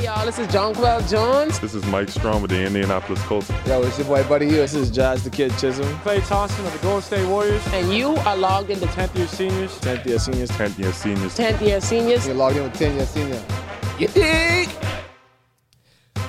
Hey 0.00 0.06
y'all, 0.06 0.24
this 0.24 0.38
is 0.38 0.46
Jonquel 0.46 1.06
Jones. 1.10 1.60
This 1.60 1.74
is 1.74 1.84
Mike 1.84 2.08
Strachan 2.08 2.40
with 2.40 2.50
the 2.50 2.64
Indianapolis 2.64 3.22
Colts. 3.24 3.50
Yo, 3.66 3.82
it's 3.82 3.98
your 3.98 4.06
boy 4.06 4.26
Buddy 4.26 4.46
Hield. 4.46 4.60
This 4.60 4.72
is 4.72 4.90
Jazz 4.90 5.24
the 5.24 5.28
Kid 5.28 5.52
Chisholm. 5.58 5.86
Klay 5.98 6.26
Thompson 6.26 6.64
of 6.64 6.72
the 6.72 6.78
Golden 6.78 7.02
State 7.02 7.28
Warriors. 7.28 7.62
And 7.74 7.92
you 7.92 8.16
are 8.16 8.34
logged 8.34 8.70
into 8.70 8.86
10th 8.86 9.14
year 9.14 9.26
seniors. 9.26 9.78
10th 9.80 10.06
year 10.06 10.18
seniors. 10.18 10.50
10th 10.52 10.78
year 10.78 10.92
seniors. 10.94 11.36
10th 11.36 11.60
year 11.60 11.80
seniors. 11.82 12.26
You're 12.26 12.34
logged 12.34 12.56
in 12.56 12.62
with 12.62 12.72
10 12.78 12.96
year 12.96 13.04
senior. 13.04 13.44
You 13.98 14.08
dig? 14.08 14.70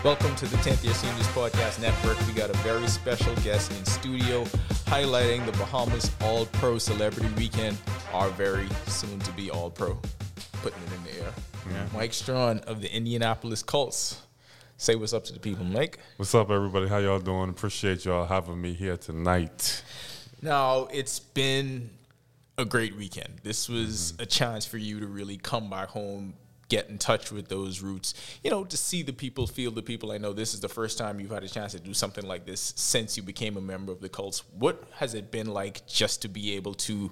Welcome 0.03 0.35
to 0.35 0.47
the 0.47 0.57
10th 0.57 0.83
Year 0.83 0.93
Seniors 0.93 1.27
Podcast 1.27 1.81
Network. 1.81 2.19
We 2.27 2.33
got 2.33 2.49
a 2.49 2.57
very 2.57 2.88
special 2.88 3.33
guest 3.35 3.71
in 3.71 3.85
studio 3.85 4.43
highlighting 4.88 5.45
the 5.45 5.53
Bahamas 5.53 6.11
All 6.23 6.45
Pro 6.47 6.77
Celebrity 6.77 7.29
Weekend, 7.38 7.77
our 8.11 8.31
very 8.31 8.67
soon 8.88 9.17
to 9.19 9.31
be 9.31 9.49
All 9.49 9.69
Pro. 9.69 9.97
Putting 10.62 10.84
it 10.84 10.93
in 10.93 11.04
the 11.04 11.25
air. 11.25 11.34
Yeah. 11.71 11.88
Mike 11.91 12.14
Strachan 12.14 12.60
of 12.68 12.82
the 12.82 12.96
Indianapolis 12.96 13.64
Colts. 13.64 14.21
Say 14.78 14.93
what's 14.93 15.11
up 15.11 15.24
to 15.25 15.33
the 15.33 15.39
people, 15.39 15.65
Mike. 15.65 15.97
What's 16.18 16.36
up, 16.36 16.52
everybody? 16.52 16.88
How 16.88 17.00
y'all 17.00 17.19
doing? 17.19 17.50
Appreciate 17.50 18.06
y'all 18.06 18.28
having 18.28 18.61
me 18.61 18.74
here 18.74 18.96
tonight. 18.96 19.83
Now, 20.39 20.88
it's 20.93 21.19
been 21.19 21.89
a 22.60 22.66
great 22.66 22.96
weekend. 22.96 23.39
This 23.42 23.68
was 23.68 24.14
mm-hmm. 24.14 24.21
a 24.21 24.25
chance 24.28 24.66
for 24.66 24.78
you 24.78 25.00
to 25.00 25.07
really 25.07 25.38
come 25.38 25.68
back 25.68 25.89
home, 25.89 26.36
get 26.69 26.89
in 26.89 27.00
touch 27.00 27.32
with 27.32 27.47
those 27.47 27.82
roots, 27.82 28.14
you 28.43 28.52
know, 28.52 28.64
to 28.64 28.78
see 28.78 29.02
the 29.02 29.14
people, 29.14 29.47
feel 29.47 29.71
the 29.71 29.82
people. 29.82 30.11
I 30.11 30.19
know 30.19 30.32
this 30.32 30.54
is 30.54 30.60
the 30.60 30.69
first 30.69 30.97
time 30.97 31.19
you've 31.19 31.32
had 31.32 31.43
a 31.43 31.50
chance 31.50 31.71
to 31.71 31.80
do 31.80 31.96
something 31.96 32.25
like 32.25 32.45
this 32.45 32.73
since 32.75 33.17
you 33.17 33.23
became 33.23 33.58
a 33.58 33.61
member 33.61 33.91
of 33.91 34.00
the 34.00 34.09
Colts. 34.09 34.44
What 34.58 34.83
has 34.97 35.16
it 35.16 35.31
been 35.31 35.47
like 35.47 35.88
just 35.88 36.22
to 36.22 36.28
be 36.28 36.53
able 36.55 36.75
to 36.75 37.11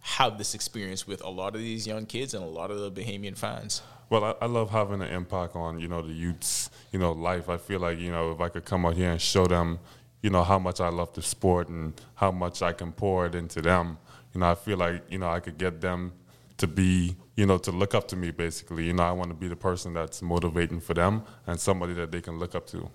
have 0.00 0.38
this 0.38 0.54
experience 0.54 1.06
with 1.06 1.22
a 1.24 1.30
lot 1.30 1.54
of 1.54 1.60
these 1.60 1.86
young 1.86 2.06
kids 2.06 2.34
and 2.34 2.42
a 2.42 2.46
lot 2.46 2.70
of 2.70 2.78
the 2.78 2.90
Bahamian 2.90 3.36
fans? 3.36 3.82
Well, 4.08 4.24
I, 4.24 4.34
I, 4.42 4.46
love 4.46 4.70
having 4.70 5.02
an 5.02 5.08
impact 5.08 5.54
on 5.54 5.78
you 5.78 5.86
know 5.86 6.02
the 6.02 6.12
youth's 6.12 6.70
you 6.90 6.98
know 6.98 7.12
life. 7.12 7.48
I 7.48 7.58
feel 7.58 7.80
like 7.80 7.98
you 7.98 8.10
know 8.10 8.32
if 8.32 8.40
I 8.40 8.48
could 8.48 8.64
come 8.64 8.84
out 8.84 8.96
here 8.96 9.10
and 9.10 9.20
show 9.20 9.46
them 9.46 9.78
you 10.22 10.30
know 10.30 10.42
how 10.42 10.58
much 10.58 10.80
I 10.80 10.88
love 10.88 11.12
the 11.14 11.22
sport 11.22 11.68
and 11.68 11.98
how 12.14 12.30
much 12.30 12.62
I 12.62 12.72
can 12.72 12.92
pour 12.92 13.26
it 13.26 13.34
into 13.34 13.62
them. 13.62 13.98
You 14.34 14.40
know, 14.40 14.50
I 14.50 14.54
feel 14.54 14.78
like 14.78 15.02
you 15.10 15.18
know 15.18 15.28
I 15.28 15.40
could 15.40 15.58
get 15.58 15.80
them 15.80 16.12
to 16.58 16.66
be, 16.66 17.16
you 17.36 17.46
know, 17.46 17.56
to 17.58 17.72
look 17.72 17.94
up 17.94 18.06
to 18.08 18.16
me 18.16 18.30
basically. 18.30 18.86
You 18.86 18.92
know, 18.92 19.02
I 19.02 19.12
want 19.12 19.30
to 19.30 19.34
be 19.34 19.48
the 19.48 19.56
person 19.56 19.94
that's 19.94 20.22
motivating 20.22 20.80
for 20.80 20.94
them 20.94 21.22
and 21.46 21.58
somebody 21.58 21.94
that 21.94 22.10
they 22.12 22.20
can 22.20 22.38
look 22.38 22.54
up 22.54 22.66
to. 22.68 22.90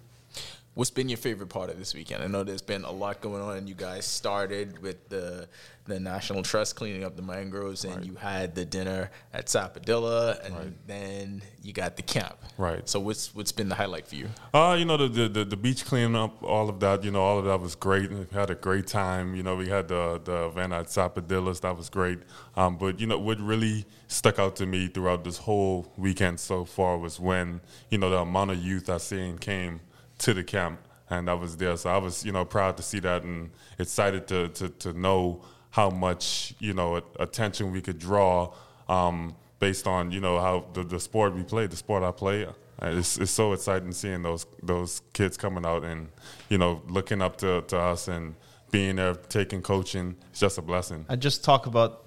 What's 0.75 0.91
been 0.91 1.07
your 1.07 1.17
favorite 1.17 1.47
part 1.47 1.69
of 1.69 1.79
this 1.79 1.93
weekend? 1.93 2.21
I 2.21 2.27
know 2.27 2.43
there's 2.43 2.61
been 2.61 2.83
a 2.83 2.91
lot 2.91 3.21
going 3.21 3.41
on, 3.41 3.55
and 3.55 3.69
you 3.69 3.75
guys 3.75 4.05
started 4.05 4.81
with 4.81 5.07
the 5.07 5.47
the 5.85 5.99
National 6.01 6.43
Trust 6.43 6.75
cleaning 6.75 7.05
up 7.05 7.15
the 7.15 7.21
mangroves, 7.21 7.85
and 7.85 7.95
right. 7.95 8.05
you 8.05 8.15
had 8.15 8.55
the 8.55 8.65
dinner 8.65 9.09
at 9.33 9.45
Sapodilla, 9.45 10.43
and 10.43 10.53
right. 10.53 10.87
then 10.87 11.41
you 11.63 11.71
got 11.71 11.95
the 11.95 12.01
camp. 12.01 12.35
Right. 12.57 12.87
So 12.89 12.99
what's 12.99 13.33
what's 13.33 13.53
been 13.53 13.69
the 13.69 13.75
highlight 13.75 14.05
for 14.05 14.15
you? 14.15 14.27
Uh, 14.53 14.75
you 14.77 14.83
know, 14.83 14.97
the, 14.97 15.29
the 15.29 15.45
the 15.45 15.55
beach 15.55 15.85
cleaning 15.85 16.17
up, 16.17 16.43
all 16.43 16.67
of 16.67 16.81
that. 16.81 17.05
You 17.05 17.11
know, 17.11 17.21
all 17.21 17.39
of 17.39 17.45
that 17.45 17.61
was 17.61 17.75
great. 17.75 18.11
We 18.11 18.25
had 18.33 18.49
a 18.49 18.55
great 18.55 18.85
time. 18.85 19.33
You 19.33 19.43
know, 19.43 19.55
we 19.55 19.69
had 19.69 19.87
the 19.87 20.19
the 20.21 20.47
event 20.47 20.73
at 20.73 20.87
Sapodillas. 20.87 21.61
That 21.61 21.77
was 21.77 21.89
great. 21.89 22.19
Um, 22.57 22.75
but 22.75 22.99
you 22.99 23.07
know, 23.07 23.17
what 23.17 23.39
really 23.39 23.85
stuck 24.09 24.39
out 24.39 24.57
to 24.57 24.65
me 24.65 24.89
throughout 24.89 25.23
this 25.23 25.37
whole 25.37 25.93
weekend 25.95 26.41
so 26.41 26.65
far 26.65 26.97
was 26.97 27.17
when 27.17 27.61
you 27.89 27.97
know 27.97 28.09
the 28.09 28.17
amount 28.17 28.51
of 28.51 28.57
youth 28.57 28.89
I 28.89 28.97
seen 28.97 29.37
came 29.37 29.79
to 30.19 30.33
the 30.33 30.43
camp, 30.43 30.79
and 31.09 31.29
I 31.29 31.33
was 31.33 31.57
there. 31.57 31.75
So 31.77 31.89
I 31.89 31.97
was, 31.97 32.25
you 32.25 32.31
know, 32.31 32.45
proud 32.45 32.77
to 32.77 32.83
see 32.83 32.99
that 32.99 33.23
and 33.23 33.51
excited 33.79 34.27
to 34.27 34.49
to, 34.49 34.69
to 34.69 34.93
know 34.93 35.43
how 35.71 35.89
much 35.89 36.53
you 36.59 36.73
know 36.73 37.01
attention 37.19 37.71
we 37.71 37.81
could 37.81 37.99
draw 37.99 38.53
um, 38.87 39.35
based 39.59 39.87
on 39.87 40.11
you 40.11 40.19
know 40.19 40.39
how 40.39 40.65
the, 40.73 40.83
the 40.83 40.99
sport 40.99 41.33
we 41.33 41.43
play, 41.43 41.67
the 41.67 41.75
sport 41.75 42.03
I 42.03 42.11
play. 42.11 42.47
It's, 42.81 43.17
it's 43.17 43.31
so 43.31 43.53
exciting 43.53 43.91
seeing 43.91 44.21
those 44.21 44.45
those 44.61 45.01
kids 45.13 45.37
coming 45.37 45.65
out 45.65 45.83
and 45.83 46.09
you 46.49 46.57
know 46.57 46.81
looking 46.87 47.21
up 47.21 47.37
to, 47.37 47.61
to 47.67 47.77
us 47.77 48.07
and 48.07 48.35
being 48.71 48.97
there, 48.97 49.15
taking 49.15 49.61
coaching. 49.61 50.15
It's 50.31 50.39
just 50.41 50.57
a 50.57 50.61
blessing. 50.61 51.05
I 51.07 51.15
just 51.15 51.43
talk 51.43 51.65
about 51.65 52.05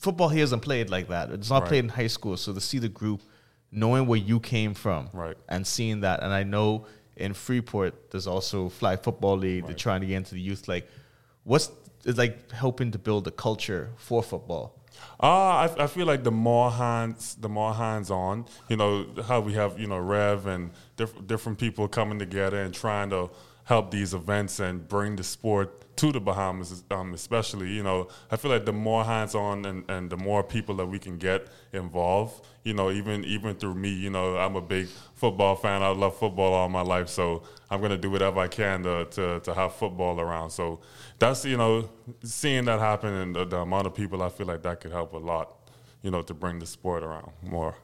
football 0.00 0.28
here 0.28 0.44
isn't 0.44 0.60
played 0.60 0.90
like 0.90 1.08
that. 1.08 1.30
It's 1.30 1.50
not 1.50 1.62
right. 1.62 1.68
played 1.68 1.84
in 1.84 1.88
high 1.88 2.06
school. 2.06 2.36
So 2.36 2.52
to 2.52 2.60
see 2.60 2.78
the 2.78 2.88
group 2.88 3.22
knowing 3.72 4.06
where 4.06 4.18
you 4.18 4.38
came 4.38 4.74
from 4.74 5.08
right. 5.12 5.36
and 5.48 5.66
seeing 5.66 6.00
that. 6.00 6.22
And 6.22 6.32
I 6.32 6.42
know 6.42 6.86
in 7.16 7.34
Freeport, 7.34 8.10
there's 8.10 8.26
also 8.26 8.68
Flag 8.68 9.02
Football 9.02 9.38
League. 9.38 9.62
Right. 9.62 9.68
They're 9.68 9.76
trying 9.76 10.02
to 10.02 10.06
get 10.06 10.16
into 10.16 10.34
the 10.34 10.40
youth. 10.40 10.68
Like, 10.68 10.88
what's 11.44 11.70
it's 12.04 12.18
like 12.18 12.50
helping 12.50 12.90
to 12.92 12.98
build 12.98 13.26
a 13.26 13.30
culture 13.30 13.90
for 13.96 14.22
football? 14.22 14.78
Uh, 15.20 15.26
I, 15.26 15.70
I 15.78 15.86
feel 15.86 16.06
like 16.06 16.22
the 16.22 16.32
more 16.32 16.70
hands, 16.70 17.36
the 17.36 17.48
more 17.48 17.74
hands 17.74 18.10
on. 18.10 18.46
You 18.68 18.76
know 18.76 19.06
how 19.26 19.40
we 19.40 19.54
have 19.54 19.78
you 19.78 19.86
know 19.86 19.98
Rev 19.98 20.46
and 20.46 20.70
diff- 20.96 21.26
different 21.26 21.58
people 21.58 21.88
coming 21.88 22.18
together 22.18 22.60
and 22.62 22.74
trying 22.74 23.10
to 23.10 23.30
help 23.64 23.90
these 23.90 24.14
events 24.14 24.60
and 24.60 24.86
bring 24.86 25.16
the 25.16 25.24
sport 25.24 25.81
to 25.96 26.12
the 26.12 26.20
Bahamas, 26.20 26.84
um, 26.90 27.14
especially. 27.14 27.70
You 27.70 27.82
know, 27.82 28.08
I 28.30 28.36
feel 28.36 28.50
like 28.50 28.64
the 28.64 28.72
more 28.72 29.04
hands-on 29.04 29.64
and, 29.64 29.90
and 29.90 30.10
the 30.10 30.16
more 30.16 30.42
people 30.42 30.74
that 30.76 30.86
we 30.86 30.98
can 30.98 31.18
get 31.18 31.48
involved, 31.72 32.44
you 32.64 32.74
know, 32.74 32.90
even 32.90 33.24
even 33.24 33.54
through 33.56 33.74
me, 33.74 33.90
you 33.90 34.10
know, 34.10 34.36
I'm 34.36 34.56
a 34.56 34.60
big 34.60 34.88
football 35.14 35.56
fan. 35.56 35.82
I 35.82 35.88
love 35.88 36.16
football 36.16 36.54
all 36.54 36.68
my 36.68 36.82
life, 36.82 37.08
so 37.08 37.42
I'm 37.70 37.80
gonna 37.80 37.98
do 37.98 38.10
whatever 38.10 38.40
I 38.40 38.48
can 38.48 38.82
to 38.84 39.04
to, 39.06 39.40
to 39.40 39.54
have 39.54 39.74
football 39.74 40.20
around. 40.20 40.50
So 40.50 40.80
that's 41.18 41.44
you 41.44 41.56
know, 41.56 41.88
seeing 42.22 42.64
that 42.66 42.80
happen 42.80 43.12
and 43.12 43.36
the, 43.36 43.44
the 43.44 43.58
amount 43.58 43.86
of 43.86 43.94
people, 43.94 44.22
I 44.22 44.28
feel 44.28 44.46
like 44.46 44.62
that 44.62 44.80
could 44.80 44.92
help 44.92 45.12
a 45.12 45.18
lot, 45.18 45.56
you 46.02 46.10
know, 46.10 46.22
to 46.22 46.34
bring 46.34 46.58
the 46.58 46.66
sport 46.66 47.02
around 47.02 47.32
more. 47.42 47.76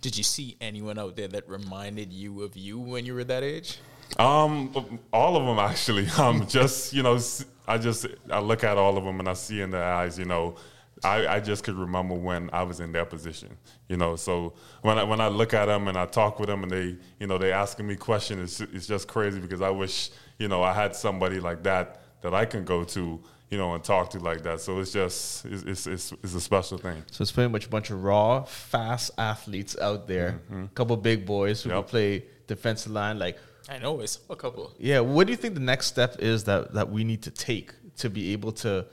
Did 0.00 0.16
you 0.16 0.24
see 0.24 0.56
anyone 0.60 0.98
out 0.98 1.16
there 1.16 1.28
that 1.28 1.48
reminded 1.48 2.12
you 2.12 2.42
of 2.42 2.56
you 2.56 2.78
when 2.78 3.06
you 3.06 3.14
were 3.14 3.24
that 3.24 3.42
age? 3.42 3.78
Um, 4.18 5.00
all 5.12 5.36
of 5.36 5.46
them 5.46 5.58
actually. 5.58 6.06
Um, 6.18 6.46
just 6.46 6.92
you 6.92 7.02
know, 7.02 7.18
I 7.66 7.78
just 7.78 8.06
I 8.30 8.40
look 8.40 8.64
at 8.64 8.76
all 8.76 8.96
of 8.96 9.04
them 9.04 9.20
and 9.20 9.28
I 9.28 9.34
see 9.34 9.60
in 9.60 9.70
their 9.70 9.84
eyes, 9.84 10.18
you 10.18 10.24
know, 10.24 10.56
I, 11.04 11.26
I 11.26 11.40
just 11.40 11.64
could 11.64 11.76
remember 11.76 12.14
when 12.14 12.50
I 12.52 12.62
was 12.62 12.80
in 12.80 12.92
their 12.92 13.04
position, 13.04 13.56
you 13.88 13.96
know. 13.96 14.16
So 14.16 14.54
when 14.82 14.98
I 14.98 15.04
when 15.04 15.20
I 15.20 15.28
look 15.28 15.54
at 15.54 15.66
them 15.66 15.88
and 15.88 15.96
I 15.96 16.06
talk 16.06 16.40
with 16.40 16.48
them 16.48 16.62
and 16.62 16.72
they, 16.72 16.96
you 17.20 17.26
know, 17.26 17.38
they 17.38 17.52
asking 17.52 17.86
me 17.86 17.96
questions, 17.96 18.60
it's, 18.60 18.72
it's 18.74 18.86
just 18.86 19.08
crazy 19.08 19.40
because 19.40 19.60
I 19.60 19.70
wish, 19.70 20.10
you 20.38 20.48
know, 20.48 20.62
I 20.62 20.72
had 20.72 20.96
somebody 20.96 21.40
like 21.40 21.62
that 21.64 22.00
that 22.22 22.34
I 22.34 22.44
can 22.44 22.64
go 22.64 22.84
to, 22.84 23.20
you 23.50 23.58
know, 23.58 23.74
and 23.74 23.84
talk 23.84 24.10
to 24.10 24.18
like 24.18 24.42
that. 24.42 24.60
So 24.60 24.80
it's 24.80 24.92
just 24.92 25.44
it's 25.44 25.86
it's, 25.86 26.12
it's 26.12 26.34
a 26.34 26.40
special 26.40 26.78
thing. 26.78 27.02
So 27.10 27.22
it's 27.22 27.32
pretty 27.32 27.50
much 27.50 27.66
a 27.66 27.70
bunch 27.70 27.90
of 27.90 28.02
raw, 28.02 28.42
fast 28.44 29.12
athletes 29.18 29.78
out 29.78 30.08
there, 30.08 30.40
mm-hmm. 30.50 30.64
a 30.64 30.68
couple 30.68 30.96
big 30.96 31.26
boys 31.26 31.62
who 31.62 31.70
yep. 31.70 31.84
can 31.84 31.90
play 31.90 32.24
defensive 32.46 32.92
line, 32.92 33.18
like 33.18 33.38
I 33.68 33.78
know 33.78 34.00
it's 34.00 34.18
a 34.30 34.36
couple. 34.36 34.72
Yeah, 34.78 35.00
what 35.00 35.26
do 35.26 35.32
you 35.32 35.36
think 35.36 35.54
the 35.54 35.60
next 35.60 35.86
step 35.86 36.16
is 36.20 36.44
that 36.44 36.72
that 36.72 36.90
we 36.90 37.04
need 37.04 37.22
to 37.22 37.30
take 37.30 37.74
to 37.98 38.08
be 38.08 38.32
able 38.32 38.52
to 38.52 38.86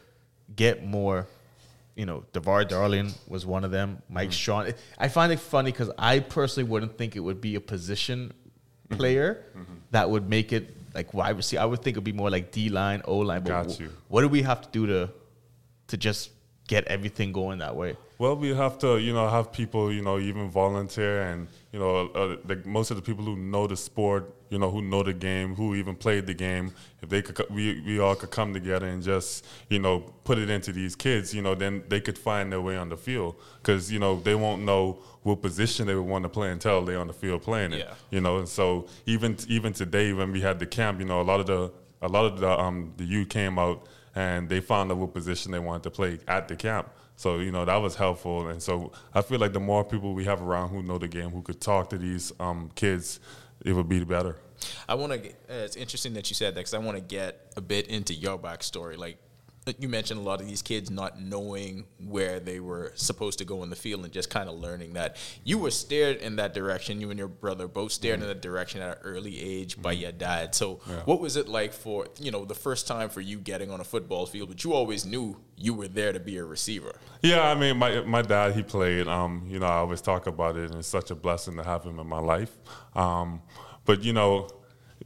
get 0.55 0.85
more? 0.85 1.27
You 1.95 2.05
know, 2.05 2.25
Devard 2.33 2.67
Darling 2.67 3.13
was 3.27 3.45
one 3.45 3.63
of 3.63 3.71
them. 3.71 4.01
Mike 4.09 4.29
mm 4.29 4.33
Strachan. 4.33 4.73
I 4.97 5.07
find 5.07 5.31
it 5.31 5.39
funny 5.39 5.71
because 5.71 5.91
I 5.97 6.19
personally 6.19 6.69
wouldn't 6.69 6.97
think 6.97 7.15
it 7.15 7.21
would 7.21 7.39
be 7.39 7.55
a 7.55 7.61
position 7.61 8.33
mm-hmm. 8.89 8.97
player 8.97 9.45
mm-hmm. 9.57 9.75
that 9.91 10.09
would 10.09 10.29
make 10.29 10.51
it 10.51 10.75
like 10.93 11.13
wide 11.13 11.37
receiver. 11.37 11.61
I 11.61 11.65
would 11.65 11.81
think 11.81 11.95
it 11.95 11.99
would 11.99 12.03
be 12.03 12.11
more 12.11 12.29
like 12.29 12.51
D 12.51 12.67
line, 12.67 13.01
O 13.05 13.19
line. 13.19 13.43
But 13.43 13.49
Got 13.49 13.79
you. 13.79 13.91
what 14.09 14.21
do 14.21 14.27
we 14.27 14.41
have 14.41 14.61
to 14.61 14.69
do 14.71 14.87
to 14.87 15.09
to 15.87 15.97
just 15.97 16.31
get 16.67 16.83
everything 16.85 17.31
going 17.31 17.59
that 17.59 17.77
way? 17.77 17.95
Well, 18.17 18.37
we 18.37 18.53
have 18.55 18.77
to, 18.79 18.97
you 18.97 19.13
know, 19.13 19.27
have 19.27 19.51
people, 19.51 19.91
you 19.91 20.01
know, 20.01 20.19
even 20.19 20.49
volunteer, 20.49 21.23
and 21.23 21.47
you 21.73 21.79
know, 21.79 22.07
uh, 22.07 22.37
the, 22.45 22.61
most 22.65 22.89
of 22.89 22.95
the 22.95 23.03
people 23.03 23.25
who 23.25 23.35
know 23.35 23.67
the 23.67 23.75
sport, 23.75 24.33
you 24.49 24.57
know, 24.57 24.71
who 24.71 24.81
know 24.81 25.03
the 25.03 25.13
game, 25.13 25.53
who 25.53 25.75
even 25.75 25.95
played 25.95 26.25
the 26.25 26.33
game, 26.33 26.73
if 27.01 27.09
they 27.09 27.21
could, 27.21 27.45
we 27.49 27.81
we 27.81 27.99
all 27.99 28.15
could 28.15 28.31
come 28.31 28.53
together 28.53 28.87
and 28.87 29.03
just, 29.03 29.45
you 29.69 29.79
know, 29.79 29.99
put 30.23 30.37
it 30.37 30.49
into 30.49 30.71
these 30.71 30.95
kids, 30.95 31.33
you 31.33 31.41
know, 31.41 31.55
then 31.55 31.83
they 31.89 31.99
could 31.99 32.17
find 32.17 32.51
their 32.51 32.61
way 32.61 32.77
on 32.77 32.87
the 32.87 32.97
field, 32.97 33.35
because 33.61 33.91
you 33.91 33.99
know 33.99 34.15
they 34.21 34.35
won't 34.35 34.61
know 34.61 34.99
what 35.23 35.41
position 35.41 35.85
they 35.87 35.95
would 35.95 36.07
want 36.07 36.23
to 36.23 36.29
play 36.29 36.51
until 36.51 36.85
they're 36.85 36.99
on 36.99 37.07
the 37.07 37.13
field 37.13 37.41
playing 37.41 37.73
it, 37.73 37.79
yeah. 37.79 37.95
you 38.11 38.21
know, 38.21 38.37
and 38.37 38.47
so 38.47 38.87
even 39.05 39.35
even 39.49 39.73
today 39.73 40.13
when 40.13 40.31
we 40.31 40.39
had 40.39 40.57
the 40.57 40.65
camp, 40.65 40.99
you 40.99 41.05
know, 41.05 41.19
a 41.19 41.27
lot 41.31 41.41
of 41.41 41.47
the 41.47 41.71
a 42.01 42.07
lot 42.07 42.23
of 42.25 42.39
the 42.39 42.49
um 42.49 42.93
the 42.95 43.03
youth 43.03 43.27
came 43.27 43.59
out 43.59 43.87
and 44.15 44.47
they 44.47 44.61
found 44.61 44.89
out 44.91 44.97
what 44.97 45.13
position 45.13 45.51
they 45.51 45.59
wanted 45.59 45.83
to 45.83 45.91
play 45.91 46.17
at 46.29 46.47
the 46.47 46.55
camp. 46.55 46.87
So 47.15 47.39
you 47.39 47.51
know 47.51 47.65
that 47.65 47.77
was 47.77 47.95
helpful, 47.95 48.49
and 48.49 48.61
so 48.61 48.91
I 49.13 49.21
feel 49.21 49.39
like 49.39 49.53
the 49.53 49.59
more 49.59 49.83
people 49.83 50.13
we 50.13 50.25
have 50.25 50.41
around 50.41 50.69
who 50.69 50.83
know 50.83 50.97
the 50.97 51.07
game, 51.07 51.29
who 51.29 51.41
could 51.41 51.61
talk 51.61 51.89
to 51.91 51.97
these 51.97 52.33
um, 52.39 52.69
kids, 52.75 53.19
it 53.63 53.73
would 53.73 53.87
be 53.87 54.03
better. 54.03 54.37
I 54.87 54.95
want 54.95 55.13
to. 55.13 55.29
Uh, 55.29 55.63
it's 55.63 55.75
interesting 55.75 56.13
that 56.13 56.29
you 56.29 56.35
said 56.35 56.55
that 56.55 56.59
because 56.59 56.73
I 56.73 56.79
want 56.79 56.97
to 56.97 57.03
get 57.03 57.53
a 57.55 57.61
bit 57.61 57.87
into 57.87 58.13
your 58.13 58.37
backstory. 58.37 58.97
Like 58.97 59.17
you 59.79 59.89
mentioned 59.89 60.19
a 60.19 60.23
lot 60.23 60.41
of 60.41 60.47
these 60.47 60.61
kids 60.61 60.91
not 60.91 61.19
knowing 61.19 61.85
where 61.99 62.39
they 62.39 62.59
were 62.59 62.91
supposed 62.95 63.39
to 63.39 63.45
go 63.45 63.63
in 63.63 63.69
the 63.69 63.75
field 63.75 64.03
and 64.03 64.13
just 64.13 64.29
kind 64.29 64.47
of 64.47 64.55
learning 64.55 64.93
that 64.93 65.17
you 65.43 65.57
were 65.57 65.71
steered 65.71 66.17
in 66.17 66.35
that 66.35 66.53
direction. 66.53 67.01
You 67.01 67.09
and 67.09 67.17
your 67.17 67.27
brother 67.27 67.67
both 67.67 67.91
steered 67.91 68.21
in 68.21 68.27
that 68.27 68.41
direction 68.41 68.81
at 68.81 68.97
an 68.97 69.03
early 69.03 69.39
age 69.41 69.81
by 69.81 69.93
your 69.93 70.11
dad. 70.11 70.53
So, 70.53 70.75
what 71.05 71.19
was 71.19 71.35
it 71.35 71.47
like 71.47 71.73
for 71.73 72.07
you 72.19 72.31
know 72.31 72.45
the 72.45 72.55
first 72.55 72.87
time 72.87 73.09
for 73.09 73.21
you 73.21 73.39
getting 73.39 73.71
on 73.71 73.79
a 73.79 73.83
football 73.83 74.25
field? 74.25 74.49
But 74.49 74.63
you 74.63 74.73
always 74.73 75.05
knew 75.05 75.37
you 75.57 75.73
were 75.73 75.87
there 75.87 76.13
to 76.13 76.19
be 76.19 76.37
a 76.37 76.43
receiver. 76.43 76.93
Yeah, 77.21 77.41
I 77.41 77.55
mean, 77.55 77.77
my 77.77 78.01
my 78.01 78.21
dad 78.21 78.53
he 78.53 78.63
played. 78.63 79.07
Um, 79.07 79.45
you 79.49 79.59
know, 79.59 79.65
I 79.65 79.77
always 79.77 80.01
talk 80.01 80.27
about 80.27 80.57
it, 80.57 80.69
and 80.69 80.79
it's 80.79 80.87
such 80.87 81.11
a 81.11 81.15
blessing 81.15 81.57
to 81.57 81.63
have 81.63 81.83
him 81.83 81.99
in 81.99 82.07
my 82.07 82.19
life. 82.19 82.55
Um, 82.95 83.41
but 83.85 84.03
you 84.03 84.13
know, 84.13 84.47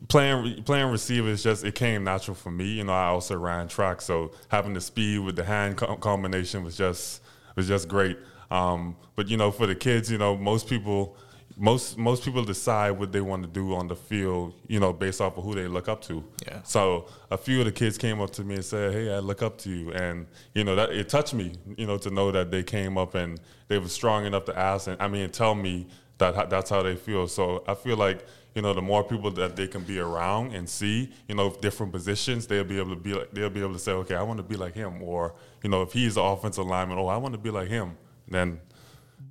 playing 0.07 0.63
playing 0.63 0.89
receiver 0.91 1.27
is 1.27 1.43
just 1.43 1.63
it 1.63 1.75
came 1.75 2.03
natural 2.03 2.35
for 2.35 2.51
me. 2.51 2.65
You 2.65 2.85
know, 2.85 2.93
I 2.93 3.07
also 3.07 3.35
ran 3.37 3.67
track, 3.67 4.01
so 4.01 4.31
having 4.47 4.73
the 4.73 4.81
speed 4.81 5.19
with 5.19 5.35
the 5.35 5.43
hand 5.43 5.77
co- 5.77 5.95
combination 5.97 6.63
was 6.63 6.77
just 6.77 7.21
was 7.55 7.67
just 7.67 7.87
great. 7.87 8.17
Um, 8.49 8.95
but 9.15 9.27
you 9.27 9.37
know, 9.37 9.51
for 9.51 9.67
the 9.67 9.75
kids, 9.75 10.11
you 10.11 10.17
know, 10.17 10.37
most 10.37 10.67
people. 10.67 11.17
Most 11.61 11.97
most 11.97 12.23
people 12.23 12.45
decide 12.45 12.91
what 12.91 13.11
they 13.11 13.19
want 13.19 13.43
to 13.43 13.49
do 13.49 13.75
on 13.75 13.89
the 13.89 13.95
field, 13.95 14.53
you 14.67 14.79
know, 14.79 14.93
based 14.93 15.19
off 15.19 15.37
of 15.37 15.43
who 15.43 15.55
they 15.55 15.67
look 15.67 15.89
up 15.89 16.01
to. 16.03 16.23
Yeah. 16.47 16.61
So 16.63 17.07
a 17.31 17.37
few 17.37 17.59
of 17.59 17.65
the 17.65 17.71
kids 17.73 17.97
came 17.97 18.21
up 18.21 18.29
to 18.33 18.45
me 18.45 18.55
and 18.55 18.63
said, 18.63 18.93
"Hey, 18.93 19.13
I 19.13 19.19
look 19.19 19.41
up 19.41 19.57
to 19.59 19.69
you," 19.69 19.91
and 19.91 20.27
you 20.53 20.63
know 20.63 20.75
that 20.77 20.91
it 20.91 21.09
touched 21.09 21.33
me, 21.33 21.51
you 21.75 21.85
know, 21.85 21.97
to 21.97 22.09
know 22.11 22.31
that 22.31 22.49
they 22.49 22.63
came 22.63 22.97
up 22.97 23.13
and 23.13 23.41
they 23.67 23.77
were 23.77 23.89
strong 23.89 24.25
enough 24.25 24.45
to 24.45 24.57
ask 24.57 24.87
and 24.87 25.01
I 25.01 25.09
mean 25.09 25.31
tell 25.31 25.53
me 25.53 25.87
that 26.19 26.49
that's 26.49 26.69
how 26.69 26.81
they 26.81 26.95
feel. 26.95 27.27
So 27.27 27.63
I 27.67 27.73
feel 27.73 27.97
like 27.97 28.25
you 28.59 28.63
know 28.63 28.73
the 28.73 28.81
more 28.81 29.05
people 29.05 29.31
that 29.31 29.55
they 29.55 29.67
can 29.67 29.83
be 29.83 29.99
around 29.99 30.51
and 30.53 30.67
see, 30.67 31.09
you 31.29 31.35
know, 31.35 31.49
different 31.61 31.93
positions, 31.93 32.45
they'll 32.45 32.65
be 32.65 32.77
able 32.77 32.89
to 32.89 33.01
be 33.07 33.13
like 33.13 33.31
they'll 33.31 33.49
be 33.49 33.61
able 33.61 33.71
to 33.71 33.79
say, 33.79 33.93
"Okay, 33.93 34.15
I 34.15 34.21
want 34.21 34.35
to 34.37 34.43
be 34.43 34.57
like 34.57 34.73
him," 34.75 35.01
or 35.01 35.33
you 35.63 35.69
know, 35.69 35.81
if 35.81 35.93
he's 35.93 36.17
an 36.17 36.23
offensive 36.25 36.65
lineman, 36.65 36.97
"Oh, 36.99 37.07
I 37.07 37.15
want 37.15 37.33
to 37.35 37.37
be 37.39 37.51
like 37.51 37.69
him," 37.69 37.95
then 38.27 38.59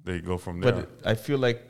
they 0.05 0.21
go 0.21 0.39
from 0.39 0.61
there. 0.63 0.73
But 0.73 0.89
I 1.05 1.15
feel 1.15 1.37
like, 1.37 1.61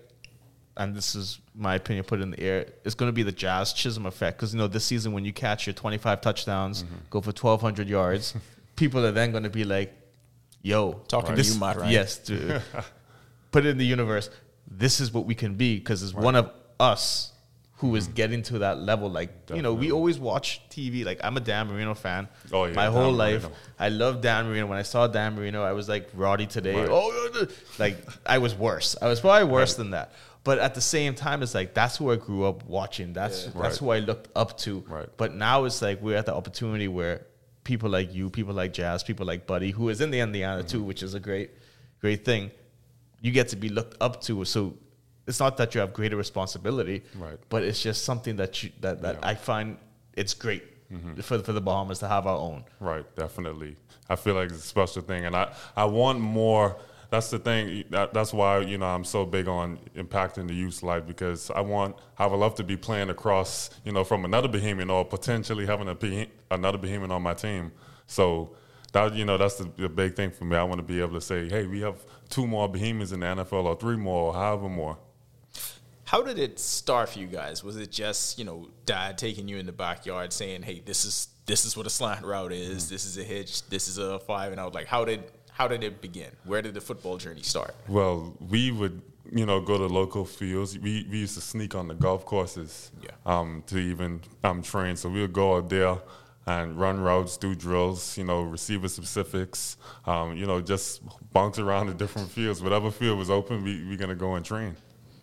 and 0.76 0.94
this 0.94 1.16
is 1.16 1.40
my 1.52 1.74
opinion, 1.74 2.04
put 2.04 2.20
it 2.20 2.22
in 2.22 2.30
the 2.30 2.38
air. 2.40 2.66
It's 2.84 2.94
going 2.94 3.08
to 3.08 3.12
be 3.12 3.24
the 3.24 3.32
Jazz 3.32 3.72
Chisholm 3.72 4.06
effect 4.06 4.38
because 4.38 4.54
you 4.54 4.58
know 4.60 4.68
this 4.68 4.84
season 4.84 5.10
when 5.12 5.24
you 5.24 5.32
catch 5.32 5.66
your 5.66 5.74
25 5.74 6.20
touchdowns, 6.20 6.84
Mm-hmm. 6.84 6.94
go 7.10 7.20
for 7.20 7.32
1,200 7.32 7.88
yards, 7.88 8.36
people 8.76 9.04
are 9.04 9.10
then 9.10 9.32
going 9.32 9.42
to 9.42 9.50
be 9.50 9.64
like, 9.64 9.92
"Yo, 10.62 10.92
Talking 11.08 11.34
to 11.34 11.42
you, 11.42 11.58
Matt 11.58 11.78
Ryan. 11.78 11.90
Yes, 11.92 12.18
dude. 12.18 12.62
put 13.50 13.66
it 13.66 13.70
in 13.70 13.78
the 13.78 13.86
universe. 13.96 14.30
This 14.70 15.00
is 15.00 15.12
what 15.12 15.26
we 15.26 15.34
can 15.34 15.54
be 15.56 15.76
because 15.80 16.04
it's 16.04 16.14
one 16.14 16.36
of 16.36 16.52
us 16.78 17.32
who 17.78 17.94
is 17.96 18.06
getting 18.08 18.42
to 18.42 18.58
that 18.60 18.78
level. 18.80 19.08
Like 19.08 19.30
you 19.54 19.62
know, 19.62 19.72
we. 19.74 19.90
Always 19.92 20.18
watch 20.18 20.60
TV. 20.70 21.04
Like 21.04 21.20
I'm 21.24 21.36
a 21.36 21.40
Dan 21.40 21.68
Marino 21.68 21.94
fan. 21.94 22.28
Oh, 22.52 22.64
yeah, 22.66 22.74
my 22.74 22.84
Dan 22.84 22.92
whole 22.92 23.12
life. 23.12 23.42
Marino. 23.44 23.56
I 23.78 23.88
love 23.88 24.20
Dan 24.20 24.46
Marino. 24.46 24.66
When 24.66 24.78
I 24.78 24.82
saw 24.82 25.06
Dan 25.06 25.34
Marino, 25.36 25.62
I 25.62 25.72
was 25.72 25.88
like 25.88 26.08
Roddy 26.14 26.46
today. 26.46 26.74
Right. 26.74 26.88
Oh, 26.90 27.30
yeah, 27.34 27.40
yeah. 27.42 27.46
like 27.78 27.96
I 28.26 28.38
was 28.38 28.54
worse. 28.54 28.96
I 29.00 29.06
was 29.08 29.20
probably 29.20 29.48
worse 29.48 29.74
than 29.74 29.90
that. 29.90 30.12
But 30.44 30.58
at 30.60 30.74
the 30.74 30.80
same 30.80 31.14
time, 31.14 31.42
it's 31.42 31.54
like 31.54 31.74
that's 31.74 31.96
who 31.96 32.10
I 32.10 32.16
grew 32.16 32.44
up 32.44 32.64
watching. 32.66 33.12
That's 33.12 33.44
that's 33.46 33.54
Right. 33.56 33.76
who 33.76 33.90
I 33.90 33.98
looked 34.00 34.28
up 34.36 34.56
to. 34.58 34.84
Right. 34.88 35.08
But 35.16 35.34
now 35.34 35.64
it's 35.64 35.80
like 35.82 36.00
we're 36.02 36.16
at 36.16 36.26
the 36.26 36.34
opportunity 36.34 36.88
where 36.88 37.26
people 37.64 37.90
like 37.90 38.14
you, 38.14 38.30
people 38.30 38.54
like 38.54 38.72
Jazz, 38.72 39.02
people 39.04 39.26
like 39.26 39.46
Buddy, 39.46 39.70
who 39.72 39.88
is 39.88 40.00
in 40.00 40.10
the 40.10 40.20
Indiana 40.20 40.62
too, 40.62 40.78
Mm-hmm. 40.78 40.86
which 40.88 41.02
is 41.02 41.14
a 41.14 41.20
great, 41.20 41.50
great 42.00 42.24
thing. 42.24 42.50
You 43.20 43.30
get 43.32 43.48
to 43.48 43.56
be 43.56 43.68
looked 43.68 43.96
up 44.00 44.22
to. 44.22 44.44
So 44.44 44.74
it's 45.28 45.40
not 45.40 45.58
that 45.58 45.74
you 45.74 45.80
have 45.80 45.92
greater 45.92 46.16
responsibility, 46.16 47.02
Right. 47.14 47.38
But 47.48 47.62
it's 47.62 47.82
just 47.82 48.04
something 48.04 48.36
that 48.36 48.62
you 48.62 48.70
that, 48.80 49.02
that 49.02 49.18
I 49.22 49.34
find 49.34 49.76
it's 50.14 50.34
great 50.34 50.64
mm-hmm. 50.90 51.20
for 51.20 51.38
for 51.40 51.52
the 51.52 51.60
Bahamas 51.60 51.98
to 52.00 52.08
have 52.08 52.26
our 52.26 52.38
own. 52.38 52.64
Right, 52.80 53.04
definitely. 53.14 53.76
I 54.08 54.16
feel 54.16 54.34
like 54.34 54.48
it's 54.48 54.64
a 54.64 54.68
special 54.76 55.02
thing, 55.02 55.26
and 55.26 55.36
I, 55.36 55.52
I 55.76 55.84
want 55.84 56.18
more. 56.20 56.76
That's 57.10 57.30
the 57.30 57.38
thing. 57.38 57.84
That, 57.90 58.12
that's 58.12 58.32
why 58.32 58.60
you 58.60 58.78
know 58.78 58.86
I'm 58.86 59.04
so 59.04 59.24
big 59.26 59.48
on 59.48 59.78
impacting 59.94 60.48
the 60.48 60.54
youth's 60.54 60.82
life 60.82 61.06
because 61.06 61.50
I 61.50 61.60
want. 61.60 61.96
I 62.18 62.26
would 62.26 62.36
love 62.36 62.54
to 62.56 62.64
be 62.64 62.76
playing 62.76 63.10
across, 63.10 63.70
you 63.84 63.92
know, 63.92 64.04
from 64.04 64.24
another 64.24 64.48
Bahamian 64.48 64.90
or 64.90 65.04
potentially 65.04 65.66
having 65.66 65.88
a 65.88 66.26
another 66.50 66.78
Bahamian 66.78 67.10
on 67.10 67.22
my 67.22 67.34
team. 67.34 67.72
So 68.06 68.56
that 68.92 69.14
you 69.14 69.24
know 69.24 69.36
that's 69.36 69.56
the, 69.56 69.70
the 69.76 69.88
big 69.88 70.16
thing 70.16 70.30
for 70.30 70.44
me. 70.44 70.56
I 70.56 70.62
want 70.62 70.78
to 70.78 70.82
be 70.94 71.00
able 71.00 71.14
to 71.14 71.20
say, 71.20 71.48
hey, 71.48 71.66
we 71.66 71.80
have 71.80 71.96
two 72.28 72.46
more 72.46 72.70
Bahamians 72.70 73.12
in 73.12 73.20
the 73.20 73.26
NFL 73.26 73.64
or 73.64 73.76
three 73.76 73.96
more 73.96 74.28
or 74.28 74.34
however 74.34 74.68
more. 74.68 74.98
How 76.08 76.22
did 76.22 76.38
it 76.38 76.58
start 76.58 77.10
for 77.10 77.18
you 77.18 77.26
guys? 77.26 77.62
Was 77.62 77.76
it 77.76 77.92
just 77.92 78.38
you 78.38 78.46
know 78.46 78.70
dad 78.86 79.18
taking 79.18 79.46
you 79.46 79.58
in 79.58 79.66
the 79.66 79.72
backyard 79.72 80.32
saying, 80.32 80.62
"Hey, 80.62 80.80
this 80.80 81.04
is 81.04 81.28
this 81.44 81.66
is 81.66 81.76
what 81.76 81.86
a 81.86 81.90
slant 81.90 82.24
route 82.24 82.50
is. 82.50 82.86
Mm. 82.86 82.88
This 82.88 83.04
is 83.04 83.18
a 83.18 83.22
hitch. 83.22 83.68
This 83.68 83.88
is 83.88 83.98
a 83.98 84.18
five 84.20 84.50
and 84.52 84.58
out." 84.58 84.72
Like 84.74 84.86
how 84.86 85.04
did 85.04 85.24
how 85.50 85.68
did 85.68 85.84
it 85.84 86.00
begin? 86.00 86.30
Where 86.44 86.62
did 86.62 86.72
the 86.72 86.80
football 86.80 87.18
journey 87.18 87.42
start? 87.42 87.74
Well, 87.88 88.34
we 88.40 88.70
would, 88.70 89.02
you 89.30 89.44
know, 89.44 89.60
go 89.60 89.76
to 89.76 89.86
local 89.86 90.24
fields. 90.24 90.78
We, 90.78 91.06
we 91.10 91.18
used 91.18 91.34
to 91.34 91.42
sneak 91.42 91.74
on 91.74 91.88
the 91.88 91.94
golf 91.94 92.24
courses 92.24 92.90
Yeah. 93.02 93.10
um, 93.26 93.62
to 93.66 93.76
even 93.76 94.22
um, 94.44 94.62
train. 94.62 94.96
So 94.96 95.10
we 95.10 95.20
would 95.20 95.34
go 95.34 95.56
out 95.56 95.68
there 95.68 95.98
and 96.46 96.80
run 96.80 97.00
routes, 97.00 97.36
do 97.36 97.54
drills, 97.54 98.16
you 98.16 98.24
know, 98.24 98.40
receiver 98.42 98.88
specifics, 98.88 99.76
um, 100.06 100.34
you 100.34 100.46
know, 100.46 100.62
just 100.62 101.02
bounce 101.34 101.58
around 101.58 101.88
the 101.88 101.94
different 101.94 102.30
fields. 102.30 102.62
Whatever 102.62 102.90
field 102.90 103.18
was 103.18 103.28
open, 103.28 103.62
we 103.62 103.84
we 103.84 103.96
gonna 103.98 104.14
go 104.14 104.36
and 104.36 104.46
train. 104.46 104.74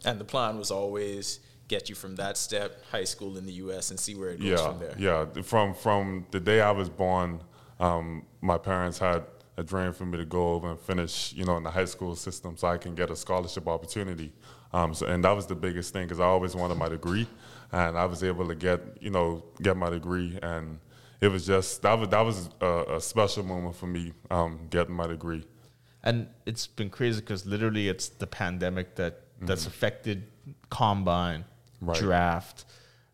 And 0.06 0.20
the 0.20 0.26
plan 0.26 0.58
was 0.58 0.72
always 0.72 1.40
get 1.68 1.90
you 1.90 1.96
from 1.96 2.16
that 2.18 2.38
step, 2.38 2.84
high 2.92 3.04
school 3.06 3.38
in 3.38 3.46
the 3.46 3.54
U.S., 3.54 3.90
and 3.90 4.00
see 4.00 4.14
where 4.16 4.30
it 4.30 4.38
goes 4.40 4.48
Yeah, 4.48 4.68
from 4.68 4.80
there. 4.80 4.96
yeah. 5.00 5.42
From 5.42 5.74
from 5.74 6.26
the 6.32 6.40
day 6.40 6.62
I 6.62 6.72
was 6.72 6.90
born, 6.90 7.42
um, 7.80 8.24
my 8.42 8.58
parents 8.58 9.00
had 9.00 9.24
a 9.58 9.64
dream 9.64 9.92
for 9.94 10.06
me 10.06 10.18
to 10.18 10.26
go 10.26 10.54
over 10.54 10.70
and 10.72 10.80
finish, 10.80 11.34
you 11.34 11.44
know, 11.46 11.58
in 11.58 11.64
the 11.64 11.72
high 11.72 11.86
school 11.86 12.16
system, 12.16 12.56
so 12.58 12.68
I 12.68 12.78
can 12.78 12.94
get 12.94 13.10
a 13.10 13.16
scholarship 13.16 13.68
opportunity. 13.68 14.32
Um, 14.74 14.94
so, 14.94 15.06
and 15.08 15.24
that 15.24 15.32
was 15.32 15.48
the 15.48 15.56
biggest 15.56 15.92
thing 15.94 16.04
because 16.06 16.20
I 16.20 16.26
always 16.26 16.56
wanted 16.56 16.78
my 16.78 16.90
degree, 16.90 17.26
and 17.72 17.98
I 17.98 18.06
was 18.06 18.24
able 18.24 18.48
to 18.48 18.56
get, 18.56 18.80
you 19.02 19.10
know, 19.10 19.44
get 19.62 19.76
my 19.78 19.90
degree, 19.90 20.38
and 20.44 20.80
it 21.22 21.30
was 21.30 21.48
just 21.48 21.82
that 21.82 21.98
was 21.98 22.10
that 22.10 22.22
was 22.22 22.50
a, 22.62 22.98
a 22.98 23.02
special 23.02 23.44
moment 23.44 23.76
for 23.76 23.88
me, 23.88 24.14
um, 24.30 24.68
getting 24.70 24.94
my 24.94 25.08
degree. 25.08 25.44
and 26.04 26.28
it's 26.46 26.68
been 26.68 26.90
crazy 26.92 27.22
because 27.22 27.46
literally 27.48 27.88
it's 27.90 28.10
the 28.10 28.28
pandemic 28.28 28.96
that 28.96 29.22
that's 29.42 29.66
affected 29.68 30.24
combine 30.70 31.46
Right. 31.82 31.98
draft 32.00 32.66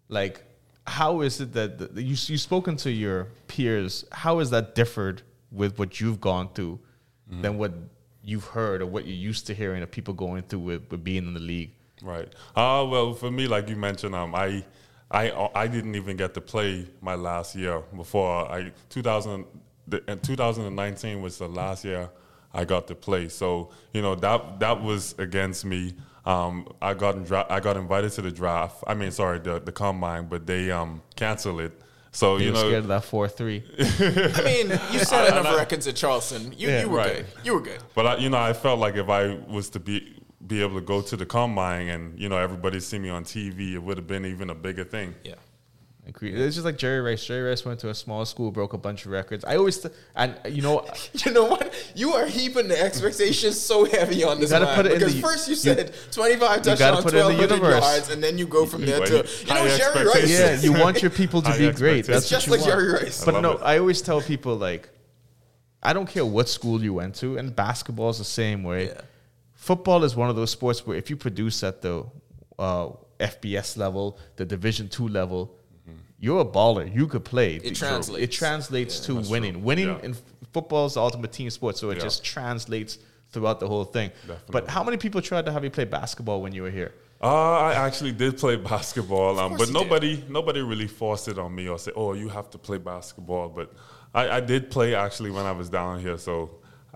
like 0.08 0.44
how 0.88 1.22
is 1.22 1.42
it 1.42 1.52
that 1.54 1.78
that 1.80 1.94
you 2.02 2.16
you've 2.28 2.42
spoken 2.42 2.76
to 2.78 2.92
your 2.92 3.28
peers 3.48 4.06
how 4.12 4.40
has 4.40 4.50
that 4.52 4.76
differed 4.76 5.22
with 5.52 5.78
what 5.80 6.00
you've 6.00 6.22
gone 6.22 6.50
through 6.54 6.80
than 7.30 7.58
what 7.58 7.74
you've 8.24 8.46
heard 8.46 8.82
or 8.82 8.86
what 8.86 9.06
you're 9.06 9.16
used 9.16 9.48
to 9.48 9.54
hearing 9.54 9.82
of 9.84 9.90
people 9.90 10.14
going 10.14 10.44
through 10.44 10.60
with, 10.60 10.92
with 10.92 11.04
being 11.04 11.26
in 11.28 11.34
the 11.34 11.40
league 11.40 11.72
Right. 12.04 12.28
Uh, 12.56 12.84
well, 12.90 13.14
for 13.14 13.30
me, 13.30 13.46
like 13.48 13.70
you 13.70 13.76
mentioned, 13.76 14.16
um, 14.16 14.34
I, 14.34 14.66
I, 15.12 15.50
I 15.54 15.68
didn't 15.68 15.94
even 15.94 16.18
get 16.18 16.34
to 16.34 16.42
play 16.42 16.88
my 17.00 17.14
last 17.14 17.56
year 17.56 17.80
before 17.96 18.52
I 18.52 18.72
2000. 18.90 19.46
The, 19.88 20.00
2019 20.00 21.22
was 21.22 21.38
the 21.38 21.48
last 21.48 21.86
year 21.86 22.10
I 22.54 22.66
got 22.66 22.88
to 22.88 22.96
play. 22.96 23.30
So 23.30 23.72
you 23.94 24.02
know 24.02 24.16
that 24.16 24.60
that 24.60 24.82
was 24.82 25.16
against 25.18 25.66
me. 25.66 25.94
Um, 26.26 26.68
I 26.82 26.94
got 26.94 27.16
in 27.16 27.24
dra- 27.24 27.48
I 27.50 27.60
got 27.60 27.78
invited 27.78 28.12
to 28.14 28.22
the 28.22 28.32
draft. 28.32 28.84
I 28.86 28.94
mean, 28.94 29.12
sorry, 29.12 29.40
the 29.40 29.60
the 29.60 29.72
combine, 29.72 30.28
but 30.28 30.46
they 30.46 30.70
um 30.72 31.02
canceled 31.16 31.62
it. 31.62 31.74
So 32.14 32.38
you 32.38 32.48
you 32.48 32.52
know, 32.52 32.60
scared 32.68 32.84
of 32.84 32.88
that 32.90 33.04
4-3 33.04 34.38
I 34.38 34.44
mean, 34.44 34.70
you 34.92 35.00
set 35.06 35.30
enough 35.30 35.56
records 35.56 35.88
at 35.88 35.96
Charleston. 35.96 36.52
You, 36.58 36.68
Yeah, 36.68 36.82
you 36.82 36.90
were 36.90 36.98
right. 36.98 37.16
good. 37.16 37.26
You 37.46 37.54
were 37.54 37.62
good. 37.62 37.80
But 37.96 38.06
I, 38.06 38.16
you 38.18 38.30
know, 38.30 38.38
I 38.38 38.52
felt 38.52 38.80
like 38.80 38.96
if 38.98 39.08
I 39.08 39.36
was 39.48 39.70
to 39.70 39.80
be 39.80 40.22
be 40.46 40.62
able 40.62 40.76
to 40.76 40.82
go 40.82 41.02
to 41.02 41.16
the 41.16 41.26
combine 41.26 41.88
and 41.88 42.20
you 42.20 42.28
know 42.28 42.38
everybody 42.38 42.80
see 42.82 43.00
me 43.00 43.10
on 43.10 43.24
TV, 43.24 43.74
it 43.76 43.80
would 43.80 43.98
have 43.98 44.08
been 44.08 44.26
even 44.26 44.50
a 44.50 44.56
bigger 44.56 44.84
thing. 44.84 45.16
Yeah. 45.24 45.36
Agree. 46.08 46.34
It's 46.34 46.56
just 46.56 46.66
like 46.66 46.78
Jerry 46.78 47.00
Rice. 47.00 47.24
Jerry 47.24 47.48
Rice 47.50 47.64
went 47.64 47.80
to 47.82 47.90
a 47.90 47.94
small 47.94 48.26
school, 48.26 48.52
broke 48.52 48.74
a 48.74 48.78
bunch 48.78 49.06
of 49.06 49.12
records. 49.12 49.46
I 49.46 49.56
always 49.56 49.78
th- 49.78 49.94
and 50.16 50.36
you 50.50 50.62
know 50.64 50.84
You 51.26 51.32
know 51.32 51.46
what? 51.46 51.74
You 51.96 52.14
are 52.14 52.26
heaping 52.26 52.68
the 52.68 52.82
expectations 52.82 53.60
so 53.60 53.86
heavy 53.86 54.24
on 54.24 54.40
this 54.40 54.50
gotta 54.50 54.74
put 54.76 54.88
it 54.88 54.94
in 54.94 54.98
because 55.00 55.16
the- 55.16 55.22
first 55.22 55.48
you 55.48 55.52
you- 55.52 55.58
said 55.58 55.94
25 56.12 56.40
gotta 56.40 56.62
touchdowns, 56.64 57.04
put 57.04 57.14
it 57.14 57.18
in 57.18 57.26
the 57.28 57.38
1,200 57.38 57.80
yards, 57.82 58.10
and 58.10 58.22
then 58.24 58.38
you 58.40 58.48
go 58.48 58.66
from 58.66 58.84
there 58.86 59.00
to, 59.06 59.14
you 59.18 59.20
know, 59.22 59.56
High 59.68 59.78
Jerry 59.78 60.06
Rice. 60.08 60.30
yeah, 60.30 60.60
you 60.60 60.74
want 60.74 61.02
your 61.04 61.12
people 61.12 61.42
to 61.44 61.56
be 61.58 61.72
great. 61.72 62.08
That's 62.08 62.22
It's 62.24 62.30
just 62.30 62.50
what 62.50 62.60
like 62.60 62.68
want. 62.68 62.80
Jerry 62.82 62.94
Rice. 63.04 63.24
But 63.24 63.36
love 63.36 63.44
no, 63.44 63.52
it. 63.54 63.62
I 63.64 63.78
always 63.78 64.02
tell 64.02 64.22
people 64.22 64.56
like, 64.56 64.90
I 65.84 65.94
don't 65.94 66.10
care 66.10 66.26
what 66.26 66.50
school 66.50 66.84
you 66.84 66.96
went 66.96 67.14
to, 67.18 67.38
and 67.38 67.56
basketball 67.56 68.10
is 68.10 68.18
the 68.18 68.24
same 68.24 68.64
way. 68.64 68.88
Yeah. 68.88 69.02
Football 69.54 70.04
is 70.04 70.16
one 70.16 70.30
of 70.32 70.36
those 70.36 70.50
sports 70.50 70.86
where 70.86 70.98
if 70.98 71.12
you 71.12 71.16
produce 71.16 71.64
at 71.64 71.84
the 71.84 72.06
uh, 72.58 72.90
FBS 73.20 73.78
level, 73.78 74.18
the 74.36 74.46
Division 74.46 74.90
two 74.90 75.08
level, 75.08 75.56
you're 76.22 76.40
a 76.42 76.46
baller. 76.46 76.86
You 76.96 77.08
could 77.08 77.26
play. 77.26 77.56
It 77.56 77.76
translates. 77.76 78.24
It 78.24 78.32
translates 78.32 79.00
to 79.02 79.16
winning. 79.16 79.54
true. 79.56 79.62
Winning 79.70 79.88
Yeah. 79.90 80.00
in 80.08 80.16
football 80.54 80.86
is 80.86 80.94
the 80.94 81.02
ultimate 81.02 81.32
team 81.34 81.50
sport, 81.50 81.78
so 81.78 81.90
it 81.90 81.98
Yeah. 81.98 82.04
just 82.04 82.24
translates 82.24 83.00
throughout 83.32 83.60
the 83.60 83.68
whole 83.68 83.84
thing. 83.86 84.12
But 84.50 84.70
how 84.70 84.84
many 84.84 84.98
people 84.98 85.22
tried 85.22 85.46
to 85.48 85.52
have 85.52 85.64
you 85.64 85.70
play 85.72 85.86
basketball 85.86 86.42
when 86.42 86.54
you 86.54 86.62
were 86.64 86.70
here? 86.70 86.94
Uh, 87.24 87.52
I 87.70 87.74
actually 87.74 88.12
did 88.12 88.38
play 88.38 88.56
basketball, 88.74 89.40
um, 89.40 89.52
but 89.58 89.68
you 89.68 89.74
did. 89.74 89.74
nobody 89.74 90.24
nobody 90.30 90.62
really 90.62 90.88
forced 90.88 91.28
it 91.28 91.38
on 91.38 91.54
me 91.54 91.68
or 91.68 91.78
said, 91.80 91.94
"Oh, 91.96 92.14
you 92.14 92.30
have 92.30 92.50
to 92.52 92.58
play 92.58 92.78
basketball." 92.78 93.50
But 93.50 93.72
I, 94.14 94.24
I 94.38 94.40
did 94.42 94.70
play 94.72 94.96
actually 94.96 95.32
when 95.32 95.46
I 95.46 95.52
was 95.52 95.70
down 95.70 96.00
here. 96.00 96.18
So 96.18 96.34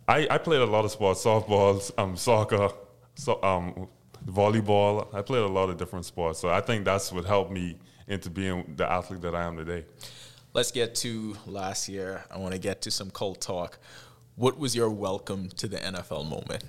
I, 0.07 0.27
I 0.29 0.37
played 0.39 0.61
a 0.61 0.65
lot 0.65 0.83
of 0.85 0.91
sports, 0.91 1.23
softball, 1.23 1.91
um, 2.01 2.15
soccer, 2.17 2.69
so, 3.15 3.41
um, 3.43 3.87
volleyball. 4.25 5.13
I 5.13 5.21
played 5.21 5.43
a 5.43 5.47
lot 5.47 5.69
of 5.69 5.77
different 5.77 6.05
sports. 6.05 6.39
So 6.39 6.49
I 6.49 6.61
think 6.61 6.85
that's 6.85 7.11
what 7.11 7.25
helped 7.25 7.51
me 7.51 7.77
into 8.07 8.29
being 8.29 8.73
the 8.75 8.89
athlete 8.89 9.21
that 9.21 9.35
I 9.35 9.43
am 9.43 9.57
today. 9.57 9.85
Let's 10.53 10.71
get 10.71 10.95
to 10.95 11.35
last 11.45 11.89
year. 11.89 12.23
I 12.31 12.37
want 12.37 12.53
to 12.53 12.59
get 12.59 12.81
to 12.83 12.91
some 12.91 13.11
cold 13.11 13.41
talk. 13.41 13.77
What 14.35 14.57
was 14.57 14.75
your 14.75 14.89
welcome 14.89 15.49
to 15.49 15.67
the 15.67 15.77
NFL 15.77 16.29
moment? 16.29 16.63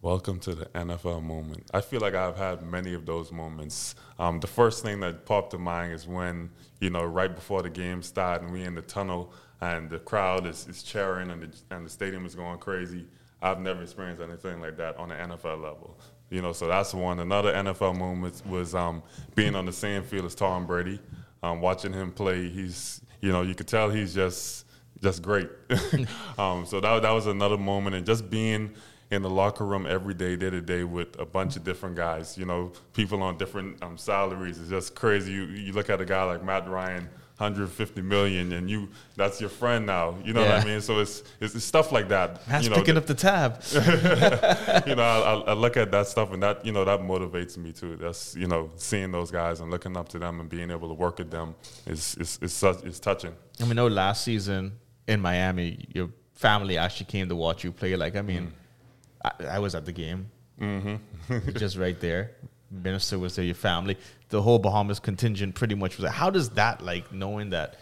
Welcome 0.00 0.40
to 0.40 0.54
the 0.56 0.66
NFL 0.66 1.22
moment. 1.22 1.70
I 1.72 1.80
feel 1.80 2.00
like 2.00 2.14
I've 2.14 2.36
had 2.36 2.62
many 2.62 2.92
of 2.94 3.06
those 3.06 3.30
moments. 3.30 3.94
Um, 4.18 4.40
the 4.40 4.48
first 4.48 4.82
thing 4.82 4.98
that 5.00 5.26
popped 5.26 5.52
to 5.52 5.58
mind 5.58 5.92
is 5.92 6.08
when, 6.08 6.50
you 6.80 6.90
know, 6.90 7.04
right 7.04 7.32
before 7.32 7.62
the 7.62 7.70
game 7.70 8.02
started 8.02 8.44
and 8.44 8.52
we 8.52 8.64
in 8.64 8.74
the 8.74 8.82
tunnel 8.82 9.32
and 9.60 9.88
the 9.88 10.00
crowd 10.00 10.46
is, 10.46 10.66
is 10.66 10.82
cheering 10.82 11.30
and 11.30 11.42
the, 11.42 11.74
and 11.74 11.86
the 11.86 11.90
stadium 11.90 12.26
is 12.26 12.34
going 12.34 12.58
crazy. 12.58 13.06
I've 13.40 13.60
never 13.60 13.82
experienced 13.82 14.20
anything 14.20 14.60
like 14.60 14.76
that 14.76 14.96
on 14.96 15.10
the 15.10 15.14
NFL 15.14 15.62
level. 15.62 15.96
You 16.32 16.40
know, 16.40 16.54
so 16.54 16.66
that's 16.66 16.94
one. 16.94 17.18
Another 17.18 17.52
NFL 17.52 17.94
moment 17.98 18.40
was 18.46 18.74
um, 18.74 19.02
being 19.34 19.54
on 19.54 19.66
the 19.66 19.72
same 19.72 20.02
field 20.02 20.24
as 20.24 20.34
Tom 20.34 20.66
Brady, 20.66 20.98
um, 21.42 21.60
watching 21.60 21.92
him 21.92 22.10
play. 22.10 22.48
He's, 22.48 23.02
you 23.20 23.30
know, 23.30 23.42
you 23.42 23.54
could 23.54 23.68
tell 23.68 23.90
he's 23.90 24.14
just 24.14 24.64
just 25.02 25.20
great. 25.20 25.50
um, 26.38 26.64
so 26.64 26.80
that 26.80 27.02
that 27.02 27.10
was 27.10 27.26
another 27.26 27.58
moment, 27.58 27.96
and 27.96 28.06
just 28.06 28.30
being 28.30 28.72
in 29.10 29.20
the 29.20 29.28
locker 29.28 29.66
room 29.66 29.86
every 29.86 30.14
day, 30.14 30.34
day 30.36 30.48
to 30.48 30.62
day, 30.62 30.84
with 30.84 31.20
a 31.20 31.26
bunch 31.26 31.56
of 31.56 31.64
different 31.64 31.96
guys. 31.96 32.38
You 32.38 32.46
know, 32.46 32.72
people 32.94 33.22
on 33.22 33.36
different 33.36 33.82
um, 33.82 33.98
salaries. 33.98 34.58
It's 34.58 34.70
just 34.70 34.94
crazy. 34.94 35.32
You 35.32 35.44
you 35.44 35.74
look 35.74 35.90
at 35.90 36.00
a 36.00 36.06
guy 36.06 36.24
like 36.24 36.42
Matt 36.42 36.66
Ryan. 36.66 37.10
150 37.42 38.02
million 38.02 38.52
and 38.52 38.70
you 38.70 38.88
that's 39.16 39.40
your 39.40 39.50
friend 39.50 39.84
now 39.86 40.14
you 40.24 40.32
know 40.32 40.42
what 40.42 40.60
i 40.60 40.64
mean 40.64 40.80
so 40.80 41.00
it's, 41.00 41.22
it's 41.40 41.54
it's 41.54 41.64
stuff 41.64 41.90
like 41.92 42.08
that 42.08 42.44
That's 42.46 42.64
you 42.64 42.70
know 42.70 42.76
picking 42.76 42.96
up 42.96 43.06
the 43.06 43.14
tab. 43.14 43.60
you 44.86 44.94
know, 44.94 45.02
I, 45.46 45.50
I 45.52 45.54
look 45.54 45.76
at 45.76 45.90
that 45.90 46.06
stuff 46.06 46.32
and 46.32 46.42
that, 46.42 46.64
you 46.66 46.72
know, 46.72 46.84
that 46.84 47.00
motivates 47.00 47.56
me 47.56 47.72
too. 47.72 47.96
That's, 47.96 48.34
you 48.36 48.46
know, 48.46 48.70
seeing 48.76 49.10
those 49.12 49.30
guys 49.30 49.60
and 49.60 49.70
looking 49.70 49.96
up 49.96 50.08
to 50.10 50.18
them 50.18 50.40
and 50.40 50.48
being 50.48 50.70
able 50.70 50.88
to 50.88 50.94
work 50.94 51.18
with 51.18 51.30
them 51.30 51.54
is, 51.86 52.16
is, 52.16 52.38
is, 52.42 52.52
such, 52.52 52.82
is 52.84 53.00
touching. 53.00 53.34
I 53.60 53.64
mean, 53.64 53.76
no, 53.76 53.86
last 53.86 54.24
season 54.24 54.72
in 55.06 55.20
Miami, 55.20 55.84
your 55.94 56.08
family 56.34 56.76
actually 56.78 57.06
came 57.06 57.28
to 57.28 57.36
watch 57.36 57.64
you 57.64 57.72
play. 57.72 57.96
Like, 57.96 58.16
I 58.16 58.22
mean, 58.22 58.52
Mm. 59.24 59.46
I, 59.48 59.56
I 59.56 59.58
was 59.60 59.74
at 59.74 59.84
the 59.84 59.92
game, 59.92 60.30
Mm-hmm. 60.60 61.48
just 61.58 61.76
right 61.76 61.98
there. 62.00 62.32
Minister 62.72 63.18
was 63.18 63.36
there, 63.36 63.44
your 63.44 63.54
family, 63.54 63.96
the 64.30 64.42
whole 64.42 64.58
Bahamas 64.58 64.98
contingent 64.98 65.54
pretty 65.54 65.74
much 65.74 65.96
was 65.96 66.02
there. 66.02 66.10
How 66.10 66.30
does 66.30 66.50
that, 66.50 66.82
like, 66.82 67.12
knowing 67.12 67.50
that 67.50 67.76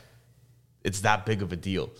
it's 0.82 1.00
that 1.02 1.25
big 1.25 1.42
of 1.42 1.52
a 1.52 1.56
deal? 1.56 1.90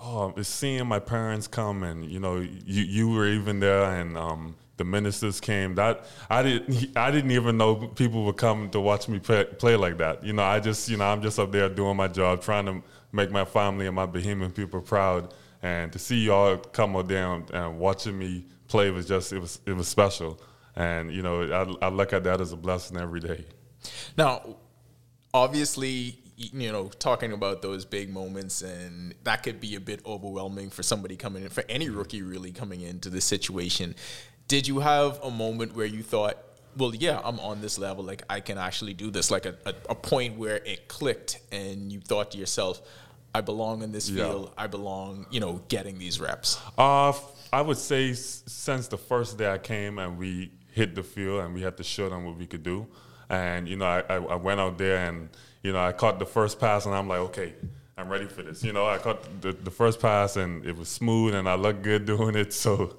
Oh, 0.00 0.32
it's 0.36 0.48
seeing 0.48 0.86
my 0.86 0.98
parents 0.98 1.46
come 1.48 1.82
and, 1.82 2.04
you 2.04 2.20
know, 2.20 2.36
you, 2.36 2.82
you 2.84 3.08
were 3.08 3.26
even 3.26 3.60
there 3.60 3.84
and, 3.84 4.16
um, 4.16 4.54
the 4.76 4.84
ministers 4.84 5.40
came. 5.40 5.74
That 5.74 6.04
I 6.28 6.42
didn't. 6.42 6.90
I 6.96 7.10
didn't 7.10 7.30
even 7.30 7.56
know 7.56 7.76
people 7.76 8.24
would 8.24 8.36
come 8.36 8.70
to 8.70 8.80
watch 8.80 9.08
me 9.08 9.18
play, 9.18 9.44
play 9.44 9.76
like 9.76 9.98
that. 9.98 10.24
You 10.24 10.32
know, 10.32 10.42
I 10.42 10.60
just, 10.60 10.88
you 10.88 10.96
know, 10.96 11.06
I'm 11.06 11.22
just 11.22 11.38
up 11.38 11.52
there 11.52 11.68
doing 11.68 11.96
my 11.96 12.08
job, 12.08 12.42
trying 12.42 12.66
to 12.66 12.82
make 13.12 13.30
my 13.30 13.44
family 13.44 13.86
and 13.86 13.96
my 13.96 14.06
Bahamian 14.06 14.54
people 14.54 14.80
proud. 14.80 15.32
And 15.62 15.92
to 15.92 15.98
see 15.98 16.18
y'all 16.26 16.58
come 16.58 16.94
and, 16.96 17.50
and 17.50 17.78
watching 17.78 18.18
me 18.18 18.44
play 18.68 18.90
was 18.90 19.08
just, 19.08 19.32
it 19.32 19.38
was, 19.38 19.60
it 19.66 19.72
was 19.72 19.88
special. 19.88 20.40
And 20.76 21.12
you 21.12 21.22
know, 21.22 21.76
I, 21.80 21.86
I 21.86 21.88
look 21.88 22.12
at 22.12 22.24
that 22.24 22.40
as 22.40 22.52
a 22.52 22.56
blessing 22.56 22.98
every 22.98 23.20
day. 23.20 23.44
Now, 24.16 24.56
obviously, 25.32 26.18
you 26.36 26.70
know, 26.70 26.88
talking 26.98 27.32
about 27.32 27.62
those 27.62 27.84
big 27.84 28.10
moments, 28.10 28.62
and 28.62 29.14
that 29.24 29.42
could 29.42 29.60
be 29.60 29.74
a 29.76 29.80
bit 29.80 30.00
overwhelming 30.04 30.70
for 30.70 30.82
somebody 30.82 31.16
coming 31.16 31.44
in, 31.44 31.48
for 31.48 31.64
any 31.68 31.88
rookie 31.88 32.22
really 32.22 32.52
coming 32.52 32.82
into 32.82 33.08
this 33.08 33.24
situation. 33.24 33.94
Did 34.48 34.68
you 34.68 34.80
have 34.80 35.18
a 35.22 35.30
moment 35.30 35.74
where 35.74 35.86
you 35.86 36.02
thought, 36.02 36.36
well, 36.76 36.94
yeah, 36.94 37.20
I'm 37.24 37.40
on 37.40 37.62
this 37.62 37.78
level, 37.78 38.04
like 38.04 38.22
I 38.28 38.40
can 38.40 38.58
actually 38.58 38.92
do 38.94 39.10
this, 39.10 39.30
like 39.30 39.46
a, 39.46 39.56
a, 39.64 39.74
a 39.90 39.94
point 39.94 40.36
where 40.36 40.56
it 40.56 40.88
clicked 40.88 41.40
and 41.50 41.90
you 41.90 42.00
thought 42.00 42.32
to 42.32 42.38
yourself, 42.38 42.82
I 43.34 43.40
belong 43.40 43.82
in 43.82 43.92
this 43.92 44.08
Yeah. 44.10 44.26
field, 44.28 44.52
I 44.58 44.66
belong, 44.66 45.26
you 45.30 45.40
know, 45.40 45.62
getting 45.68 45.98
these 45.98 46.20
reps? 46.20 46.60
Uh, 46.76 47.12
I 47.52 47.62
would 47.62 47.78
say 47.78 48.10
s- 48.10 48.42
since 48.46 48.88
the 48.88 48.98
first 48.98 49.38
day 49.38 49.50
I 49.50 49.58
came 49.58 49.98
and 49.98 50.18
we 50.18 50.52
hit 50.76 50.94
the 50.94 51.02
field 51.02 51.42
and 51.42 51.54
we 51.54 51.62
had 51.62 51.74
to 51.78 51.82
show 51.82 52.10
them 52.10 52.26
what 52.26 52.36
we 52.36 52.46
could 52.46 52.62
do. 52.62 52.86
And, 53.30 53.66
you 53.66 53.76
know, 53.76 53.86
I, 53.86 54.00
I, 54.10 54.16
I 54.16 54.34
went 54.34 54.60
out 54.60 54.76
there 54.76 54.98
and, 55.08 55.30
you 55.62 55.72
know, 55.72 55.82
I 55.82 55.92
caught 55.92 56.18
the 56.18 56.26
first 56.26 56.60
pass 56.60 56.84
and 56.84 56.94
I'm 56.94 57.08
like, 57.08 57.20
okay, 57.30 57.54
I'm 57.96 58.10
ready 58.10 58.26
for 58.26 58.42
this. 58.42 58.62
You 58.62 58.74
know, 58.74 58.86
I 58.86 58.98
caught 58.98 59.40
the, 59.40 59.52
the 59.52 59.70
first 59.70 60.00
pass 60.00 60.36
and 60.36 60.66
it 60.66 60.76
was 60.76 60.90
smooth 60.90 61.34
and 61.34 61.48
I 61.48 61.54
looked 61.54 61.80
good 61.80 62.04
doing 62.14 62.36
it. 62.36 62.52
So 62.52 62.98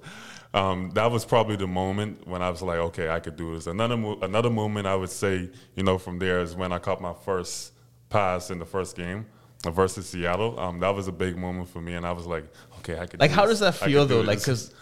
um, 0.55 0.89
that 0.95 1.11
was 1.11 1.23
probably 1.23 1.55
the 1.55 1.67
moment 1.67 2.27
when 2.27 2.41
I 2.41 2.49
was 2.49 2.63
like, 2.63 2.79
okay, 2.79 3.09
I 3.09 3.19
could 3.19 3.37
do 3.37 3.53
this. 3.53 3.67
Another, 3.67 3.95
mo- 3.95 4.17
another 4.23 4.49
moment 4.49 4.87
I 4.87 4.95
would 4.95 5.11
say, 5.11 5.47
you 5.75 5.83
know, 5.83 5.99
from 5.99 6.17
there 6.17 6.39
is 6.39 6.55
when 6.55 6.71
I 6.71 6.79
caught 6.79 6.99
my 6.99 7.13
first 7.13 7.73
pass 8.09 8.49
in 8.49 8.57
the 8.57 8.65
first 8.65 8.95
game 8.95 9.27
versus 9.63 10.09
Seattle. 10.09 10.59
Um, 10.59 10.79
that 10.79 10.95
was 10.95 11.07
a 11.07 11.11
big 11.11 11.37
moment 11.37 11.69
for 11.69 11.79
me, 11.79 11.93
and 11.93 12.07
I 12.07 12.11
was 12.11 12.25
like, 12.25 12.45
okay, 12.79 12.97
I 12.99 13.05
could. 13.05 13.19
Like, 13.19 13.31
do 13.31 13.35
how 13.35 13.45
this. 13.45 13.59
does 13.59 13.59
that 13.59 13.87
feel 13.87 14.07
do 14.07 14.15
though? 14.15 14.21
Like, 14.21 14.39
because 14.39 14.73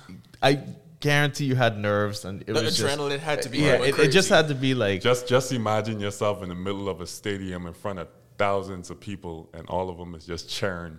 I 0.42 0.60
guarantee 1.10 1.46
you 1.52 1.56
had 1.56 1.74
nerves 1.78 2.26
and 2.26 2.42
it 2.42 2.48
The 2.48 2.54
was 2.54 2.80
adrenaline 2.80 3.12
just, 3.12 3.24
had 3.30 3.42
to 3.44 3.50
be 3.50 3.60
yeah, 3.60 3.84
it, 3.90 4.00
it 4.06 4.12
just 4.20 4.30
had 4.30 4.48
to 4.48 4.56
be 4.56 4.74
like, 4.74 5.02
just 5.02 5.28
just 5.28 5.52
imagine 5.52 6.00
yourself 6.00 6.42
in 6.44 6.50
the 6.50 6.56
middle 6.68 6.88
of 6.94 6.98
a 7.02 7.08
stadium 7.20 7.68
in 7.68 7.74
front 7.74 8.00
of 8.00 8.08
thousands 8.38 8.90
of 8.90 9.00
people, 9.00 9.36
and 9.54 9.64
all 9.70 9.88
of 9.90 9.98
them 9.98 10.16
is 10.16 10.26
just 10.26 10.50
cheering 10.50 10.98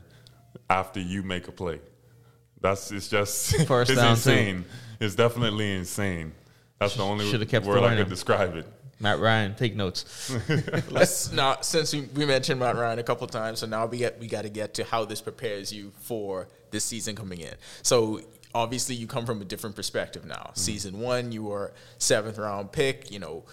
after 0.70 1.00
you 1.00 1.22
make 1.22 1.48
a 1.48 1.52
play. 1.52 1.80
That's 2.60 2.90
it's 2.96 3.08
just 3.08 3.66
First 3.66 3.90
it's 3.90 4.00
down, 4.00 4.16
too. 4.16 4.30
insane. 4.30 4.64
It's 5.00 5.14
definitely 5.14 5.68
insane. 5.82 6.32
That's 6.78 6.94
the 6.96 7.02
only 7.04 7.28
Should've 7.30 7.48
kept 7.48 7.66
word 7.66 7.78
I 7.78 7.80
throwing 7.80 7.96
could 7.96 8.02
him. 8.06 8.08
describe 8.10 8.56
it. 8.56 8.66
Matt 8.98 9.18
Ryan, 9.18 9.54
take 9.54 9.76
notes. 9.76 10.30
Let's 10.90 11.30
now 11.32 11.58
since 11.60 11.92
we, 11.94 12.00
we 12.14 12.24
mentioned 12.24 12.58
Matt 12.60 12.76
Ryan 12.76 12.98
a 12.98 13.02
couple 13.02 13.26
times, 13.26 13.58
so 13.58 13.66
now 13.66 13.84
we 13.86 13.98
get 13.98 14.18
we 14.18 14.26
got 14.26 14.42
to 14.42 14.48
get 14.48 14.72
to 14.74 14.84
how 14.84 15.04
this 15.04 15.20
prepares 15.20 15.70
you 15.70 15.92
for 16.00 16.48
this 16.70 16.84
season 16.84 17.14
coming 17.14 17.40
in. 17.40 17.54
So 17.82 18.20
obviously 18.56 18.94
you 18.94 19.06
come 19.06 19.26
from 19.26 19.42
a 19.42 19.44
different 19.44 19.76
perspective 19.76 20.24
now. 20.24 20.50
Season 20.54 20.98
one, 20.98 21.30
you 21.30 21.42
were 21.44 21.74
seventh 21.98 22.38
round 22.38 22.72
pick. 22.72 23.10
You 23.10 23.18
know, 23.18 23.44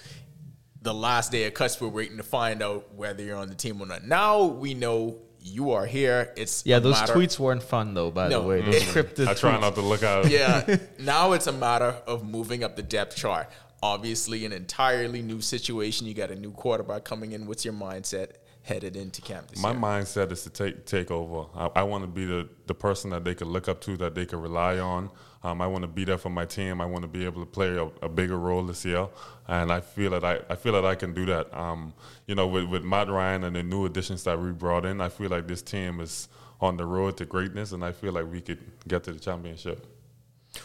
the 0.81 0.93
last 0.93 1.31
day 1.31 1.45
of 1.45 1.53
cuts, 1.53 1.79
we're 1.81 1.89
waiting 1.89 2.17
to 2.17 2.23
find 2.23 2.61
out 2.63 2.93
whether 2.95 3.21
you're 3.23 3.37
on 3.37 3.49
the 3.49 3.55
team 3.55 3.81
or 3.81 3.85
not. 3.85 4.05
Now 4.05 4.43
we 4.45 4.73
know 4.73 5.17
you 5.41 5.71
are 5.71 5.85
here. 5.85 6.31
It's 6.37 6.65
Yeah, 6.65 6.77
a 6.77 6.79
those 6.79 6.93
matter- 6.99 7.13
tweets 7.15 7.37
weren't 7.37 7.63
fun 7.63 7.93
though. 7.93 8.11
By 8.11 8.29
No. 8.29 8.41
the 8.43 8.47
way, 8.47 8.61
those 8.61 8.81
Mhm. 8.83 8.93
cryptid. 8.93 9.27
I 9.27 9.33
try 9.33 9.57
tweets. 9.57 9.61
not 9.61 9.75
to 9.75 9.81
look 9.81 10.01
at 10.03 10.29
yeah. 10.31 10.77
Now 10.99 11.33
it's 11.33 11.47
a 11.47 11.51
matter 11.51 11.97
of 12.07 12.23
moving 12.23 12.63
up 12.63 12.77
the 12.77 12.83
depth 12.83 13.17
chart. 13.17 13.49
Obviously, 13.81 14.45
an 14.45 14.53
entirely 14.53 15.21
new 15.21 15.41
situation. 15.41 16.07
You 16.07 16.13
got 16.13 16.31
a 16.31 16.35
new 16.37 16.51
quarterback 16.51 17.03
coming 17.03 17.33
in. 17.33 17.45
What's 17.45 17.65
your 17.65 17.73
mindset 17.73 18.29
headed 18.63 18.95
into 18.95 19.21
camp 19.21 19.49
this 19.49 19.61
My 19.61 19.71
year? 19.71 19.79
mindset 19.79 20.31
is 20.31 20.43
to 20.43 20.49
take 20.49 20.85
take 20.85 21.11
over. 21.11 21.49
I, 21.53 21.81
I 21.81 21.83
want 21.83 22.03
to 22.03 22.07
be 22.07 22.25
the, 22.25 22.49
the 22.65 22.73
person 22.73 23.11
that 23.11 23.23
they 23.23 23.35
could 23.35 23.47
look 23.47 23.67
up 23.67 23.81
to, 23.81 23.97
that 23.97 24.15
they 24.15 24.25
could 24.25 24.39
rely 24.39 24.79
on. 24.79 25.09
Um, 25.43 25.61
I 25.61 25.67
want 25.67 25.81
to 25.83 25.89
be 25.89 26.05
there 26.05 26.17
for 26.17 26.29
my 26.29 26.45
team. 26.45 26.79
I 26.79 26.85
want 26.85 27.01
to 27.01 27.07
be 27.09 27.25
able 27.25 27.41
to 27.41 27.45
play 27.45 27.75
a, 27.75 27.83
a 28.01 28.07
bigger 28.07 28.39
role 28.39 28.63
this 28.63 28.85
year, 28.85 29.07
and 29.47 29.71
I 29.71 29.81
feel 29.81 30.11
that 30.11 30.23
I, 30.23 30.39
I 30.49 30.55
feel 30.55 30.71
that 30.73 30.85
I 30.85 30.95
can 30.95 31.13
do 31.13 31.25
that. 31.25 31.53
Um, 31.53 31.93
you 32.27 32.35
know, 32.35 32.47
with, 32.47 32.65
with 32.65 32.83
Matt 32.83 33.09
Ryan 33.09 33.43
and 33.43 33.55
the 33.55 33.63
new 33.63 33.85
additions 33.85 34.23
that 34.23 34.39
we 34.39 34.51
brought 34.51 34.85
in, 34.85 35.01
I 35.01 35.09
feel 35.09 35.29
like 35.29 35.45
this 35.47 35.61
team 35.61 35.99
is 35.99 36.29
on 36.61 36.77
the 36.77 36.85
road 36.85 37.17
to 37.17 37.25
greatness, 37.25 37.73
and 37.73 37.83
I 37.83 37.91
feel 37.91 38.13
like 38.13 38.31
we 38.31 38.39
could 38.39 38.59
get 38.87 39.03
to 39.03 39.11
the 39.11 39.19
championship. 39.19 39.85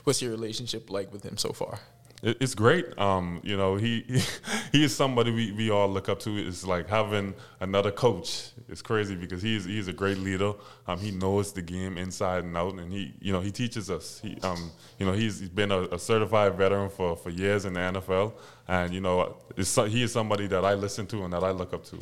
What's 0.04 0.22
your 0.22 0.30
relationship 0.30 0.90
like 0.90 1.12
with 1.12 1.24
him 1.24 1.36
so 1.36 1.50
far? 1.52 1.80
It- 2.22 2.36
It's 2.40 2.54
great. 2.54 2.98
Um, 2.98 3.40
you 3.44 3.56
know, 3.56 3.76
he 3.76 4.02
he 4.72 4.84
is 4.84 4.94
somebody 4.96 5.30
we, 5.30 5.52
we 5.52 5.70
all 5.70 5.88
look 5.88 6.08
up 6.08 6.18
to. 6.20 6.36
It's 6.36 6.64
like 6.66 6.88
having 6.88 7.34
another 7.60 7.90
coach. 7.92 8.50
It's 8.68 8.82
crazy 8.82 9.14
because 9.14 9.40
he's 9.40 9.64
he's 9.64 9.88
a 9.88 9.92
great 9.92 10.18
leader. 10.18 10.52
Um, 10.86 10.98
he 10.98 11.10
knows 11.10 11.52
the 11.52 11.62
game 11.62 11.96
inside 11.96 12.44
and 12.44 12.56
out, 12.56 12.74
and 12.74 12.92
he 12.92 13.14
you 13.20 13.32
know 13.32 13.40
he 13.40 13.50
teaches 13.50 13.88
us. 13.90 14.18
He 14.20 14.36
um 14.42 14.70
you 14.98 15.06
know 15.06 15.12
he's, 15.12 15.38
he's 15.40 15.48
been 15.48 15.70
a, 15.72 15.82
a 15.82 15.98
certified 15.98 16.54
veteran 16.56 16.90
for, 16.90 17.16
for 17.16 17.30
years 17.30 17.64
in 17.64 17.74
the 17.74 17.80
NFL, 17.80 18.32
and 18.66 18.92
you 18.92 19.00
know 19.00 19.36
it's, 19.56 19.74
he 19.76 20.02
is 20.02 20.12
somebody 20.12 20.46
that 20.48 20.64
I 20.64 20.74
listen 20.74 21.06
to 21.08 21.24
and 21.24 21.32
that 21.32 21.44
I 21.44 21.50
look 21.52 21.72
up 21.72 21.84
to. 21.86 21.98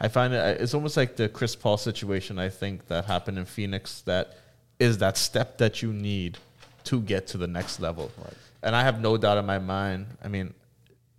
I 0.00 0.08
find 0.08 0.34
it. 0.34 0.60
It's 0.60 0.74
almost 0.74 0.96
like 0.96 1.16
the 1.16 1.28
Chris 1.28 1.56
Paul 1.56 1.78
situation. 1.78 2.38
I 2.38 2.50
think 2.50 2.88
that 2.88 3.06
happened 3.06 3.38
in 3.38 3.44
Phoenix. 3.46 4.02
That 4.02 4.36
is 4.78 4.98
that 4.98 5.16
step 5.16 5.56
that 5.58 5.80
you 5.82 5.92
need 5.92 6.36
to 6.84 7.00
get 7.00 7.26
to 7.28 7.38
the 7.38 7.46
next 7.46 7.80
level. 7.80 8.10
Right. 8.18 8.34
And 8.64 8.74
I 8.74 8.82
have 8.82 9.00
no 9.00 9.16
doubt 9.16 9.38
in 9.38 9.46
my 9.46 9.58
mind. 9.60 10.06
I 10.24 10.28
mean, 10.28 10.54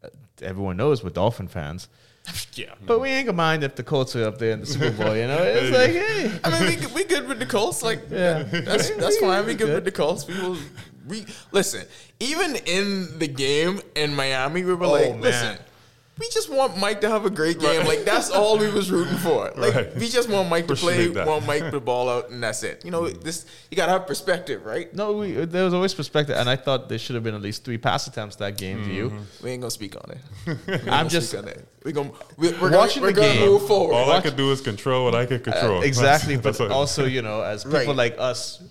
uh, 0.03 0.07
everyone 0.41 0.75
knows 0.77 1.03
we're 1.03 1.11
Dolphin 1.11 1.47
fans. 1.47 1.87
Yeah. 2.55 2.73
But 2.85 2.99
we 2.99 3.09
ain't 3.09 3.27
gonna 3.27 3.35
mind 3.37 3.63
if 3.63 3.75
the 3.75 3.83
Colts 3.83 4.15
are 4.15 4.23
up 4.25 4.37
there 4.39 4.51
in 4.51 4.61
the 4.61 4.65
Super 4.65 4.89
Bowl. 4.91 5.15
You 5.15 5.27
know, 5.27 5.37
it's 5.43 5.71
like, 5.77 5.91
hey, 5.91 6.39
I 6.43 6.49
mean, 6.49 6.69
we 6.69 6.75
good- 6.75 6.93
we 6.93 7.03
good 7.03 7.27
with 7.27 7.37
the 7.39 7.45
Colts. 7.45 7.83
Like, 7.83 8.01
Yeah. 8.09 8.41
that's 8.43 8.89
that's 8.95 9.17
fine. 9.19 9.45
We 9.45 9.53
good 9.53 9.67
Good. 9.67 9.75
with 9.75 9.85
the 9.85 9.91
Colts. 9.91 10.25
We 10.27 10.33
will. 10.39 10.57
We 11.07 11.25
listen. 11.51 11.85
Even 12.19 12.55
in 12.65 13.19
the 13.19 13.27
game 13.27 13.79
in 13.95 14.15
Miami, 14.15 14.63
we 14.63 14.73
were 14.73 14.85
Oh, 14.85 14.91
like, 14.91 15.11
man. 15.11 15.21
listen. 15.21 15.57
We 16.17 16.29
just 16.29 16.49
want 16.49 16.77
Mike 16.77 17.01
to 17.01 17.09
have 17.09 17.25
a 17.25 17.29
great 17.29 17.59
game. 17.59 17.85
Like 17.85 18.05
that's 18.05 18.29
all 18.29 18.57
we 18.57 18.69
was 18.69 18.89
rooting 18.89 19.17
for. 19.17 19.51
Like 19.55 19.75
Right. 19.75 19.95
we 19.95 20.07
just 20.07 20.29
want 20.29 20.49
Mike 20.49 20.67
to 20.67 20.75
play, 20.75 21.07
that. 21.07 21.27
want 21.27 21.45
Mike 21.45 21.71
to 21.71 21.79
ball 21.79 22.09
out, 22.09 22.29
and 22.29 22.41
that's 22.41 22.63
it. 22.63 22.85
You 22.85 22.91
know, 22.91 23.01
mm. 23.01 23.21
this 23.21 23.45
you 23.69 23.75
gotta 23.75 23.91
have 23.91 24.07
perspective, 24.07 24.65
right? 24.65 24.93
No, 24.95 25.13
we, 25.13 25.37
uh, 25.41 25.45
there 25.45 25.65
was 25.65 25.73
always 25.73 25.93
perspective, 25.93 26.37
and 26.37 26.49
I 26.49 26.55
thought 26.55 26.87
there 26.87 26.97
should 26.97 27.15
have 27.15 27.23
been 27.23 27.35
at 27.35 27.41
least 27.41 27.65
three 27.65 27.77
pass 27.77 28.07
attempts 28.07 28.37
that 28.37 28.57
game 28.57 28.85
to 28.85 28.91
you. 28.93 29.09
Mm-hmm. 29.09 29.43
We 29.43 29.51
ain't 29.51 29.61
gonna 29.61 29.71
speak 29.71 29.95
on 29.95 30.11
it. 30.11 30.57
We 30.67 30.73
I'm 30.73 30.85
gonna 30.85 31.09
just- 31.09 31.35
on 31.35 31.47
it. 31.47 31.67
We 31.83 31.91
gonna 31.91 32.11
we, 32.37 32.51
we're 32.53 32.71
Watching 32.71 33.01
gonna, 33.03 33.11
we're 33.11 33.13
the 33.13 33.21
gonna 33.21 33.33
game, 33.33 33.49
move 33.49 33.67
forward. 33.67 33.93
All 33.93 34.11
I 34.11 34.21
could 34.21 34.37
do 34.37 34.51
is 34.51 34.61
control 34.61 35.05
what 35.05 35.15
I 35.15 35.25
could 35.25 35.47
uh, 35.47 35.51
control. 35.51 35.79
Uh, 35.79 35.81
exactly, 35.81 36.35
That's- 36.37 36.57
but 36.57 36.63
that's 36.63 36.73
also, 36.73 37.05
you 37.05 37.21
know, 37.21 37.41
as 37.41 37.63
people 37.63 37.79
Right. 37.79 37.95
like 37.95 38.15
us, 38.17 38.63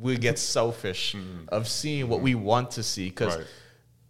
we 0.00 0.16
get 0.16 0.38
selfish 0.38 1.14
mm. 1.14 1.48
of 1.48 1.68
seeing 1.68 2.08
what 2.08 2.20
we 2.20 2.34
want 2.34 2.70
to 2.72 2.82
see 2.82 3.08
because 3.08 3.36
Right. 3.36 3.46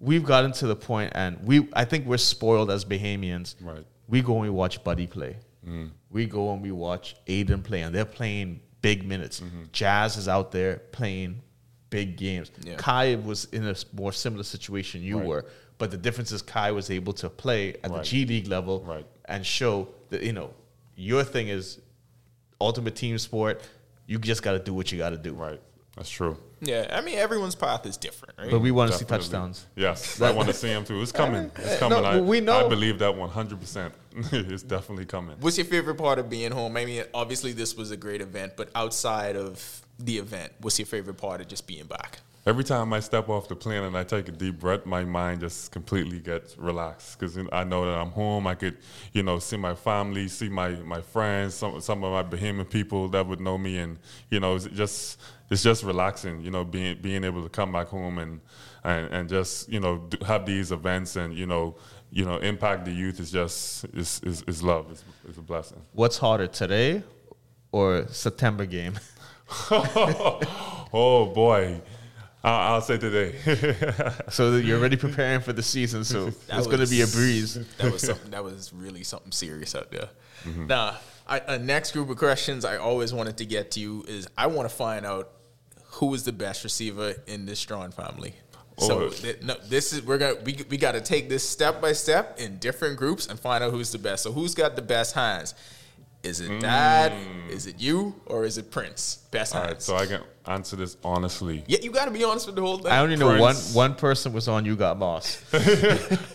We've 0.03 0.25
gotten 0.25 0.51
to 0.53 0.67
the 0.67 0.75
point, 0.77 1.13
and 1.15 1.39
we 1.47 1.69
I 1.73 1.85
think 1.85 2.07
we're 2.07 2.17
spoiled 2.19 2.71
as 2.71 2.85
Bahamians. 2.85 3.55
Right. 3.61 3.85
We 4.09 4.21
go 4.21 4.33
and 4.35 4.43
we 4.43 4.51
watch 4.51 4.83
Buddy 4.83 5.07
play. 5.07 5.37
Mm. 5.67 5.91
We 6.11 6.27
go 6.27 6.53
and 6.53 6.61
we 6.61 6.73
watch 6.73 7.15
Ayton 7.29 7.63
play, 7.63 7.83
and 7.83 7.95
they're 7.95 8.05
playing 8.05 8.61
big 8.83 9.07
minutes. 9.07 9.41
Mm-hmm. 9.41 9.63
Jazz 9.71 10.17
is 10.17 10.27
out 10.29 10.51
there 10.51 10.79
playing 10.91 11.41
big 11.89 12.17
games. 12.17 12.51
Yeah. 12.65 12.75
Kai 12.77 13.15
was 13.15 13.45
in 13.53 13.65
a 13.67 13.77
more 13.93 14.13
similar 14.13 14.43
situation 14.43 15.03
you 15.03 15.19
Right. 15.19 15.27
were, 15.29 15.45
but 15.79 15.93
the 15.93 15.97
difference 15.97 16.33
is 16.33 16.43
Kai 16.43 16.73
was 16.73 16.91
able 16.91 17.13
to 17.13 17.31
play 17.31 17.75
at 17.85 17.93
the 17.93 18.03
G 18.03 18.27
League 18.27 18.49
level 18.49 18.81
Right. 18.85 19.07
and 19.27 19.47
show 19.47 19.89
that 20.11 20.23
you 20.25 20.33
know 20.33 20.51
your 20.97 21.23
thing 21.23 21.47
is 21.49 21.79
ultimate 22.61 22.97
team 22.97 23.17
sport. 23.19 23.63
You 24.09 24.19
just 24.19 24.43
got 24.43 24.53
to 24.53 24.59
do 24.59 24.75
what 24.75 24.91
you 24.91 24.99
got 24.99 25.11
to 25.11 25.17
do. 25.17 25.33
Right. 25.33 25.61
That's 25.97 26.09
true. 26.09 26.39
yeah, 26.61 26.87
I 26.91 27.03
mean 27.03 27.19
everyone's 27.19 27.55
path 27.55 27.85
is 27.85 27.99
different, 27.99 28.39
right? 28.39 28.51
But 28.51 28.61
we 28.61 28.71
want 28.71 28.93
to 28.93 28.99
see 28.99 29.05
touchdowns. 29.05 29.67
Yes, 29.77 30.21
I 30.23 30.31
want 30.31 30.49
to 30.49 30.55
see 30.55 30.69
him 30.69 30.85
too. 30.85 31.01
It's 31.03 31.13
coming. 31.13 31.51
It's 31.57 31.81
no, 31.81 31.89
coming. 31.89 32.05
I, 32.05 32.21
we 32.21 32.41
know. 32.41 32.65
I 32.65 32.69
believe 32.69 32.99
that 33.01 33.15
100%. 33.15 33.93
it's 34.33 34.63
definitely 34.63 35.05
coming. 35.05 35.37
What's 35.41 35.59
your 35.59 35.67
favorite 35.67 35.97
part 35.97 36.19
of 36.19 36.31
being 36.31 36.51
home? 36.53 36.77
I 36.77 36.87
mean, 36.87 37.05
obviously 37.13 37.53
this 37.53 37.77
was 37.77 37.91
a 37.91 37.97
great 37.97 38.21
event, 38.23 38.55
but 38.57 38.71
outside 38.75 39.37
of 39.37 39.83
the 39.99 40.19
event, 40.19 40.53
what's 40.61 40.79
your 40.79 40.87
favorite 40.87 41.19
part 41.19 41.41
of 41.41 41.49
just 41.49 41.67
being 41.67 41.85
back? 41.85 42.21
Every 42.45 42.65
time 42.65 42.93
I 42.93 42.99
step 42.99 43.29
off 43.29 43.47
the 43.47 43.55
plane 43.55 43.85
and 43.85 43.97
I 43.97 44.03
take 44.03 44.29
a 44.29 44.33
deep 44.33 44.59
breath, 44.59 44.85
my 44.85 45.05
mind 45.05 45.41
just 45.41 45.71
completely 45.71 46.19
gets 46.19 46.59
relaxed 46.59 47.17
because 47.17 47.39
I 47.53 47.63
know 47.63 47.87
that 47.87 47.97
I'm 47.97 48.11
home. 48.11 48.49
I 48.49 48.57
could, 48.57 48.79
you 49.13 49.23
know, 49.23 49.39
see 49.39 49.57
my 49.57 49.77
family, 49.77 50.27
see 50.27 50.49
my, 50.49 50.71
my 50.71 51.01
friends, 51.01 51.55
some 51.55 51.81
some 51.81 52.03
of 52.03 52.13
my 52.13 52.37
Bahamian 52.37 52.69
people 52.69 53.09
that 53.11 53.25
would 53.29 53.41
know 53.41 53.57
me, 53.57 53.79
and 53.79 53.97
you 54.29 54.41
know, 54.41 54.57
it's 54.57 54.65
just 54.67 55.21
it's 55.51 55.63
just 55.63 55.85
relaxing. 55.85 56.41
You 56.41 56.51
know, 56.51 56.65
being 56.65 56.99
being 57.01 57.23
able 57.23 57.45
to 57.45 57.49
come 57.49 57.71
back 57.71 57.87
home 57.87 58.19
and 58.19 58.41
and, 58.83 59.07
and 59.15 59.29
just 59.29 59.69
you 59.69 59.79
know 59.79 60.09
have 60.27 60.45
these 60.45 60.73
events 60.73 61.15
and 61.15 61.35
you 61.35 61.47
know 61.47 61.77
you 62.11 62.25
know 62.25 62.39
impact 62.39 62.85
the 62.85 62.91
youth 62.91 63.21
is 63.21 63.31
just 63.31 63.85
is 63.95 64.21
is, 64.25 64.43
is 64.49 64.65
love. 64.65 64.91
It's, 64.91 65.05
it's 65.29 65.39
a 65.39 65.43
blessing. 65.43 65.81
What's 65.93 66.19
harder 66.19 66.49
today 66.49 67.05
or 67.71 68.09
September 68.09 68.67
game? 68.67 68.99
oh 69.71 71.31
boy, 71.35 71.81
I'll, 72.45 72.75
I'll 72.75 72.81
say 72.81 72.99
today. 72.99 73.37
so 74.31 74.51
that 74.53 74.65
you're 74.65 74.79
already 74.79 74.97
preparing 74.97 75.41
for 75.41 75.53
the 75.53 75.63
season, 75.63 76.05
so 76.05 76.27
That 76.27 76.59
it's 76.59 76.67
going 76.67 76.81
to 76.81 76.91
be 76.91 77.03
a 77.03 77.07
breeze. 77.07 77.55
That 77.79 77.93
was 77.93 78.03
something. 78.03 78.31
That 78.33 78.43
was 78.45 78.73
really 78.73 79.05
something 79.05 79.33
serious 79.33 79.75
out 79.75 79.91
there. 79.91 80.09
Mm-hmm. 80.45 80.67
Now, 80.67 80.97
I, 81.27 81.39
a 81.47 81.59
next 81.59 81.93
group 81.93 82.11
of 82.11 82.17
questions 82.17 82.65
I 82.65 82.77
always 82.79 83.13
wanted 83.13 83.37
to 83.39 83.47
get 83.47 83.71
to 83.73 83.81
you 83.81 84.05
is 84.09 84.27
I 84.37 84.49
want 84.49 84.69
to 84.69 84.75
find 84.75 85.07
out 85.07 85.31
who 85.85 86.13
is 86.15 86.25
the 86.25 86.33
best 86.33 86.65
receiver 86.65 87.15
in 87.27 87.47
this 87.47 87.61
Strachan 87.61 87.93
family. 87.93 88.35
So 88.79 89.01
Oh. 89.03 89.09
th- 89.11 89.43
no, 89.43 89.55
this 89.69 89.93
is 89.93 90.03
we're 90.03 90.19
gonna 90.19 90.37
we, 90.45 90.59
we 90.71 90.79
got 90.79 90.93
to 90.93 91.01
take 91.01 91.29
this 91.29 91.47
step 91.49 91.81
by 91.81 91.93
step 91.93 92.41
in 92.41 92.57
different 92.59 92.97
groups 92.97 93.27
and 93.27 93.39
find 93.39 93.63
out 93.63 93.71
who's 93.71 93.93
the 93.93 93.99
best. 93.99 94.23
So 94.23 94.33
who's 94.33 94.55
got 94.55 94.77
the 94.77 94.83
best 94.83 95.15
hands? 95.15 95.55
Is 96.23 96.41
it 96.41 96.61
Dad? 96.61 97.13
Is 97.51 97.67
it 97.67 97.81
you? 97.81 98.15
Or 98.27 98.45
is 98.45 98.57
it 98.59 98.71
Prince? 98.71 99.17
Best 99.33 99.53
Mm. 99.55 99.57
All 99.57 99.63
hands. 99.65 99.73
right, 99.75 99.83
so 99.83 99.97
I 99.97 100.07
can 100.07 100.21
answer 100.47 100.77
this 100.77 100.97
honestly. 101.05 101.65
yeah, 101.67 101.79
you 101.83 101.91
got 101.91 102.05
to 102.05 102.11
be 102.13 102.23
honest 102.25 102.47
with 102.47 102.55
the 102.57 102.63
whole 102.63 102.79
thing. 102.79 102.93
I 102.93 102.99
only 102.99 103.17
know 103.17 103.27
one 103.27 103.39
Prince. 103.55 103.75
one 103.75 103.95
person 103.97 104.33
was 104.33 104.47
on 104.49 104.65
You 104.65 104.77
Got 104.77 104.99
Boss. 105.01 105.43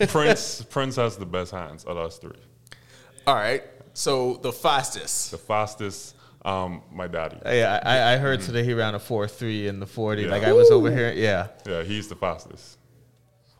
Prince 0.08 0.62
Prince 0.70 0.96
has 0.96 1.16
the 1.16 1.26
best 1.26 1.52
hands 1.52 1.84
of 1.84 1.96
us 1.96 2.18
three. 2.18 2.32
All 3.26 3.34
right. 3.34 3.62
So 3.94 4.34
the 4.42 4.52
fastest. 4.52 5.30
The 5.32 5.38
fastest, 5.38 6.14
um, 6.44 6.82
my 6.92 7.08
daddy. 7.08 7.38
Yeah, 7.44 7.80
I, 7.84 8.14
I 8.14 8.16
heard 8.18 8.40
today 8.42 8.62
he 8.64 8.74
ran 8.74 8.94
a 8.94 8.98
four 8.98 9.26
three 9.26 9.68
in 9.68 9.80
the 9.80 9.86
forty. 9.86 10.22
Yeah. 10.22 10.30
Like 10.30 10.44
I 10.44 10.52
was 10.52 10.70
over 10.70 10.90
here. 10.90 11.12
Yeah, 11.12 11.48
Yeah, 11.66 11.82
he's 11.82 12.08
the 12.08 12.14
fastest. 12.16 12.76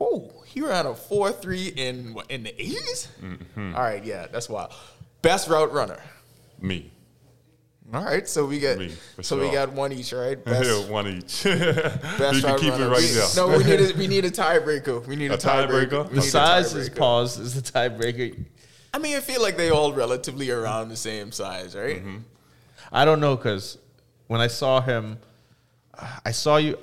Oh, 0.00 0.30
he 0.46 0.60
ran 0.60 0.86
a 0.86 0.94
four 0.94 1.32
three 1.32 1.68
in 1.68 2.14
what 2.14 2.30
in 2.30 2.44
the 2.44 2.50
80s 2.52 3.08
Mm-hmm. 3.22 3.74
All 3.74 3.82
right, 3.82 4.04
yeah, 4.04 4.26
that's 4.30 4.48
wild. 4.48 4.72
Best 5.22 5.48
route 5.48 5.72
runner. 5.72 5.98
Me. 6.60 6.90
All 7.94 8.04
right, 8.04 8.28
so 8.28 8.44
we 8.44 8.60
got 8.60 8.76
Me, 8.78 8.88
for 9.16 9.22
so 9.22 9.40
we 9.40 9.50
got 9.50 9.72
one 9.72 9.92
each, 9.92 10.12
right? 10.12 10.42
Best, 10.44 10.88
One 10.90 11.08
each. 11.08 11.42
best 11.44 12.36
you 12.36 12.42
can 12.42 12.58
keep 12.58 12.72
runner. 12.72 12.84
it 12.84 12.88
right 12.90 13.00
we, 13.00 13.06
there. 13.06 13.26
No, 13.34 13.48
we 13.48 13.64
need 13.64 13.80
a 13.80 13.94
we 13.96 14.06
need 14.06 14.24
a 14.26 14.30
tiebreaker. 14.42 15.06
We 15.06 15.16
need 15.16 15.30
a, 15.30 15.34
A 15.34 15.38
tiebreaker. 15.38 15.88
tiebreaker? 15.88 16.08
The 16.08 16.14
need 16.16 16.18
a 16.18 16.22
size 16.22 16.74
is 16.74 16.90
tiebreaker. 16.90 16.96
pause 16.96 17.38
is 17.38 17.54
the 17.54 17.62
tiebreaker. 17.72 18.44
I 18.92 18.98
mean, 18.98 19.16
I 19.16 19.20
feel 19.20 19.40
like 19.40 19.56
they 19.56 19.70
all 19.70 19.92
relatively 19.94 20.50
around 20.50 20.90
the 20.90 20.96
same 20.96 21.32
size, 21.32 21.74
right? 21.74 21.96
Mm-hmm. 21.98 22.18
I 22.92 23.04
don't 23.06 23.20
know 23.20 23.36
because 23.36 23.78
when 24.26 24.40
I 24.42 24.48
saw 24.48 24.82
him, 24.82 25.18
I 26.26 26.32
saw 26.32 26.58
you. 26.58 26.76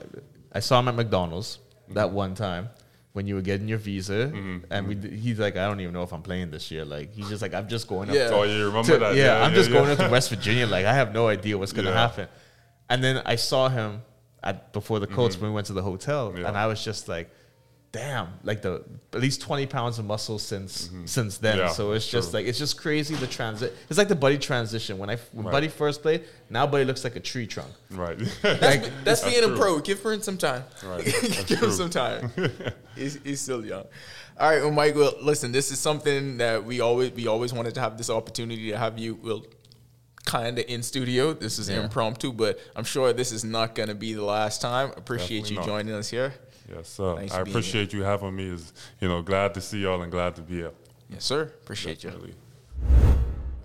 I 0.52 0.60
saw 0.60 0.80
him 0.80 0.88
at 0.88 0.96
McDonald's 0.96 1.60
that 1.90 2.10
one 2.10 2.34
time 2.34 2.70
when 3.15 3.25
you 3.28 3.36
were 3.36 3.41
getting 3.41 3.67
your 3.69 3.78
visa, 3.78 4.21
and 4.69 4.88
we. 4.89 4.95
He's 5.17 5.39
like, 5.39 5.56
I 5.56 5.65
don't 5.67 5.80
even 5.80 5.93
know 5.93 6.04
if 6.04 6.12
I'm 6.12 6.21
playing 6.21 6.51
this 6.51 6.69
year. 6.69 6.84
Like 6.84 7.13
he's 7.15 7.30
just 7.30 7.41
like, 7.41 7.54
I'm 7.54 7.67
just 7.69 7.88
going 7.88 8.10
up. 8.10 8.15
Yeah. 8.15 8.28
to- 8.30 8.36
Oh, 8.36 8.43
you 8.43 8.65
remember 8.65 8.91
to- 8.91 8.97
that? 8.99 9.15
Yeah, 9.15 9.41
I'm 9.41 9.51
yeah, 9.51 9.56
just 9.56 9.69
yeah. 9.69 9.78
going 9.80 9.91
into 9.91 10.10
West 10.10 10.30
Virginia. 10.30 10.67
Like 10.67 10.86
I 10.86 10.93
have 10.93 11.13
no 11.13 11.28
idea 11.30 11.58
what's 11.58 11.71
gonna 11.71 11.91
Yeah. 11.91 12.08
happen. 12.08 12.28
And 12.89 13.01
then 13.04 13.21
I 13.25 13.36
saw 13.38 13.69
him 13.69 14.01
at 14.43 14.73
before 14.73 14.99
the 14.99 15.08
Colts 15.08 15.39
when 15.39 15.49
we 15.51 15.56
went 15.56 15.67
to 15.67 15.73
the 15.73 15.82
hotel, 15.82 16.30
Mm-hmm. 16.30 16.41
Yeah. 16.41 16.47
and 16.49 16.58
I 16.58 16.67
was 16.67 16.84
just 16.84 17.08
like, 17.08 17.32
damn, 17.95 18.27
like 18.43 18.62
the 18.62 18.84
at 19.13 19.21
least 19.21 19.41
20 19.41 19.65
pounds 19.67 19.97
of 19.99 20.05
muscle 20.05 20.38
since 20.38 20.89
since 21.05 21.38
then. 21.38 21.58
Mm-hmm. 21.58 21.67
Yeah, 21.67 21.71
so 21.71 21.93
it's 21.93 22.05
just 22.05 22.31
true. 22.31 22.39
like 22.39 22.47
it's 22.47 22.60
just 22.60 22.77
crazy 22.77 23.15
the 23.15 23.25
transit. 23.27 23.73
It's 23.89 23.97
like 23.97 24.10
the 24.10 24.15
Buddy 24.15 24.38
transition 24.38 24.97
when 24.97 25.10
I 25.10 25.15
when 25.31 25.45
Right. 25.45 25.51
Buddy 25.53 25.67
first 25.69 26.01
played. 26.01 26.25
Now 26.49 26.67
Buddy 26.67 26.84
looks 26.84 27.03
like 27.05 27.15
a 27.15 27.21
tree 27.21 27.47
trunk. 27.47 27.71
Right. 27.91 28.17
That's, 28.41 28.89
that's 29.05 29.23
being 29.23 29.43
a 29.43 29.55
pro. 29.55 29.79
Give 29.79 30.01
him 30.03 30.21
some 30.21 30.38
time. 30.38 30.63
Right, 30.84 31.05
Give 31.47 31.60
that's 31.60 31.63
him 31.63 31.71
some 31.71 31.89
time. 31.89 32.31
he's, 32.95 33.17
he's 33.23 33.39
still 33.41 33.65
young. 33.65 33.86
All 34.38 34.49
right, 34.49 34.62
well, 34.62 34.71
Mike. 34.71 34.95
Well, 34.95 35.13
listen. 35.21 35.53
This 35.53 35.71
is 35.71 35.79
something 35.79 36.38
that 36.39 36.65
we 36.65 36.81
always 36.81 37.13
we 37.13 37.27
always 37.27 37.53
wanted 37.53 37.73
to 37.75 37.79
have 37.81 37.97
this 37.97 38.10
opportunity 38.10 38.71
to 38.71 38.77
have 38.77 38.99
you. 38.99 39.15
Will 39.15 39.45
kind 40.25 40.58
of 40.60 40.65
in 40.67 40.84
studio. 40.84 41.34
This 41.34 41.58
is 41.60 41.69
Yeah. 41.69 41.84
impromptu, 41.84 42.34
but 42.34 42.60
I'm 42.75 42.84
sure 42.84 43.13
this 43.13 43.31
is 43.31 43.43
not 43.45 43.75
going 43.75 43.89
to 43.89 43.95
be 43.95 44.13
the 44.13 44.25
last 44.25 44.60
time. 44.62 44.91
Appreciate 44.97 45.43
Definitely 45.43 45.51
you 45.53 45.60
not. 45.60 45.65
joining 45.67 45.93
us 45.93 46.10
here. 46.10 46.34
Yes, 46.69 46.89
sir. 46.89 47.15
Nice 47.15 47.34
I 47.34 47.41
appreciate 47.41 47.93
you 47.93 48.04
having 48.04 48.36
me. 48.36 48.47
Is 48.49 48.73
you 48.99 49.08
know 49.08 49.21
glad 49.21 49.54
to 49.56 49.62
see 49.62 49.80
y'all 49.80 50.01
and 50.01 50.12
glad 50.12 50.36
to 50.36 50.41
be 50.41 50.56
here. 50.56 50.71
Yes, 51.10 51.23
sir. 51.23 51.43
Appreciate 51.43 52.04
you. 52.04 52.12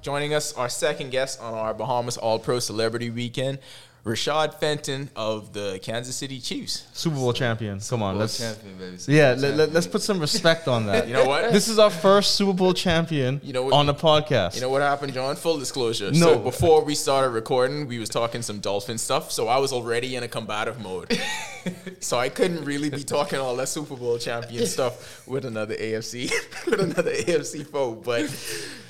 Joining 0.02 0.32
us, 0.32 0.54
our 0.54 0.68
second 0.70 1.10
guest 1.10 1.40
on 1.42 1.52
our 1.52 1.74
Bahamas 1.74 2.16
All 2.16 2.38
Pro 2.38 2.58
Celebrity 2.58 3.10
Weekend, 3.10 3.58
Rashad 4.04 4.54
Fenton 4.54 5.10
of 5.14 5.52
the 5.52 5.78
Kansas 5.82 6.16
City 6.16 6.40
Chiefs. 6.40 6.86
Super 6.94 7.16
Bowl 7.16 7.34
champion. 7.34 7.80
Come 7.80 8.02
on, 8.02 8.14
Bowl 8.14 8.20
let's 8.20 8.38
champion, 8.38 8.78
baby. 8.78 8.96
Super 8.96 9.12
yeah, 9.16 9.34
Bowl 9.34 9.42
let, 9.42 9.50
champion. 9.56 9.76
us 9.76 9.86
put 9.86 10.00
some 10.02 10.18
respect 10.20 10.68
on 10.68 10.86
that. 10.86 11.06
You 11.10 11.14
know 11.14 11.26
what? 11.26 11.52
This 11.52 11.68
is 11.68 11.78
our 11.78 11.90
first 11.90 12.34
Super 12.36 12.52
Bowl 12.54 12.72
champion 12.72 13.40
You 13.44 13.52
know 13.52 13.64
what- 13.64 13.74
on 13.74 13.86
the 13.86 13.94
podcast. 13.94 14.54
You 14.54 14.60
know 14.62 14.70
what 14.70 14.80
happened, 14.80 15.12
John? 15.12 15.36
Full 15.36 15.58
disclosure. 15.58 16.10
No. 16.12 16.18
So 16.18 16.38
before 16.38 16.82
we 16.84 16.94
started 16.94 17.30
recording, 17.30 17.86
we 17.88 17.98
was 17.98 18.08
talking 18.08 18.42
some 18.42 18.60
dolphin 18.60 18.96
stuff. 18.96 19.30
So 19.32 19.48
I 19.48 19.58
was 19.58 19.72
already 19.72 20.16
in 20.16 20.22
a 20.22 20.28
combative 20.28 20.80
mode. 20.80 21.18
so 22.00 22.18
I 22.18 22.28
couldn't 22.30 22.64
really 22.64 22.88
be 22.90 23.02
talking 23.04 23.38
all 23.38 23.54
that 23.56 23.68
Super 23.68 23.96
Bowl 23.96 24.16
champion 24.18 24.66
stuff 24.66 25.26
with 25.26 25.44
another 25.44 25.74
AFC 25.74 26.30
with 26.66 26.80
another 26.80 27.10
AFC 27.12 27.66
foe. 27.66 27.94
But 27.96 28.22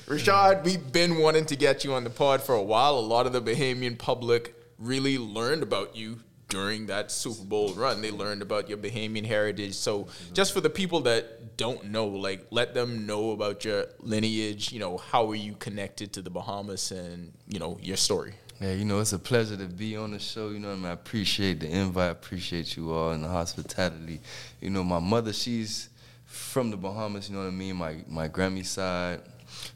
Rashad, 0.07 0.63
we've 0.63 0.91
been 0.91 1.17
wanting 1.19 1.45
to 1.47 1.55
get 1.55 1.83
you 1.83 1.93
on 1.93 2.03
the 2.03 2.09
pod 2.09 2.41
for 2.41 2.55
a 2.55 2.63
while. 2.63 2.95
A 2.97 2.99
lot 2.99 3.25
of 3.25 3.33
the 3.33 3.41
Bahamian 3.41 3.97
public 3.97 4.55
really 4.81 5.17
learned 5.17 5.63
about 5.63 5.95
you 5.95 6.19
during 6.49 6.87
that 6.87 7.11
Super 7.11 7.45
Bowl 7.45 7.73
run. 7.73 8.01
They 8.01 8.11
learned 8.11 8.41
about 8.41 8.67
your 8.67 8.77
Bahamian 8.77 9.25
heritage. 9.25 9.73
So 9.73 10.07
just 10.33 10.53
for 10.53 10.59
the 10.59 10.69
people 10.69 10.99
that 11.01 11.55
don't 11.55 11.85
know, 11.85 12.07
like 12.07 12.45
let 12.51 12.73
them 12.73 13.05
know 13.05 13.31
about 13.31 13.63
your 13.63 13.85
lineage, 13.99 14.71
you 14.71 14.79
know, 14.79 14.97
how 14.97 15.29
are 15.31 15.35
you 15.35 15.53
connected 15.55 16.11
to 16.13 16.21
the 16.21 16.29
Bahamas 16.29 16.91
and, 16.91 17.31
you 17.47 17.57
know, 17.57 17.77
your 17.81 17.97
story. 17.97 18.33
Yeah, 18.59 18.73
you 18.73 18.85
know, 18.85 18.99
it's 18.99 19.13
a 19.13 19.17
pleasure 19.17 19.57
to 19.57 19.65
be 19.65 19.95
on 19.95 20.11
the 20.11 20.19
show. 20.19 20.49
You 20.49 20.59
know, 20.59 20.71
I, 20.71 20.75
mean? 20.75 20.85
I 20.85 20.91
appreciate 20.91 21.61
the 21.61 21.67
invite. 21.67 22.09
I 22.09 22.11
appreciate 22.11 22.75
you 22.75 22.91
all 22.91 23.11
and 23.11 23.23
the 23.23 23.27
hospitality. 23.29 24.19
You 24.59 24.69
know, 24.69 24.83
my 24.83 24.99
mother, 24.99 25.33
she's 25.33 25.89
from 26.25 26.69
the 26.69 26.77
Bahamas. 26.77 27.27
You 27.27 27.35
know 27.35 27.41
what 27.41 27.47
I 27.47 27.51
mean? 27.51 27.75
My 27.75 27.95
my 28.07 28.29
Grammy 28.29 28.63
side, 28.63 29.21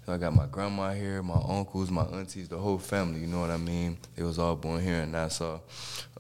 So 0.06 0.14
I 0.14 0.18
got 0.18 0.36
my 0.36 0.46
grandma 0.46 0.94
here, 0.94 1.24
my 1.24 1.40
uncles, 1.50 1.90
my 1.90 2.04
aunties, 2.04 2.48
the 2.48 2.58
whole 2.60 2.78
family. 2.78 3.22
You 3.22 3.28
know 3.28 3.40
what 3.42 3.50
I 3.50 3.58
mean? 3.58 3.98
They 4.16 4.22
was 4.22 4.38
all 4.38 4.56
born 4.56 4.84
here 4.84 4.98
in 5.02 5.12
Nassau. 5.12 5.60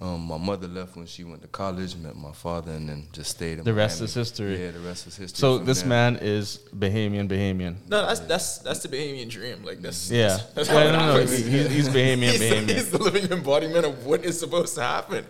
Um, 0.01 0.21
my 0.25 0.37
mother 0.39 0.67
left 0.67 0.95
when 0.95 1.05
she 1.05 1.23
went 1.23 1.43
to 1.43 1.47
college, 1.47 1.95
met 1.95 2.15
my 2.15 2.31
father, 2.31 2.71
and 2.71 2.89
then 2.89 3.07
just 3.11 3.29
stayed 3.31 3.59
in 3.59 3.63
The 3.63 3.73
rest 3.75 3.97
Miami. 3.99 4.05
is 4.05 4.13
history. 4.15 4.59
Yeah, 4.65 4.71
the 4.71 4.79
rest 4.79 5.05
is 5.05 5.15
history. 5.15 5.37
So 5.37 5.59
this 5.59 5.81
there. 5.81 5.89
man 5.89 6.15
is 6.19 6.59
Bahamian, 6.75 7.29
Bahamian. 7.29 7.75
No, 7.87 8.07
that's 8.07 8.21
that's 8.21 8.57
that's 8.57 8.79
the 8.79 8.87
Bahamian 8.89 9.29
dream. 9.29 9.63
Like 9.63 9.81
that's 9.83 10.09
Yeah. 10.09 10.29
That's, 10.29 10.43
that's 10.53 10.69
Yeah, 10.69 10.73
how 10.73 10.87
it 10.87 10.91
no, 10.91 11.13
no, 11.13 11.19
he's- 11.19 11.45
he's 11.71 11.89
Bahamian, 11.89 12.17
he's, 12.31 12.41
Bahamian. 12.41 12.69
he's 12.69 12.89
the 12.91 12.97
living 12.97 13.31
embodiment 13.31 13.85
of 13.85 14.03
what 14.05 14.25
is 14.25 14.39
supposed 14.39 14.73
to 14.75 14.81
happen. 14.81 15.25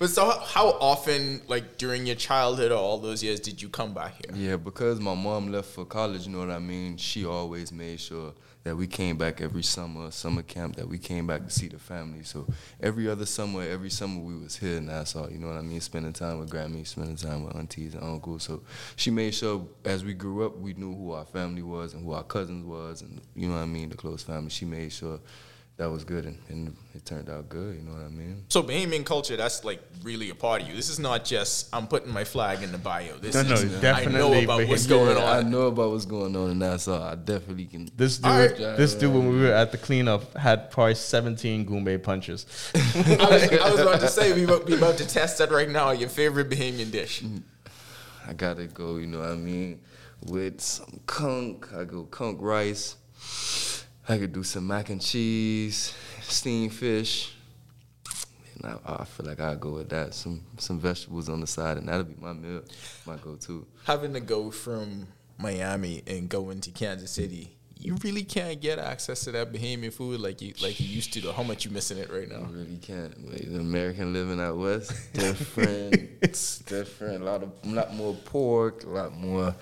But 0.00 0.08
so, 0.08 0.30
how- 0.30 0.78
often, 0.80 1.42
like 1.46 1.76
during 1.76 2.06
your 2.06 2.16
childhood 2.16 2.72
or 2.72 2.78
all 2.78 2.96
those 2.96 3.22
years, 3.22 3.38
did 3.38 3.60
you 3.60 3.68
come 3.68 3.92
back 3.92 4.14
here? 4.14 4.34
Yeah, 4.34 4.56
because 4.56 4.98
my 4.98 5.14
mom 5.14 5.52
left 5.52 5.68
for 5.68 5.84
college, 5.84 6.26
you 6.26 6.32
know 6.32 6.38
what 6.38 6.48
I 6.48 6.58
mean? 6.58 6.96
She 6.96 7.26
always 7.26 7.70
made 7.70 8.00
sure 8.00 8.32
that 8.64 8.74
we 8.74 8.86
came 8.86 9.18
back 9.18 9.42
every 9.42 9.62
summer, 9.62 10.10
summer 10.10 10.40
camp, 10.40 10.76
that 10.76 10.88
we 10.88 10.96
came 10.96 11.26
back 11.26 11.44
to 11.44 11.50
see 11.50 11.68
the 11.68 11.78
family. 11.78 12.22
So 12.24 12.46
every 12.82 13.10
other 13.10 13.26
summer, 13.26 13.60
every 13.60 13.90
summer 13.90 14.20
we 14.22 14.38
was 14.38 14.56
here 14.56 14.78
in 14.78 14.86
Nassau, 14.86 15.28
you 15.28 15.36
know 15.36 15.48
what 15.48 15.58
I 15.58 15.62
mean? 15.62 15.82
Spending 15.82 16.14
time 16.14 16.38
with 16.38 16.48
Grammy, 16.48 16.86
spending 16.86 17.16
time 17.16 17.44
with 17.44 17.54
aunties 17.54 17.92
and 17.92 18.02
uncles. 18.02 18.44
So 18.44 18.62
she 18.96 19.10
made 19.10 19.34
sure 19.34 19.66
as 19.84 20.02
we 20.02 20.14
grew 20.14 20.46
up, 20.46 20.56
we 20.56 20.72
knew 20.72 20.94
who 20.94 21.12
our 21.12 21.26
family 21.26 21.62
was 21.62 21.92
and 21.92 22.06
who 22.06 22.12
our 22.12 22.24
cousins 22.24 22.64
was 22.64 23.02
and, 23.02 23.20
you 23.36 23.48
know 23.48 23.54
what 23.54 23.60
I 23.60 23.66
mean, 23.66 23.90
the 23.90 23.98
close 23.98 24.22
family. 24.22 24.48
She 24.48 24.64
made 24.64 24.92
sure 24.92 25.20
that 25.80 25.90
was 25.90 26.04
good 26.04 26.26
and, 26.26 26.36
and 26.50 26.76
it 26.94 27.06
turned 27.06 27.30
out 27.30 27.48
good, 27.48 27.74
you 27.74 27.80
know 27.80 27.92
what 27.92 28.04
I 28.04 28.08
mean? 28.10 28.44
So 28.50 28.62
Bahamian 28.62 29.02
culture, 29.02 29.34
that's 29.34 29.64
like 29.64 29.80
really 30.02 30.28
a 30.28 30.34
part 30.34 30.60
of 30.60 30.68
you. 30.68 30.74
This 30.76 30.90
is 30.90 30.98
not 30.98 31.24
just 31.24 31.74
I'm 31.74 31.86
putting 31.86 32.12
my 32.12 32.22
flag 32.22 32.62
in 32.62 32.70
the 32.70 32.76
bio. 32.76 33.16
This 33.16 33.34
No, 33.34 33.42
no, 33.42 33.54
is 33.54 33.62
I 33.64 33.66
know 33.76 33.80
definitely 33.80 34.44
about 34.44 34.68
what's 34.68 34.86
going 34.86 35.16
Yeah, 35.16 35.24
I 35.24 35.38
on. 35.38 35.50
know 35.50 35.68
about 35.68 35.90
what's 35.92 36.04
going 36.04 36.36
on 36.36 36.50
in 36.50 36.58
Nassau. 36.58 37.12
I 37.12 37.14
definitely 37.14 37.64
can. 37.64 37.88
This 37.96 38.18
dude, 38.18 38.26
All 38.30 38.38
right. 38.38 38.56
this 38.76 38.94
dude, 38.94 39.14
when 39.14 39.30
we 39.30 39.40
were 39.40 39.54
at 39.54 39.72
the 39.72 39.78
cleanup, 39.78 40.36
had 40.36 40.70
probably 40.70 40.96
17 40.96 41.64
Goombay 41.64 42.02
punches. 42.02 42.44
I, 42.74 42.78
was, 43.30 43.42
I 43.50 43.70
was 43.70 43.80
about 43.80 44.00
to 44.00 44.08
say 44.18 44.34
we 44.34 44.44
about, 44.44 44.66
we 44.66 44.74
about 44.76 44.98
to 44.98 45.08
test 45.08 45.38
that 45.38 45.50
right 45.50 45.68
now. 45.70 45.92
Your 45.92 46.10
favorite 46.10 46.50
Bahamian 46.50 46.90
dish? 46.90 47.24
I 48.28 48.34
gotta 48.34 48.66
go, 48.66 48.96
you 48.96 49.06
know 49.06 49.20
what 49.20 49.30
I 49.30 49.34
mean, 49.36 49.80
with 50.26 50.60
some 50.60 51.00
conch. 51.06 51.62
I 51.74 51.84
go 51.84 52.04
conch 52.04 52.38
rice. 52.38 52.96
I 54.10 54.18
could 54.18 54.32
do 54.32 54.42
some 54.42 54.66
mac 54.66 54.90
and 54.90 55.00
cheese, 55.00 55.94
steamed 56.20 56.74
fish. 56.74 57.32
And 58.56 58.72
I, 58.84 59.02
I 59.02 59.04
feel 59.04 59.26
like 59.26 59.38
I'd 59.38 59.60
go 59.60 59.74
with 59.74 59.88
that. 59.90 60.14
Some 60.14 60.42
some 60.58 60.80
vegetables 60.80 61.28
on 61.28 61.40
the 61.40 61.46
side, 61.46 61.76
and 61.76 61.88
that'll 61.88 62.02
be 62.02 62.16
my 62.20 62.32
meal, 62.32 62.62
my 63.06 63.16
go-to. 63.16 63.64
Having 63.84 64.14
to 64.14 64.20
go 64.20 64.50
from 64.50 65.06
Miami 65.38 66.02
and 66.08 66.28
going 66.28 66.60
to 66.62 66.72
Kansas 66.72 67.12
City, 67.12 67.56
you 67.76 67.96
really 68.02 68.24
can't 68.24 68.60
get 68.60 68.80
access 68.80 69.22
to 69.24 69.30
that 69.30 69.52
Bahamian 69.52 69.92
food 69.92 70.20
like 70.20 70.42
you 70.42 70.54
like 70.60 70.80
you 70.80 70.88
used 70.88 71.12
to. 71.12 71.20
Though, 71.20 71.32
how 71.32 71.44
much 71.44 71.64
you 71.64 71.70
missing 71.70 71.98
it 71.98 72.10
right 72.12 72.28
now? 72.28 72.48
I 72.48 72.50
really 72.50 72.78
can't. 72.82 73.30
Like, 73.30 73.48
the 73.48 73.60
American 73.60 74.12
living 74.12 74.40
out 74.40 74.56
west, 74.56 74.92
different. 75.12 75.94
it's 76.20 76.58
different. 76.58 77.22
A 77.22 77.24
lot 77.24 77.44
of, 77.44 77.52
a 77.62 77.68
lot 77.68 77.94
more 77.94 78.14
pork, 78.14 78.82
a 78.82 78.88
lot 78.88 79.12
more 79.12 79.54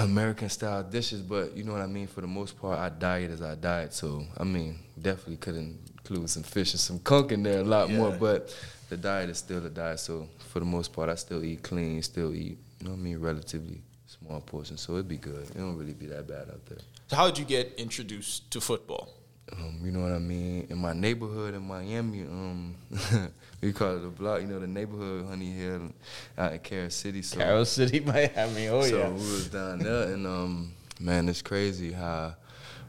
American 0.00 0.48
style 0.48 0.82
dishes. 0.82 1.22
But 1.22 1.56
you 1.56 1.64
know 1.64 1.72
what 1.72 1.82
I 1.82 1.86
mean. 1.86 2.06
For 2.06 2.20
the 2.20 2.26
most 2.26 2.60
part, 2.60 2.78
I 2.78 2.88
diet 2.88 3.30
as 3.30 3.42
I 3.42 3.54
diet. 3.54 3.92
So 3.92 4.24
I 4.36 4.44
mean, 4.44 4.78
definitely 5.00 5.36
couldn't 5.36 5.78
include 5.92 6.30
some 6.30 6.42
fish 6.42 6.72
and 6.72 6.80
some 6.80 6.98
conch 7.00 7.32
in 7.32 7.42
there 7.42 7.60
a 7.60 7.64
lot 7.64 7.90
more. 7.90 8.10
But 8.10 8.54
the 8.88 8.96
diet 8.96 9.30
is 9.30 9.38
still 9.38 9.64
a 9.64 9.70
diet. 9.70 10.00
So 10.00 10.28
for 10.48 10.60
the 10.60 10.66
most 10.66 10.92
part, 10.92 11.08
I 11.08 11.14
still 11.14 11.44
eat 11.44 11.62
clean. 11.62 12.02
Still 12.02 12.34
eat. 12.34 12.58
You 12.80 12.86
know 12.86 12.90
what 12.90 12.98
I 12.98 13.02
mean. 13.02 13.20
Relatively 13.20 13.82
small 14.06 14.40
portions. 14.40 14.80
So 14.80 14.94
it'd 14.94 15.08
be 15.08 15.16
good. 15.16 15.42
It 15.50 15.56
don't 15.56 15.76
really 15.76 15.94
be 15.94 16.06
that 16.06 16.26
bad 16.26 16.48
out 16.48 16.64
there. 16.66 16.78
So 17.08 17.16
how 17.16 17.26
did 17.26 17.38
you 17.38 17.44
get 17.44 17.74
introduced 17.76 18.50
to 18.52 18.60
football? 18.60 19.14
Um, 19.56 19.80
you 19.82 19.90
know 19.90 20.00
what 20.00 20.12
I 20.12 20.18
mean? 20.18 20.66
In 20.70 20.78
my 20.78 20.92
neighborhood 20.92 21.54
in 21.54 21.62
Miami, 21.62 22.22
um, 22.22 22.74
we 23.60 23.72
call 23.72 23.96
it 23.96 24.00
the 24.00 24.08
block. 24.08 24.40
You 24.40 24.46
know 24.46 24.60
the 24.60 24.66
neighborhood, 24.66 25.26
Honey 25.26 25.50
Hill, 25.50 25.92
out 26.38 26.52
in 26.52 26.58
Carol 26.60 26.90
City. 26.90 27.22
So, 27.22 27.38
Carol 27.38 27.64
City, 27.64 28.00
Miami. 28.06 28.68
Oh, 28.68 28.82
so 28.82 28.98
yeah. 28.98 29.04
So 29.06 29.10
we 29.10 29.18
was 29.18 29.48
down 29.48 29.78
there, 29.80 30.12
and 30.12 30.26
um, 30.26 30.72
man, 31.00 31.28
it's 31.28 31.42
crazy 31.42 31.92
how 31.92 32.36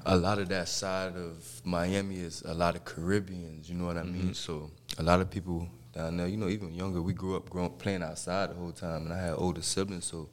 a 0.05 0.15
lot 0.15 0.39
of 0.39 0.49
that 0.49 0.67
side 0.67 1.15
of 1.15 1.61
Miami 1.63 2.19
is 2.19 2.43
a 2.45 2.53
lot 2.53 2.75
of 2.75 2.85
Caribbeans. 2.85 3.69
You 3.69 3.75
know 3.75 3.85
what 3.85 3.97
I 3.97 4.03
mean? 4.03 4.33
So 4.33 4.71
a 4.97 5.03
lot 5.03 5.21
of 5.21 5.29
people 5.29 5.67
down 5.93 6.17
there, 6.17 6.27
you 6.27 6.37
know, 6.37 6.47
even 6.47 6.73
younger, 6.73 7.01
we 7.01 7.13
grew 7.13 7.35
up 7.35 7.49
growing, 7.49 7.71
playing 7.71 8.03
outside 8.03 8.49
the 8.49 8.55
whole 8.55 8.71
time, 8.71 9.05
and 9.05 9.13
I 9.13 9.21
had 9.21 9.33
older 9.33 9.61
siblings, 9.61 10.05
so 10.05 10.29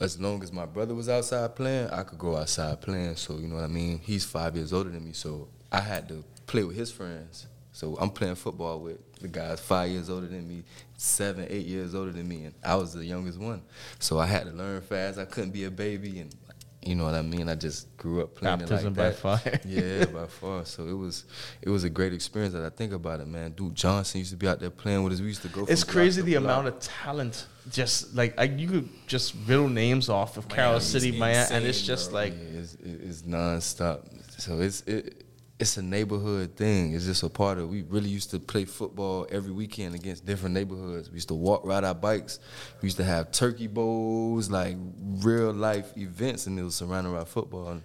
as 0.00 0.20
long 0.20 0.42
as 0.42 0.52
my 0.52 0.66
brother 0.66 0.94
was 0.94 1.08
outside 1.08 1.54
playing, 1.54 1.88
I 1.90 2.02
could 2.02 2.18
go 2.18 2.36
outside 2.36 2.80
playing. 2.80 3.16
So 3.16 3.38
you 3.38 3.48
know 3.48 3.56
what 3.56 3.64
I 3.64 3.68
mean. 3.68 3.98
He's 3.98 4.24
five 4.24 4.56
years 4.56 4.72
older 4.72 4.90
than 4.90 5.04
me, 5.04 5.12
so 5.12 5.48
I 5.70 5.80
had 5.80 6.08
to 6.08 6.24
play 6.46 6.64
with 6.64 6.76
his 6.76 6.90
friends. 6.90 7.46
So 7.74 7.96
I'm 7.98 8.10
playing 8.10 8.34
football 8.34 8.80
with 8.80 8.98
the 9.20 9.28
guys 9.28 9.58
five 9.60 9.90
years 9.90 10.10
older 10.10 10.26
than 10.26 10.46
me, 10.46 10.62
seven, 10.96 11.46
eight 11.48 11.64
years 11.66 11.94
older 11.94 12.12
than 12.12 12.28
me, 12.28 12.44
and 12.44 12.54
I 12.62 12.74
was 12.74 12.92
the 12.92 13.04
youngest 13.04 13.38
one. 13.38 13.62
So 13.98 14.18
I 14.18 14.26
had 14.26 14.44
to 14.44 14.52
learn 14.52 14.82
fast. 14.82 15.18
I 15.18 15.24
couldn't 15.24 15.52
be 15.52 15.64
a 15.64 15.70
baby, 15.70 16.18
and 16.20 16.34
you 16.82 16.96
know 16.96 17.04
what 17.04 17.14
I 17.14 17.22
mean. 17.22 17.48
I 17.48 17.54
just 17.54 17.96
grew 17.96 18.22
up 18.22 18.34
playing 18.34 18.60
it 18.60 18.68
Baptism 18.68 18.94
like 18.94 18.96
by 18.96 19.04
that. 19.04 19.16
fire. 19.16 19.60
yeah, 19.66 20.04
by 20.04 20.26
far. 20.26 20.64
So 20.66 20.86
it 20.86 20.92
was 20.92 21.24
it 21.62 21.70
was 21.70 21.84
a 21.84 21.90
great 21.90 22.12
experience. 22.12 22.52
That 22.54 22.64
I 22.64 22.70
think 22.70 22.92
about 22.92 23.20
it, 23.20 23.26
man. 23.26 23.52
Duke 23.52 23.72
Johnson 23.72 24.18
used 24.18 24.32
to 24.32 24.36
be 24.36 24.48
out 24.48 24.60
there 24.60 24.70
playing 24.70 25.02
with 25.04 25.14
us. 25.14 25.20
We 25.20 25.28
used 25.28 25.42
to 25.42 25.48
go. 25.48 25.64
It's 25.66 25.84
crazy 25.84 26.20
the 26.20 26.32
block. 26.32 26.44
amount 26.44 26.68
of 26.68 26.80
talent. 26.80 27.46
Just 27.70 28.14
like 28.14 28.34
I, 28.38 28.44
you 28.44 28.68
could 28.68 28.88
just 29.06 29.34
riddle 29.46 29.68
names 29.68 30.08
off 30.08 30.36
of 30.36 30.48
Carol 30.48 30.80
City, 30.80 31.12
Miami, 31.12 31.54
and 31.54 31.64
it's 31.64 31.82
just 31.82 32.10
bro. 32.10 32.20
like 32.20 32.32
Yeah, 32.32 32.60
it's, 32.60 32.74
it- 32.74 33.00
it's 33.02 33.22
nonstop. 33.22 34.08
So 34.40 34.60
it's 34.60 34.80
it, 34.82 35.24
it's 35.60 35.76
a 35.76 35.82
neighborhood 35.82 36.56
thing. 36.56 36.92
It's 36.94 37.04
just 37.04 37.22
a 37.22 37.28
part 37.28 37.58
of. 37.58 37.68
We 37.70 37.82
really 37.82 38.08
used 38.08 38.30
to 38.32 38.40
play 38.40 38.64
football 38.64 39.28
every 39.30 39.52
weekend 39.52 39.94
against 39.94 40.26
different 40.26 40.54
neighborhoods. 40.54 41.08
We 41.08 41.14
used 41.14 41.28
to 41.28 41.34
walk, 41.34 41.64
ride 41.64 41.84
our 41.84 41.94
bikes. 41.94 42.40
We 42.80 42.86
used 42.86 42.96
to 42.96 43.04
have 43.04 43.30
turkey 43.30 43.68
bowls, 43.68 44.50
like 44.50 44.76
real 44.98 45.52
life 45.52 45.96
events, 45.96 46.48
and 46.48 46.58
it 46.58 46.64
was 46.64 46.74
surrounded 46.74 47.10
around 47.10 47.26
football. 47.26 47.68
And 47.68 47.82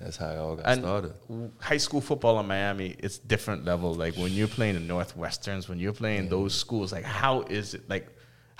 that's 0.00 0.16
how 0.16 0.30
it 0.30 0.38
all 0.38 0.56
got 0.56 0.64
and 0.66 0.80
started. 0.80 1.12
high 1.58 1.76
school 1.76 2.00
football 2.00 2.40
in 2.40 2.46
Miami, 2.46 2.96
it's 2.98 3.18
different 3.18 3.66
level. 3.66 3.92
Like 3.92 4.14
when 4.16 4.32
you're 4.32 4.48
playing 4.48 4.76
the 4.76 4.80
Northwesterns, 4.94 5.68
when 5.68 5.78
you're 5.78 5.92
playing 5.92 6.30
those 6.30 6.54
schools, 6.54 6.90
like 6.90 7.04
how 7.04 7.42
is 7.42 7.74
it? 7.74 7.86
Like 7.90 8.08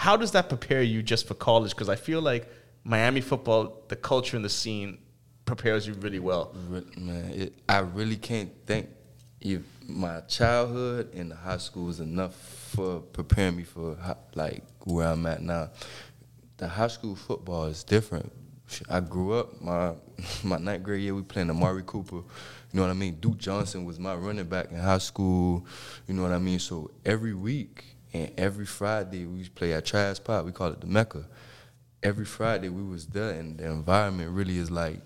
how 0.00 0.16
does 0.16 0.32
that 0.32 0.48
prepare 0.48 0.80
you 0.80 1.02
just 1.02 1.28
for 1.28 1.34
college? 1.34 1.72
Because 1.72 1.90
I 1.90 1.94
feel 1.94 2.22
like 2.22 2.50
Miami 2.84 3.20
football, 3.20 3.82
the 3.88 3.96
culture 3.96 4.34
and 4.34 4.42
the 4.42 4.48
scene 4.48 4.96
prepares 5.44 5.86
you 5.86 5.92
really 5.92 6.18
well. 6.18 6.54
Man, 6.96 7.30
it, 7.34 7.52
I 7.68 7.80
really 7.80 8.16
can't 8.16 8.50
think 8.64 8.88
if 9.42 9.60
my 9.86 10.20
childhood 10.20 11.12
and 11.12 11.30
the 11.30 11.34
high 11.34 11.58
school 11.58 11.90
is 11.90 12.00
enough 12.00 12.34
for 12.34 13.00
preparing 13.00 13.56
me 13.58 13.64
for 13.64 13.94
like 14.34 14.64
where 14.84 15.08
I'm 15.08 15.26
at 15.26 15.42
now. 15.42 15.68
The 16.56 16.66
high 16.66 16.88
school 16.88 17.14
football 17.14 17.66
is 17.66 17.84
different. 17.84 18.32
I 18.88 19.00
grew 19.00 19.34
up 19.34 19.60
my 19.60 19.92
my 20.42 20.56
ninth 20.56 20.82
grade 20.82 21.02
year. 21.02 21.14
We 21.14 21.20
playing 21.20 21.50
Amari 21.50 21.82
Cooper. 21.84 22.16
You 22.16 22.24
know 22.72 22.82
what 22.84 22.90
I 22.90 22.94
mean? 22.94 23.16
Duke 23.20 23.36
Johnson 23.36 23.84
was 23.84 23.98
my 23.98 24.14
running 24.14 24.46
back 24.46 24.70
in 24.70 24.78
high 24.78 24.96
school. 24.96 25.66
You 26.08 26.14
know 26.14 26.22
what 26.22 26.32
I 26.32 26.38
mean? 26.38 26.58
So 26.58 26.90
every 27.04 27.34
week 27.34 27.89
and 28.12 28.30
every 28.36 28.66
Friday 28.66 29.26
we 29.26 29.48
play 29.48 29.72
at 29.72 29.84
Traz 29.84 30.22
Powell. 30.22 30.44
We 30.44 30.52
call 30.52 30.68
it 30.68 30.80
the 30.80 30.86
Mecca. 30.86 31.26
Every 32.02 32.24
Friday 32.24 32.68
we 32.68 32.82
was 32.82 33.06
there, 33.06 33.30
and 33.30 33.58
the 33.58 33.66
environment 33.66 34.30
really 34.30 34.58
is 34.58 34.70
like 34.70 35.00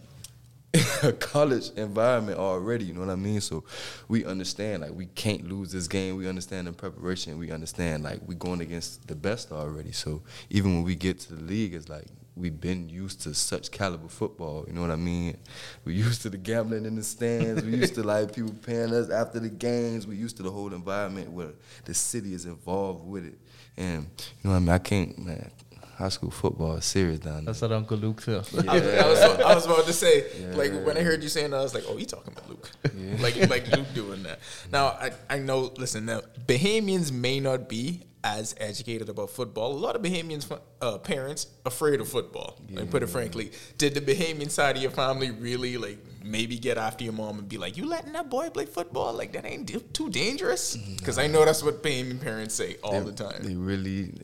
a 1.03 1.13
college 1.13 1.71
environment 1.77 2.39
already, 2.39 2.87
you 2.87 2.95
know 2.95 3.01
what 3.01 3.11
I 3.11 3.17
mean? 3.17 3.41
So 3.41 3.65
we 4.09 4.25
understand 4.25 4.83
like 4.83 4.93
we 4.93 5.07
can't 5.07 5.49
lose 5.49 5.71
this 5.71 5.87
game. 5.87 6.17
We 6.17 6.29
understand 6.29 6.67
the 6.67 6.73
preparation. 6.73 7.39
We 7.39 7.53
understand 7.53 8.03
like 8.03 8.21
we 8.27 8.35
going 8.35 8.61
against 8.61 9.07
the 9.07 9.15
best 9.15 9.53
already. 9.53 9.93
So 9.93 10.23
even 10.51 10.75
when 10.75 10.83
we 10.83 10.97
get 10.97 11.21
to 11.21 11.35
the 11.35 11.43
league, 11.43 11.75
it's 11.75 11.89
like 11.89 12.07
we've 12.37 12.61
been 12.61 12.89
used 12.89 13.23
to 13.23 13.35
such 13.35 13.71
caliber 13.71 14.09
football. 14.09 14.65
You 14.67 14.73
know 14.73 14.81
what 14.81 14.91
I 14.91 14.97
mean? 14.97 15.37
We 15.85 15.95
used 15.95 16.23
to 16.23 16.31
the 16.31 16.37
gambling 16.37 16.85
in 16.85 16.97
the 16.97 17.03
stands. 17.03 17.63
We 17.63 17.77
used 17.77 17.95
to 17.95 18.03
like 18.05 18.35
people 18.35 18.55
paying 18.65 18.93
us 18.93 19.11
after 19.11 19.41
the 19.41 19.49
games. 19.49 20.07
We 20.07 20.17
used 20.17 20.37
to 20.39 20.43
the 20.43 20.51
whole 20.51 20.73
environment 20.73 21.31
where 21.31 21.53
the 21.85 21.95
city 21.95 22.35
is 22.35 22.47
involved 22.47 23.07
with 23.07 23.25
it. 23.27 23.39
And 23.77 24.07
you 24.19 24.45
know 24.45 24.51
what 24.51 24.57
I 24.57 24.61
mean? 24.61 24.69
I 24.71 24.79
can't 24.79 25.19
man. 25.19 25.51
High 25.97 26.09
school 26.09 26.33
football 26.33 26.75
is 26.75 26.85
serious 26.85 27.21
down 27.21 27.37
there. 27.37 27.45
That's 27.45 27.63
what 27.63 27.71
Uncle 27.71 27.97
Luke 27.97 28.21
says. 28.21 28.53
I, 28.53 28.75
was, 28.75 28.83
I, 28.83 29.09
was, 29.09 29.21
I 29.21 29.55
was 29.55 29.67
about 29.67 29.87
to 29.87 29.93
say, 29.93 30.25
like 30.55 30.73
when 30.85 30.97
I 30.97 31.03
heard 31.03 31.23
you 31.23 31.29
saying 31.29 31.53
that, 31.53 31.59
I 31.59 31.63
was 31.63 31.73
like, 31.73 31.85
oh, 31.87 31.97
you 31.97 32.05
talking 32.05 32.33
about 32.33 32.49
Luke, 32.49 32.69
like 33.21 33.37
like 33.49 33.69
Luke 33.77 33.87
doing 33.95 34.25
that. 34.25 34.41
Now 34.73 34.87
I, 34.87 35.13
I 35.31 35.39
know. 35.39 35.73
Listen, 35.77 36.07
now 36.07 36.23
Bahamians 36.47 37.13
may 37.13 37.39
not 37.39 37.69
be 37.69 38.03
as 38.25 38.55
educated 38.59 39.11
about 39.11 39.31
football. 39.31 39.73
A 39.73 39.77
lot 39.77 39.95
of 39.95 40.03
Bahamians 40.03 40.51
uh, 40.81 40.99
parents 40.99 41.47
afraid 41.67 42.01
of 42.01 42.09
football. 42.09 42.59
Like 42.71 42.91
put 42.91 43.03
it 43.03 43.09
frankly, 43.09 43.53
did 43.79 43.95
the 43.95 44.01
Bahamian 44.01 44.51
side 44.51 44.77
of 44.77 44.83
your 44.83 44.91
family 44.91 45.31
really 45.31 45.77
like 45.77 45.99
maybe 46.25 46.59
get 46.59 46.79
after 46.79 47.05
your 47.05 47.13
mom 47.13 47.39
and 47.39 47.49
be 47.49 47.59
like, 47.59 47.77
you 47.77 47.87
letting 47.87 48.13
that 48.15 48.31
boy 48.31 48.49
play 48.49 48.65
football? 48.65 49.13
Like 49.13 49.33
that 49.35 49.45
ain't 49.45 49.67
di- 49.67 49.79
too 49.93 50.09
dangerous? 50.09 50.75
Because 50.75 51.19
I 51.19 51.27
know 51.27 51.45
that's 51.45 51.63
what 51.63 51.83
Bahamian 51.83 52.21
parents 52.21 52.55
say 52.55 52.77
all 52.83 53.03
the 53.03 53.13
time. 53.13 53.43
They 53.43 53.55
really, 53.55 54.15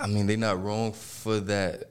I 0.00 0.08
mean, 0.08 0.26
they're 0.26 0.36
not 0.36 0.62
wrong 0.62 0.92
for 0.92 1.38
that 1.40 1.90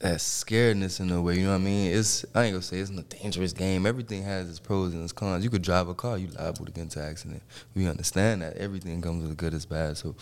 that 0.00 0.18
scaredness 0.18 1.00
in 1.00 1.10
a 1.10 1.20
way. 1.20 1.36
You 1.36 1.44
know 1.44 1.50
what 1.50 1.56
I 1.56 1.64
mean? 1.64 1.92
It's 1.92 2.24
I 2.34 2.44
ain't 2.44 2.54
gonna 2.54 2.62
say 2.62 2.78
it's 2.78 2.90
a 2.90 3.02
dangerous 3.02 3.52
game. 3.52 3.84
Everything 3.84 4.22
has 4.22 4.48
its 4.48 4.60
pros 4.60 4.94
and 4.94 5.02
its 5.02 5.12
cons. 5.12 5.42
You 5.42 5.50
could 5.50 5.62
drive 5.62 5.88
a 5.88 5.94
car, 5.94 6.16
you 6.18 6.28
liable 6.28 6.66
to 6.66 6.72
get 6.72 6.82
into 6.82 7.02
accident. 7.02 7.42
We 7.74 7.88
understand 7.88 8.42
that 8.42 8.56
everything 8.56 9.02
comes 9.02 9.26
with 9.26 9.36
good 9.36 9.54
as 9.54 9.66
bad. 9.66 9.96
So 9.96 10.14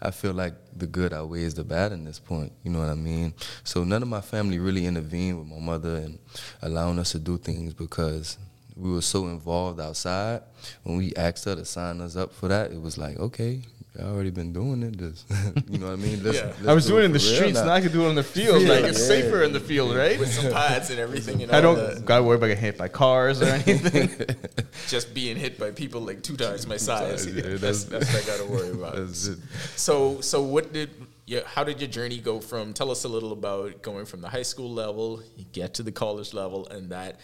I 0.00 0.12
feel 0.12 0.32
like 0.32 0.54
the 0.76 0.86
good 0.86 1.12
outweighs 1.12 1.54
the 1.54 1.64
bad 1.64 1.92
in 1.92 2.04
this 2.04 2.20
point. 2.20 2.52
You 2.62 2.70
know 2.70 2.78
what 2.78 2.88
I 2.88 2.94
mean? 2.94 3.34
So 3.64 3.82
none 3.82 4.02
of 4.02 4.08
my 4.08 4.20
family 4.20 4.58
really 4.58 4.86
intervened 4.86 5.38
with 5.38 5.48
my 5.48 5.58
mother 5.58 5.96
and 5.96 6.18
allowing 6.62 6.98
us 6.98 7.12
to 7.12 7.18
do 7.18 7.36
things 7.36 7.74
because 7.74 8.38
we 8.76 8.90
were 8.90 9.02
so 9.02 9.26
involved 9.26 9.80
outside. 9.80 10.42
When 10.82 10.96
we 10.96 11.14
asked 11.14 11.44
her 11.44 11.54
to 11.54 11.64
sign 11.64 12.00
us 12.00 12.16
up 12.16 12.32
for 12.32 12.48
that, 12.48 12.72
it 12.72 12.80
was 12.80 12.98
like, 12.98 13.18
okay, 13.18 13.62
I 13.98 14.02
already 14.02 14.30
been 14.30 14.52
doing 14.52 14.82
it. 14.82 14.96
Just, 14.98 15.30
you 15.70 15.78
know 15.78 15.86
what 15.86 15.92
I 15.92 15.96
mean? 15.96 16.22
Let's, 16.24 16.38
Yeah. 16.38 16.46
let's 16.46 16.66
I 16.66 16.72
was 16.74 16.84
do 16.86 16.92
doing 16.92 17.02
it 17.02 17.06
in 17.06 17.12
the 17.12 17.20
streets, 17.20 17.58
now. 17.60 17.66
now 17.66 17.72
I 17.74 17.80
can 17.80 17.92
do 17.92 18.04
it 18.04 18.08
on 18.08 18.14
the 18.16 18.22
field. 18.24 18.62
Yeah, 18.62 18.68
like 18.70 18.84
it's 18.84 19.00
yeah. 19.00 19.06
safer 19.06 19.42
in 19.44 19.52
the 19.52 19.60
field, 19.60 19.94
right? 19.96 20.18
with 20.18 20.32
some 20.32 20.52
pads 20.52 20.90
and 20.90 20.98
everything. 20.98 21.40
You 21.40 21.46
know, 21.46 21.56
I 21.56 21.60
don't 21.60 22.04
gotta 22.04 22.24
worry 22.24 22.36
about 22.36 22.48
getting 22.48 22.64
hit 22.64 22.76
by 22.76 22.88
cars 22.88 23.40
or 23.40 23.46
anything. 23.46 24.26
just 24.88 25.14
being 25.14 25.36
hit 25.36 25.58
by 25.58 25.70
people 25.70 26.00
like 26.00 26.22
two 26.22 26.36
times 26.36 26.66
my 26.66 26.76
size. 26.76 27.26
Yeah, 27.26 27.42
that's, 27.56 27.84
that's- 27.84 28.10
that's 28.10 28.12
what 28.12 28.22
I 28.22 28.26
got 28.26 28.44
to 28.44 28.50
worry 28.52 28.70
about. 28.78 28.96
That's 28.96 29.26
it. 29.28 29.38
So, 29.76 30.20
so 30.20 30.42
what 30.42 30.72
did 30.72 30.90
yeah? 31.26 31.40
How 31.46 31.62
did 31.64 31.80
your 31.80 31.88
journey 31.88 32.18
go 32.18 32.40
from? 32.40 32.72
Tell 32.74 32.90
us 32.90 33.04
a 33.04 33.08
little 33.08 33.32
about 33.32 33.80
going 33.82 34.06
from 34.06 34.20
the 34.20 34.28
high 34.28 34.42
school 34.42 34.70
level, 34.70 35.22
you 35.36 35.44
get 35.52 35.74
to 35.74 35.82
the 35.82 35.92
college 35.92 36.34
level, 36.34 36.66
and 36.68 36.90
that 36.90 37.20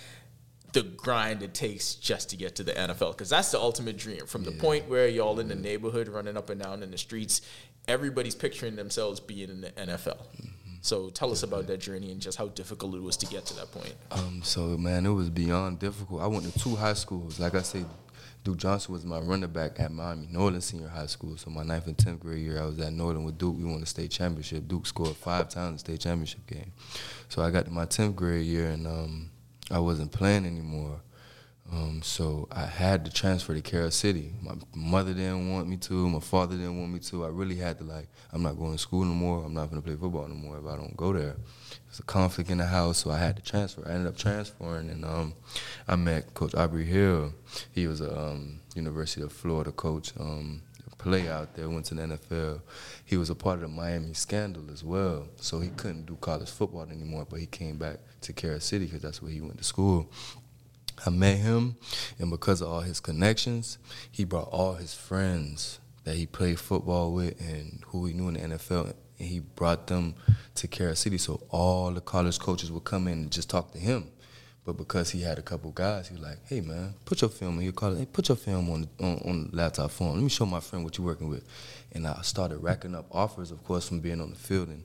the 0.73 0.83
grind 0.83 1.43
it 1.43 1.55
takes 1.55 1.95
just 1.95 2.31
to 2.31 2.37
get 2.37 2.57
to 2.57 2.63
the 2.63 2.73
NFL 2.73 3.13
because 3.13 3.31
that's 3.31 3.51
the 3.51 3.59
ultimate 3.59 3.97
dream. 3.97 4.27
From 4.27 4.45
the 4.45 4.53
point 4.53 4.89
where 4.89 5.09
y'all 5.09 5.41
in 5.41 5.49
the 5.49 5.55
neighborhood 5.55 6.09
running 6.09 6.37
up 6.37 6.51
and 6.51 6.61
down 6.61 6.83
in 6.83 6.91
the 6.91 6.99
streets, 6.99 7.43
everybody's 7.89 8.35
picturing 8.35 8.77
themselves 8.77 9.21
being 9.21 9.51
in 9.51 9.61
the 9.63 9.71
NFL. 9.73 10.19
So 10.83 11.11
tell 11.11 11.31
us 11.31 11.43
about 11.43 11.67
that 11.67 11.79
journey 11.79 12.11
and 12.11 12.21
just 12.21 12.39
how 12.39 12.49
difficult 12.49 12.95
it 12.95 13.03
was 13.03 13.17
to 13.19 13.27
get 13.27 13.45
to 13.47 13.57
that 13.57 13.71
point. 13.71 13.95
Um, 14.11 14.41
so 14.43 14.79
man, 14.79 15.05
it 15.05 15.11
was 15.11 15.29
beyond 15.29 15.79
difficult. 15.79 16.23
I 16.23 16.27
went 16.27 16.51
to 16.51 16.59
two 16.59 16.77
high 16.77 16.95
schools. 16.95 17.39
Like 17.39 17.55
I 17.55 17.63
said, 17.63 17.85
Duke 18.43 18.57
Johnson 18.57 18.95
was 18.95 19.05
my 19.05 19.19
running 19.19 19.51
back 19.51 19.79
at 19.79 19.93
Miami 19.93 20.27
Norland 20.31 20.65
Senior 20.65 20.89
High 20.89 21.07
School. 21.07 21.37
So 21.37 21.51
my 21.51 21.63
ninth 21.63 21.87
and 21.87 21.99
tenth 21.99 22.21
grade 22.21 22.39
year, 22.39 22.63
I 22.63 22.65
was 22.65 22.79
at 22.81 22.93
Norland 22.93 23.27
with 23.27 23.37
Duke. 23.37 23.59
We 23.59 23.65
won 23.65 23.81
the 23.81 23.87
state 23.87 24.11
championship. 24.11 24.67
Duke 24.67 24.87
scored 24.87 25.17
five 25.17 25.51
times 25.51 25.69
in 25.69 25.73
the 25.75 25.79
state 25.81 26.01
championship 26.01 26.47
game. 26.47 26.73
So 27.29 27.43
I 27.43 27.51
got 27.51 27.67
to 27.67 27.71
my 27.71 27.85
tenth 27.85 28.17
grade 28.17 28.47
year 28.47 28.71
and 28.71 28.87
um, 28.87 29.31
I 29.71 29.79
wasn't 29.79 30.13
playing 30.13 30.47
anymore. 30.47 31.01
Um, 31.73 32.03
so 32.03 32.49
I 32.51 32.65
had 32.65 33.05
to 33.05 33.13
transfer 33.13 33.55
to 33.55 33.61
Carol 33.61 33.93
City. 33.93 34.33
My 34.43 34.55
mother 34.75 35.15
didn't 35.15 35.53
want 35.53 35.69
me 35.69 35.77
to. 35.77 36.09
My 36.09 36.19
father 36.19 36.57
didn't 36.57 36.81
want 36.81 36.93
me 36.93 36.99
to. 36.99 37.25
I 37.25 37.29
really 37.29 37.57
had 37.57 37.79
to 37.79 37.85
like, 37.85 38.09
I'm 38.33 38.43
not 38.43 38.59
going 38.59 38.73
to 38.73 38.79
school 38.79 39.05
no 39.05 39.15
more. 39.15 39.45
I'm 39.45 39.55
not 39.55 39.71
going 39.71 39.81
to 39.81 39.87
play 39.87 39.97
football 39.97 40.27
no 40.27 40.35
more 40.35 40.59
if 40.59 40.67
I 40.67 40.77
don't 40.77 40.97
go 40.97 41.13
there. 41.13 41.37
There's 41.87 42.01
a 42.01 42.03
conflict 42.03 42.51
in 42.51 42.59
the 42.59 42.67
house, 42.67 42.99
so 42.99 43.11
I 43.11 43.19
had 43.19 43.37
to 43.37 43.43
transfer. 43.43 43.87
I 43.87 43.93
ended 43.93 44.09
up 44.09 44.17
transferring, 44.17 44.91
and 44.91 45.05
um, 45.05 45.35
I 45.87 45.95
met 45.95 46.35
Coach 46.35 46.57
Aubrey 46.57 46.85
Hill. 46.87 47.33
He 47.71 47.87
was 47.87 48.01
a 48.01 48.19
um, 48.19 48.61
University 48.75 49.23
of 49.23 49.33
Florida 49.33 49.71
coach. 49.71 50.13
Um, 50.19 50.63
play 51.01 51.29
out 51.31 51.55
there, 51.55 51.69
went 51.69 51.87
to 51.87 51.95
the 51.95 52.03
NFL. 52.03 52.61
He 53.07 53.17
was 53.17 53.31
a 53.31 53.35
part 53.35 53.57
of 53.57 53.63
the 53.63 53.69
Miami 53.69 54.13
scandal 54.13 54.71
as 54.71 54.85
well, 54.85 55.29
so 55.37 55.59
he 55.59 55.71
couldn't 55.71 56.05
do 56.05 56.17
college 56.21 56.51
football 56.51 56.87
anymore. 56.91 57.27
But 57.29 57.41
he 57.41 57.47
came 57.47 57.79
back 57.79 58.01
to 58.21 58.35
Carol 58.35 58.61
City 58.61 58.85
because 58.85 59.01
that's 59.01 59.23
where 59.23 59.33
he 59.33 59.41
went 59.41 59.57
to 59.59 59.65
school. 59.65 60.13
I 61.07 61.09
met 61.09 61.39
him, 61.39 61.77
and 62.19 62.31
because 62.31 62.61
of 62.61 62.69
all 62.69 62.81
his 62.81 63.01
connections, 63.01 63.79
he 64.11 64.25
brought 64.25 64.49
all 64.49 64.75
his 64.75 64.93
friends 64.93 65.81
that 66.05 66.17
he 66.17 66.27
played 66.27 66.61
football 66.61 67.15
with 67.15 67.41
and 67.41 67.83
who 67.87 68.05
he 68.05 68.13
knew 68.13 68.29
in 68.29 68.35
the 68.35 68.41
NFL, 68.41 68.93
and 69.19 69.29
he 69.29 69.41
brought 69.41 69.87
them 69.87 70.15
to 70.57 70.69
Carol 70.69 70.95
City. 70.95 71.17
So 71.17 71.41
all 71.49 71.91
the 71.93 72.03
college 72.03 72.39
coaches 72.39 72.71
would 72.71 72.85
come 72.85 73.09
in 73.09 73.15
and 73.15 73.31
just 73.31 73.49
talk 73.49 73.73
to 73.73 73.79
him. 73.79 74.11
But 74.71 74.79
because 74.79 75.11
he 75.11 75.23
had 75.23 75.37
a 75.37 75.43
couple 75.43 75.73
guys, 75.73 76.07
he 76.09 76.15
was 76.15 76.23
like, 76.23 76.39
"Hey 76.47 76.61
man, 76.61 76.95
put 77.05 77.23
your 77.23 77.31
film 77.31 77.59
in 77.59 77.65
your 77.65 77.73
college. 77.73 77.99
Hey, 77.99 78.07
put 78.07 78.29
your 78.29 78.37
film 78.37 78.71
on 78.71 78.89
on, 79.01 79.23
on 79.25 79.51
the 79.51 79.57
laptop 79.57 79.91
phone. 79.91 80.15
Let 80.15 80.23
me 80.23 80.29
show 80.29 80.47
my 80.47 80.61
friend 80.61 80.85
what 80.85 80.97
you're 80.97 81.07
working 81.07 81.29
with." 81.29 81.45
And 81.93 82.07
I 82.07 82.23
started 82.23 82.59
racking 82.59 82.95
up 82.95 83.07
offers, 83.11 83.51
of 83.51 83.65
course, 83.65 83.89
from 83.89 83.99
being 83.99 84.21
on 84.21 84.31
the 84.31 84.37
field 84.37 84.69
and 84.69 84.85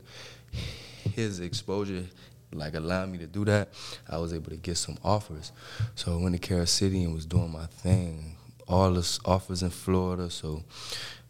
his 1.14 1.40
exposure 1.40 2.06
like 2.52 2.74
allowed 2.74 3.10
me 3.10 3.18
to 3.20 3.28
do 3.28 3.46
that, 3.46 3.70
I 4.10 4.18
was 4.18 4.34
able 4.34 4.50
to 4.50 4.58
get 4.58 4.78
some 4.78 4.98
offers. 5.04 5.52
So 5.96 6.18
I 6.18 6.22
went 6.22 6.36
to 6.36 6.40
Carol 6.40 6.66
City 6.66 7.04
and 7.04 7.14
was 7.14 7.26
doing 7.26 7.52
my 7.52 7.66
thing. 7.66 8.38
All 8.68 8.92
the 8.92 9.20
offers 9.26 9.62
in 9.62 9.70
Florida. 9.70 10.30
So, 10.30 10.64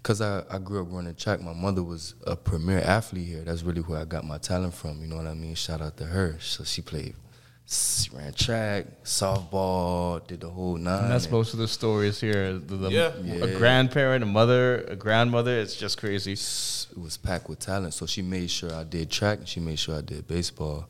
cause 0.03 0.21
I, 0.21 0.43
I 0.49 0.57
grew 0.59 0.81
up 0.81 0.87
running 0.89 1.15
track, 1.15 1.41
my 1.41 1.53
mother 1.53 1.83
was 1.83 2.15
a 2.25 2.35
premier 2.35 2.79
athlete 2.79 3.27
here. 3.27 3.41
That's 3.41 3.63
really 3.63 3.81
where 3.81 3.99
I 3.99 4.05
got 4.05 4.23
my 4.23 4.37
talent 4.37 4.73
from. 4.73 5.01
You 5.01 5.07
know 5.07 5.17
what 5.17 5.27
I 5.27 5.33
mean? 5.33 5.55
Shout 5.55 5.81
out 5.81 5.97
to 5.97 6.05
her. 6.05 6.37
So 6.39 6.63
she 6.63 6.81
played, 6.81 7.15
ran 8.13 8.33
track, 8.33 8.85
softball, 9.03 10.25
did 10.27 10.41
the 10.41 10.49
whole 10.49 10.77
nine. 10.77 11.03
And 11.05 11.11
that's 11.11 11.25
and- 11.25 11.33
most 11.33 11.53
of 11.53 11.59
the 11.59 11.67
stories 11.67 12.19
here. 12.21 12.53
The, 12.53 12.75
the- 12.75 12.89
Yeah. 12.91 13.11
A 13.15 13.47
Yeah. 13.47 13.57
grandparent, 13.57 14.23
a 14.23 14.27
mother, 14.27 14.81
a 14.87 14.95
grandmother. 14.95 15.57
It's 15.59 15.75
just 15.75 15.97
crazy. 15.97 16.33
it 16.33 16.97
was 16.97 17.17
packed 17.17 17.49
with 17.49 17.59
talent. 17.59 17.93
So 17.93 18.05
she 18.05 18.21
made 18.21 18.49
sure 18.51 18.73
I 18.73 18.83
did 18.83 19.09
track 19.09 19.39
and 19.39 19.47
she 19.47 19.59
made 19.59 19.79
sure 19.79 19.97
I 19.97 20.01
did 20.01 20.27
baseball. 20.27 20.87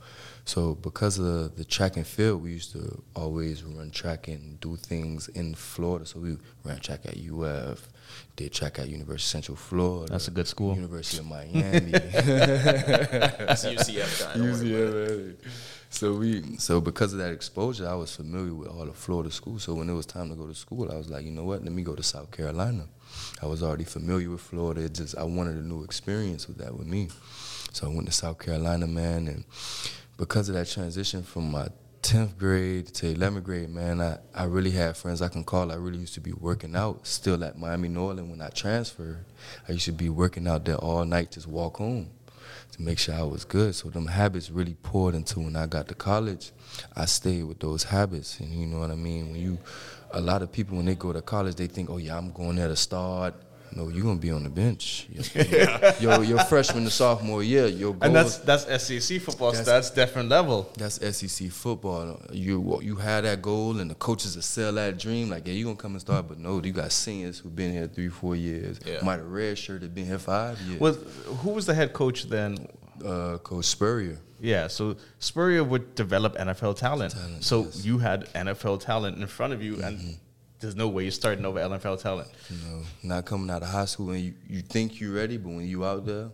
So 0.48 0.76
because 0.76 1.18
of 1.18 1.56
the 1.56 1.66
track 1.66 1.98
and 1.98 2.06
field, 2.06 2.44
we 2.44 2.52
used 2.52 2.72
to 2.74 3.02
always 3.16 3.64
run 3.64 3.90
track 3.90 4.28
and 4.28 4.60
do 4.60 4.76
things 4.76 5.28
in 5.30 5.56
Florida. 5.56 6.06
So 6.06 6.20
we 6.20 6.38
ran 6.64 6.80
track 6.82 7.00
at 7.06 7.16
UF, 7.18 7.88
did 8.36 8.54
track 8.54 8.78
at 8.78 8.88
University 8.88 9.26
of 9.26 9.32
Central 9.44 9.56
Florida. 9.58 10.12
That's 10.12 10.28
a 10.28 10.32
good 10.32 10.48
school. 10.48 10.76
University 10.76 11.18
of 11.20 11.26
Miami. 11.26 11.92
That's 11.92 13.66
UCF 13.66 14.20
guy. 14.22 14.34
don't 14.38 14.52
worry 14.52 14.84
about 14.84 15.12
it. 15.12 15.40
So 15.96 16.14
we 16.14 16.58
so 16.58 16.82
because 16.82 17.14
of 17.14 17.20
that 17.20 17.32
exposure, 17.32 17.88
I 17.88 17.96
was 17.96 18.14
familiar 18.14 18.54
with 18.54 18.68
all 18.68 18.86
the 18.86 18.92
Florida 18.92 19.32
schools. 19.32 19.64
So 19.64 19.74
when 19.76 19.90
it 19.90 19.94
was 19.94 20.06
time 20.06 20.28
to 20.28 20.36
go 20.36 20.46
to 20.46 20.54
school, 20.54 20.92
I 20.92 20.98
was 20.98 21.10
like, 21.10 21.24
you 21.24 21.32
know 21.32 21.46
what? 21.46 21.64
Let 21.64 21.72
me 21.72 21.84
go 21.84 21.96
to 21.96 22.04
South 22.04 22.32
Carolina. 22.32 22.86
I 23.42 23.46
was 23.46 23.64
already 23.64 23.86
familiar 23.86 24.30
with 24.30 24.42
Florida. 24.42 24.82
It 24.82 24.94
just 24.94 25.18
I 25.18 25.24
wanted 25.24 25.56
a 25.56 25.62
new 25.62 25.86
experience 25.86 26.50
with 26.50 26.58
that 26.58 26.78
with 26.78 26.86
me. 26.86 27.08
So 27.72 27.88
I 27.88 27.96
went 27.96 28.08
to 28.08 28.12
South 28.12 28.40
Carolina, 28.40 28.88
man, 28.88 29.30
and 29.30 29.46
because 30.18 30.50
of 30.50 30.56
that 30.56 30.68
transition 30.68 31.24
from 31.24 31.50
my 31.50 31.70
10th 32.02 32.38
grade 32.38 32.88
to 32.88 33.16
11th 33.16 33.44
grade, 33.44 33.70
man, 33.70 34.02
I, 34.02 34.18
I 34.34 34.44
really 34.44 34.72
had 34.72 34.98
friends 34.98 35.22
I 35.22 35.30
can 35.30 35.46
call. 35.46 35.72
I 35.72 35.76
really 35.76 36.00
used 36.00 36.14
to 36.16 36.22
be 36.22 36.34
working 36.34 36.76
out 36.76 37.08
still 37.08 37.42
at 37.42 37.58
Miami 37.58 37.88
Norland 37.88 38.30
when 38.30 38.42
I 38.42 38.50
transferred. 38.50 39.24
I 39.70 39.72
used 39.72 39.86
to 39.86 39.94
be 39.94 40.10
working 40.10 40.46
out 40.46 40.66
there 40.66 40.76
all 40.76 41.06
night, 41.06 41.32
just 41.32 41.48
walk 41.48 41.78
home 41.78 42.10
to 42.76 42.82
make 42.82 43.00
sure 43.00 43.16
I 43.16 43.24
was 43.24 43.46
good. 43.46 43.74
So 43.74 43.90
them 43.90 44.08
habits 44.08 44.52
really 44.52 44.76
poured 44.84 45.16
into 45.16 45.40
when 45.40 45.56
I 45.56 45.66
got 45.66 45.88
to 45.88 45.96
college. 45.96 46.52
I 46.96 47.06
stayed 47.06 47.44
with 47.44 47.60
those 47.60 47.84
habits, 47.84 48.40
and 48.40 48.52
you 48.52 48.68
know 48.68 48.80
what 48.80 48.92
I 48.92 48.96
mean. 48.96 49.32
When 49.32 49.40
you, 49.40 49.58
a 50.12 50.20
lot 50.20 50.42
of 50.42 50.52
people 50.52 50.78
when 50.78 50.86
they 50.86 50.96
go 50.96 51.14
to 51.14 51.22
college, 51.22 51.56
they 51.56 51.68
think, 51.68 51.90
oh 51.90 51.98
yeah, 51.98 52.18
I'm 52.18 52.32
going 52.32 52.58
there 52.58 52.68
to 52.68 52.76
start. 52.76 53.34
No, 53.76 53.90
you're 53.90 54.04
gonna 54.04 54.20
be 54.20 54.32
on 54.32 54.44
the 54.44 54.50
bench. 54.50 55.08
yeah. 55.36 55.94
Your, 56.00 56.24
your 56.24 56.40
freshman 56.46 56.86
to 56.86 56.90
sophomore 56.90 57.44
year, 57.44 57.68
your 57.68 57.94
goal 57.94 58.04
And 58.04 58.16
that's 58.16 58.38
that's 58.38 58.64
SEC 58.84 59.22
football. 59.22 59.52
So 59.52 59.64
That's- 59.64 59.66
that's 59.66 59.90
different 59.92 60.30
level. 60.30 60.70
that's 60.78 60.96
SEC 61.18 61.50
football. 61.50 62.20
You 62.32 62.80
you 62.82 62.96
had 62.96 63.26
that 63.26 63.42
goal, 63.42 63.80
and 63.80 63.92
the 63.92 63.96
coaches 63.96 64.36
will 64.36 64.44
sell 64.44 64.74
that 64.74 64.98
dream. 64.98 65.30
Like, 65.30 65.46
yeah, 65.46 65.54
you 65.54 65.66
gonna 65.66 65.76
come 65.76 65.92
and 65.92 66.02
start, 66.02 66.28
but 66.30 66.40
no, 66.40 66.62
you 66.64 66.72
got 66.72 66.92
seniors 66.92 67.40
who've 67.40 67.56
been 67.56 67.74
here 67.74 67.88
three, 67.88 68.10
four 68.10 68.36
years. 68.36 68.80
Yeah. 68.86 69.04
Might 69.04 69.18
have 69.18 69.28
red 69.28 69.58
shirt 69.58 69.82
have 69.82 69.94
been 69.94 70.06
here 70.06 70.20
five 70.20 70.60
years. 70.62 70.80
Was 70.80 70.98
who 71.42 71.50
was 71.52 71.66
the 71.66 71.74
head 71.74 71.94
coach 71.94 72.30
then? 72.30 72.68
uh, 73.04 73.38
Coach 73.40 73.66
Spurrier? 73.66 74.18
Yeah, 74.40 74.68
so 74.68 74.98
Spurrier 75.20 75.64
would 75.64 75.96
develop 75.96 76.36
NFL 76.36 76.78
talent. 76.78 77.14
Talent, 77.14 77.44
so 77.44 77.64
yes. 77.64 77.86
you 77.86 77.98
had 77.98 78.26
NFL 78.34 78.82
talent 78.82 79.18
in 79.18 79.28
front 79.28 79.54
of 79.54 79.64
you, 79.64 79.82
and 79.82 80.18
there's 80.66 80.76
no 80.76 80.88
way 80.88 81.04
you're 81.04 81.12
starting 81.12 81.46
over 81.46 81.60
NFL 81.60 82.02
talent. 82.02 82.28
No, 82.50 82.82
not 83.04 83.26
coming 83.26 83.50
out 83.50 83.62
of 83.62 83.70
high 83.70 83.86
school 83.86 84.10
and 84.12 84.22
you, 84.22 84.34
you 84.50 84.62
think 84.62 85.00
you're 85.00 85.14
ready, 85.14 85.38
but 85.38 85.50
when 85.50 85.68
you 85.68 85.86
out 85.86 86.06
there, 86.06 86.30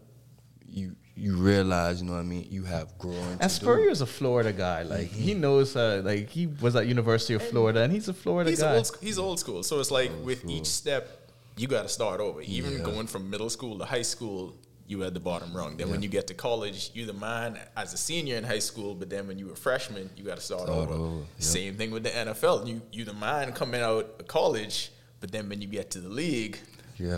you 0.68 0.96
you 1.18 1.36
realize, 1.36 2.02
you 2.02 2.08
know 2.08 2.14
what 2.14 2.20
I 2.20 2.24
mean, 2.24 2.48
you 2.50 2.64
have 2.64 2.98
growing. 2.98 3.18
to 3.20 3.32
And 3.32 3.40
do. 3.42 3.50
Spurrier's 3.50 4.00
a 4.02 4.06
Florida 4.06 4.54
guy. 4.54 4.84
Like 4.84 5.10
he 5.10 5.34
knows, 5.34 5.76
uh, 5.76 6.02
like 6.06 6.30
he 6.30 6.48
was 6.48 6.76
at 6.78 6.88
University 6.88 7.34
of 7.34 7.44
Florida, 7.44 7.82
and 7.82 7.92
he's 7.92 8.08
a 8.08 8.14
Florida 8.14 8.50
He's 8.50 8.62
guy. 8.62 8.76
old. 8.78 8.88
sc- 8.88 9.02
He's 9.04 9.20
old 9.20 9.38
school. 9.40 9.62
So 9.64 9.80
it's 9.82 9.92
like 9.92 10.10
with 10.24 10.46
each 10.50 10.66
step, 10.68 11.30
you 11.58 11.68
got 11.68 11.84
to 11.84 11.90
start 11.90 12.22
over. 12.22 12.42
Even 12.42 12.72
Yeah. 12.78 12.86
going 12.86 13.08
from 13.08 13.30
middle 13.30 13.50
school 13.50 13.78
to 13.80 13.86
high 13.86 14.02
school, 14.04 14.56
you 14.92 15.00
had 15.00 15.14
the 15.14 15.20
bottom 15.22 15.56
rung. 15.56 15.78
Then 15.78 15.90
when 15.90 16.02
you 16.02 16.10
get 16.10 16.28
to 16.28 16.34
college, 16.34 16.92
you 16.94 17.06
the 17.06 17.14
man 17.14 17.58
as 17.78 17.94
a 17.94 17.98
senior 17.98 18.36
in 18.36 18.44
high 18.44 18.60
school, 18.60 18.94
but 18.94 19.10
then 19.10 19.26
when 19.26 19.40
you 19.40 19.46
were 19.48 19.54
a 19.54 19.56
freshman, 19.56 20.10
you 20.18 20.26
got 20.26 20.36
to 20.36 20.44
start, 20.44 20.64
Start 20.64 20.90
over. 20.90 20.94
over, 20.94 21.16
yeah. 21.16 21.24
Same 21.40 21.76
thing 21.76 21.92
with 21.92 22.04
the 22.04 22.10
NFL. 22.10 22.68
You 22.68 22.82
you 22.92 23.06
the 23.06 23.14
man 23.14 23.54
coming 23.54 23.82
out 23.82 24.16
of 24.20 24.28
college, 24.28 24.92
but 25.22 25.32
then 25.32 25.48
when 25.48 25.62
you 25.62 25.68
get 25.70 25.92
to 25.92 26.02
the 26.02 26.10
league, 26.10 26.60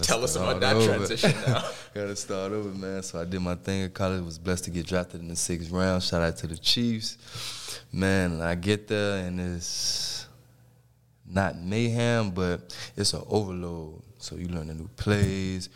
tell 0.03 0.23
us 0.23 0.35
about 0.35 0.59
that 0.61 0.75
over. 0.75 0.85
transition 0.85 1.31
now. 1.47 1.67
Gotta 1.95 2.15
start 2.15 2.51
over, 2.51 2.69
man. 2.69 3.01
So 3.01 3.19
I 3.19 3.25
did 3.25 3.41
my 3.41 3.55
thing 3.55 3.81
at 3.83 3.93
college. 3.95 4.23
Was 4.23 4.37
blessed 4.37 4.65
to 4.65 4.69
get 4.69 4.85
drafted 4.85 5.21
in 5.21 5.27
the 5.27 5.35
sixth 5.35 5.71
round. 5.71 6.03
Shout 6.03 6.21
out 6.21 6.37
to 6.37 6.47
the 6.47 6.57
Chiefs, 6.57 7.17
man. 7.91 8.39
I 8.39 8.53
get 8.53 8.87
there 8.87 9.25
and 9.25 9.39
it's 9.39 10.27
not 11.27 11.57
mayhem, 11.57 12.29
but 12.29 12.75
it's 12.95 13.13
an 13.13 13.23
overload. 13.27 13.99
So 14.19 14.35
you 14.35 14.47
learn 14.47 14.67
the 14.67 14.75
new 14.75 14.89
plays. 14.95 15.69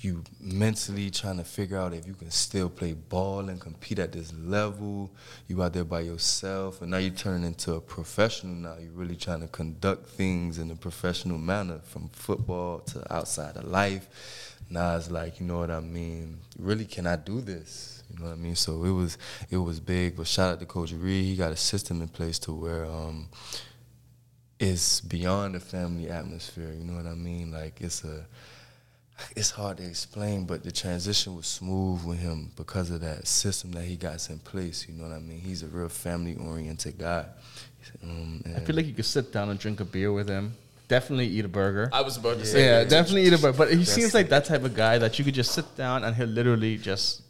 You 0.00 0.22
mentally 0.40 1.10
trying 1.10 1.38
to 1.38 1.44
figure 1.44 1.76
out 1.76 1.92
if 1.92 2.06
you 2.06 2.14
can 2.14 2.30
still 2.30 2.68
play 2.68 2.92
ball 2.92 3.48
and 3.48 3.60
compete 3.60 3.98
at 3.98 4.12
this 4.12 4.32
level. 4.32 5.10
You 5.48 5.62
out 5.62 5.72
there 5.72 5.84
by 5.84 6.00
yourself, 6.00 6.82
and 6.82 6.90
now 6.92 6.98
you 6.98 7.10
turn 7.10 7.42
into 7.42 7.74
a 7.74 7.80
professional. 7.80 8.54
Now 8.54 8.76
you're 8.80 8.92
really 8.92 9.16
trying 9.16 9.40
to 9.40 9.48
conduct 9.48 10.06
things 10.06 10.58
in 10.58 10.70
a 10.70 10.76
professional 10.76 11.38
manner, 11.38 11.80
from 11.82 12.08
football 12.10 12.80
to 12.80 13.12
outside 13.12 13.56
of 13.56 13.64
life. 13.64 14.08
Now 14.70 14.96
it's 14.96 15.10
like, 15.10 15.40
you 15.40 15.46
know 15.46 15.58
what 15.58 15.70
I 15.70 15.80
mean? 15.80 16.38
Really, 16.58 16.84
can 16.84 17.06
I 17.06 17.16
do 17.16 17.40
this? 17.40 18.02
You 18.10 18.20
know 18.20 18.26
what 18.26 18.32
I 18.32 18.36
mean? 18.36 18.54
So 18.54 18.84
it 18.84 18.90
was 18.90 19.18
it 19.50 19.56
was 19.56 19.80
big. 19.80 20.16
But 20.16 20.26
shout 20.26 20.52
out 20.52 20.60
to 20.60 20.66
Coach 20.66 20.92
Reid. 20.92 21.24
He 21.24 21.36
got 21.36 21.52
a 21.52 21.56
system 21.56 22.02
in 22.02 22.08
place 22.08 22.38
to 22.40 22.52
where. 22.52 22.84
Um, 22.84 23.28
it's 24.60 25.00
beyond 25.00 25.54
the 25.54 25.60
family 25.60 26.10
atmosphere. 26.10 26.72
You 26.72 26.84
know 26.84 26.96
what 26.96 27.06
I 27.06 27.14
mean? 27.14 27.52
Like 27.52 27.80
it's 27.80 28.04
a, 28.04 28.26
it's 29.36 29.50
hard 29.50 29.78
to 29.78 29.84
explain, 29.84 30.44
but 30.44 30.62
the 30.62 30.72
transition 30.72 31.34
was 31.36 31.46
smooth 31.46 32.04
with 32.04 32.18
him 32.18 32.50
because 32.56 32.90
of 32.90 33.00
that 33.00 33.26
system 33.26 33.72
that 33.72 33.84
he 33.84 33.96
got 33.96 34.28
in 34.30 34.38
place. 34.38 34.86
You 34.88 34.94
know 34.94 35.08
what 35.08 35.16
I 35.16 35.20
mean? 35.20 35.40
He's 35.40 35.62
a 35.62 35.66
real 35.66 35.88
family 35.88 36.36
oriented 36.36 36.98
guy. 36.98 37.26
Um, 38.02 38.42
I 38.56 38.60
feel 38.60 38.76
like 38.76 38.86
you 38.86 38.94
could 38.94 39.04
sit 39.04 39.32
down 39.32 39.48
and 39.48 39.58
drink 39.58 39.80
a 39.80 39.84
beer 39.84 40.12
with 40.12 40.28
him. 40.28 40.54
Definitely 40.88 41.26
eat 41.26 41.44
a 41.44 41.48
burger. 41.48 41.90
I 41.92 42.00
was 42.00 42.16
about 42.16 42.38
to 42.38 42.46
say, 42.46 42.64
yeah, 42.64 42.78
that. 42.80 42.88
definitely 42.88 43.24
eat 43.24 43.32
a 43.32 43.38
burger. 43.38 43.56
But 43.56 43.72
he 43.72 43.84
seems 43.84 44.14
like 44.14 44.28
that 44.30 44.44
type 44.46 44.64
of 44.64 44.74
guy 44.74 44.98
that 44.98 45.18
you 45.18 45.24
could 45.24 45.34
just 45.34 45.52
sit 45.52 45.76
down 45.76 46.04
and 46.04 46.16
he'll 46.16 46.26
literally 46.26 46.78
just 46.78 47.22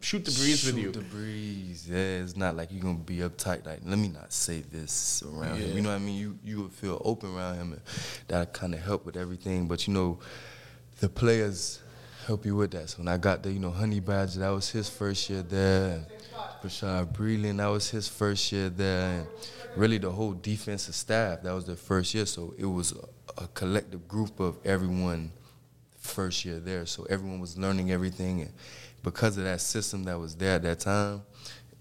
shoot 0.00 0.24
the 0.24 0.32
breeze 0.32 0.66
with 0.66 0.76
you. 0.76 0.84
Shoot 0.84 0.94
the 0.94 1.00
breeze. 1.00 1.88
Yeah, 1.88 2.22
it's 2.22 2.36
not 2.36 2.56
like 2.56 2.72
you're 2.72 2.82
gonna 2.82 2.94
be 2.94 3.18
uptight. 3.18 3.64
Like, 3.66 3.80
let 3.84 3.98
me 3.98 4.08
not 4.08 4.32
say 4.32 4.60
this 4.60 5.22
around 5.22 5.58
him. 5.58 5.76
You 5.76 5.82
know 5.82 5.90
what 5.90 5.96
I 5.96 5.98
mean? 5.98 6.16
You 6.16 6.38
you 6.42 6.62
would 6.62 6.72
feel 6.72 7.00
open 7.04 7.36
around 7.36 7.56
him, 7.56 7.80
that 8.28 8.52
kind 8.52 8.74
of 8.74 8.80
help 8.80 9.06
with 9.06 9.16
everything. 9.16 9.68
But 9.68 9.86
you 9.86 9.94
know, 9.94 10.18
the 11.02 11.08
players 11.08 11.80
help 12.28 12.46
you 12.46 12.54
with 12.54 12.70
that. 12.70 12.88
So 12.88 12.98
when 12.98 13.08
I 13.08 13.16
got 13.16 13.42
the 13.42 13.50
you 13.50 13.58
know 13.58 13.72
Honey 13.72 13.98
Badger, 13.98 14.38
that 14.38 14.50
was 14.50 14.70
his 14.70 14.88
first 14.88 15.28
year 15.28 15.42
there. 15.42 15.94
And 15.94 16.06
Bashaud 16.62 17.12
Breeland, 17.12 17.56
that 17.56 17.66
was 17.66 17.90
his 17.90 18.06
first 18.06 18.52
year 18.52 18.68
there. 18.68 19.18
And 19.18 19.26
really 19.74 19.98
the 19.98 20.12
whole 20.12 20.32
defensive 20.32 20.94
staff, 20.94 21.42
that 21.42 21.52
was 21.52 21.66
their 21.66 21.74
first 21.74 22.14
year. 22.14 22.24
So 22.24 22.54
it 22.56 22.66
was 22.66 22.92
a, 22.92 23.42
a 23.42 23.48
collective 23.48 24.06
group 24.06 24.38
of 24.38 24.58
everyone 24.64 25.32
first 25.98 26.44
year 26.44 26.60
there. 26.60 26.86
So 26.86 27.04
everyone 27.10 27.40
was 27.40 27.58
learning 27.58 27.90
everything. 27.90 28.42
And 28.42 28.52
because 29.02 29.36
of 29.38 29.42
that 29.42 29.60
system 29.60 30.04
that 30.04 30.20
was 30.20 30.36
there 30.36 30.54
at 30.54 30.62
that 30.62 30.78
time, 30.78 31.22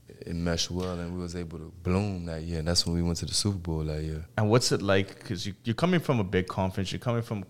it 0.10 0.36
meshed 0.36 0.71
well 0.71 0.99
and 0.99 1.13
we 1.13 1.21
was 1.21 1.36
able 1.36 1.60
to 1.60 1.71
bloom 1.84 2.25
that 2.25 2.41
year. 2.41 2.57
And 2.57 2.67
that's 2.67 2.88
when 2.88 2.95
we 2.95 3.03
went 3.03 3.19
to 3.19 3.27
the 3.27 3.36
Super 3.36 3.60
Bowl 3.60 3.84
that 3.84 4.01
year. 4.01 4.25
And 4.36 4.49
what's 4.49 4.71
it 4.71 4.81
like? 4.81 5.19
Because 5.19 5.45
you, 5.45 5.53
you're 5.63 5.75
coming 5.75 5.99
from 5.99 6.19
a 6.19 6.23
big 6.23 6.47
conference. 6.47 6.91
You're 6.91 6.97
coming 6.97 7.21
from, 7.21 7.45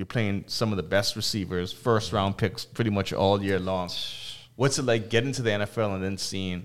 you're 0.00 0.06
playing 0.06 0.44
some 0.46 0.70
of 0.72 0.78
the 0.78 0.82
best 0.82 1.14
receivers, 1.14 1.74
first 1.74 2.10
round 2.10 2.38
picks, 2.38 2.64
pretty 2.64 2.88
much 2.88 3.12
all 3.12 3.42
year 3.42 3.60
long. 3.60 3.90
What's 4.56 4.78
it 4.78 4.84
like 4.86 5.10
getting 5.10 5.30
to 5.32 5.42
the 5.42 5.50
NFL 5.50 5.94
and 5.94 6.02
then 6.02 6.16
seeing, 6.16 6.64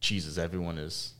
Jesus, 0.00 0.38
everyone 0.38 0.78
is, 0.78 1.12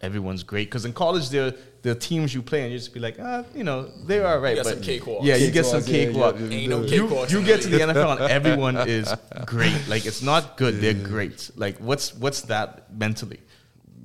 everyone's 0.00 0.44
great? 0.44 0.68
Because 0.68 0.84
in 0.84 0.92
college, 0.92 1.28
there 1.30 1.54
the 1.82 1.96
teams 1.96 2.32
you 2.32 2.40
play 2.40 2.62
and 2.62 2.70
you 2.70 2.78
just 2.78 2.94
be 2.94 3.00
like, 3.00 3.16
ah, 3.20 3.42
you 3.52 3.64
know, 3.64 3.90
they're 4.06 4.24
all 4.24 4.38
right. 4.38 4.56
You 4.56 4.62
get 4.62 4.64
but 4.64 4.74
some 4.74 4.82
cakewalks. 4.84 5.24
Yeah, 5.24 5.34
you 5.34 5.50
get 5.50 5.66
some 5.66 5.80
Cakewalks, 5.80 5.88
yeah, 5.88 6.04
cakewalk. 6.06 6.36
yeah, 6.38 6.46
Ain't 6.50 6.70
no 6.70 6.82
You, 6.82 7.02
cakewalks. 7.02 7.30
you 7.32 7.38
in 7.40 7.44
get 7.46 7.62
to 7.62 7.68
the. 7.68 7.78
NFL 7.80 8.20
and 8.20 8.30
everyone 8.30 8.76
is 8.88 9.12
great. 9.44 9.88
Like 9.88 10.06
it's 10.06 10.22
not 10.22 10.56
good, 10.56 10.80
they're 10.80 10.94
great. 10.94 11.50
Like 11.56 11.78
what's 11.78 12.14
what's 12.14 12.42
that 12.42 12.94
mentally? 12.96 13.40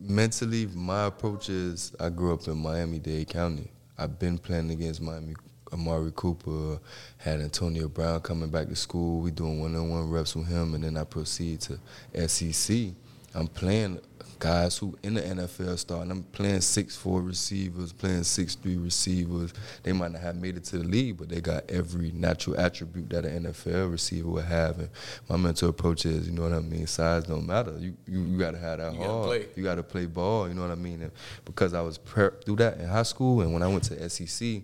Mentally, 0.02 0.66
my 0.74 1.06
approach 1.06 1.50
is 1.50 1.94
I 2.00 2.10
grew 2.10 2.34
up 2.34 2.48
in 2.48 2.58
Miami 2.58 2.98
Dade 2.98 3.28
County. 3.30 3.70
I've 4.00 4.18
been 4.18 4.40
playing 4.40 4.72
against 4.72 5.00
Miami. 5.00 5.36
Amari 5.74 6.12
Cooper 6.16 6.80
had 7.18 7.42
Antonio 7.42 7.88
Brown 7.88 8.22
coming 8.22 8.50
back 8.50 8.68
to 8.70 8.76
school. 8.76 9.22
We 9.22 9.32
doing 9.32 9.60
one-on-one 9.60 10.10
reps 10.10 10.36
with 10.36 10.48
him, 10.48 10.74
and 10.74 10.84
then 10.84 10.98
I 10.98 11.04
proceed 11.04 11.62
to 11.62 12.28
SEC. 12.28 12.90
I'm 13.34 13.48
playing 13.48 14.00
guys 14.40 14.78
who 14.78 14.98
in 15.04 15.16
the 15.16 15.22
NFL 15.22 15.78
starting. 15.78 16.12
I'm 16.12 16.24
playing 16.24 16.62
six 16.62 16.96
four 16.96 17.22
receivers, 17.22 17.94
playing 17.94 18.24
six 18.24 18.56
three 18.56 18.78
receivers. 18.78 19.54
They 19.84 19.94
might 19.94 20.12
not 20.12 20.22
have 20.22 20.36
made 20.36 20.58
it 20.58 20.64
to 20.66 20.80
the 20.80 20.84
league, 20.84 21.18
but 21.18 21.30
they 21.30 21.42
got 21.42 21.70
every 21.70 22.12
natural 22.12 22.60
attribute 22.60 23.10
that 23.10 23.26
an 23.26 23.46
NFL 23.46 23.92
receiver 23.92 24.30
would 24.30 24.46
have. 24.46 24.80
And 24.80 24.90
my 25.30 25.38
mental 25.38 25.70
approach 25.70 26.06
is, 26.06 26.28
you 26.28 26.34
know 26.34 26.44
what 26.44 26.54
I 26.54 26.60
mean. 26.60 26.88
Size 26.88 27.26
don't 27.26 27.46
matter. 27.46 27.76
You 27.80 27.96
you, 28.08 28.22
you 28.22 28.38
got 28.38 28.52
to 28.52 28.60
have 28.60 28.80
that 28.80 28.94
You 28.94 29.00
gotta 29.00 29.12
hard. 29.12 29.50
You 29.56 29.64
got 29.64 29.76
to 29.76 29.84
play 29.84 30.06
ball. 30.06 30.48
You 30.48 30.54
know 30.54 30.62
what 30.62 30.72
I 30.72 30.76
mean. 30.76 31.02
And 31.02 31.12
because 31.46 31.74
I 31.74 31.82
was 31.82 31.98
prepped 31.98 32.46
through 32.46 32.58
that 32.58 32.80
in 32.80 32.88
high 32.88 33.04
school, 33.04 33.42
and 33.42 33.54
when 33.54 33.64
I 33.64 33.68
went 33.68 33.84
to 33.86 34.10
SEC, 34.10 34.62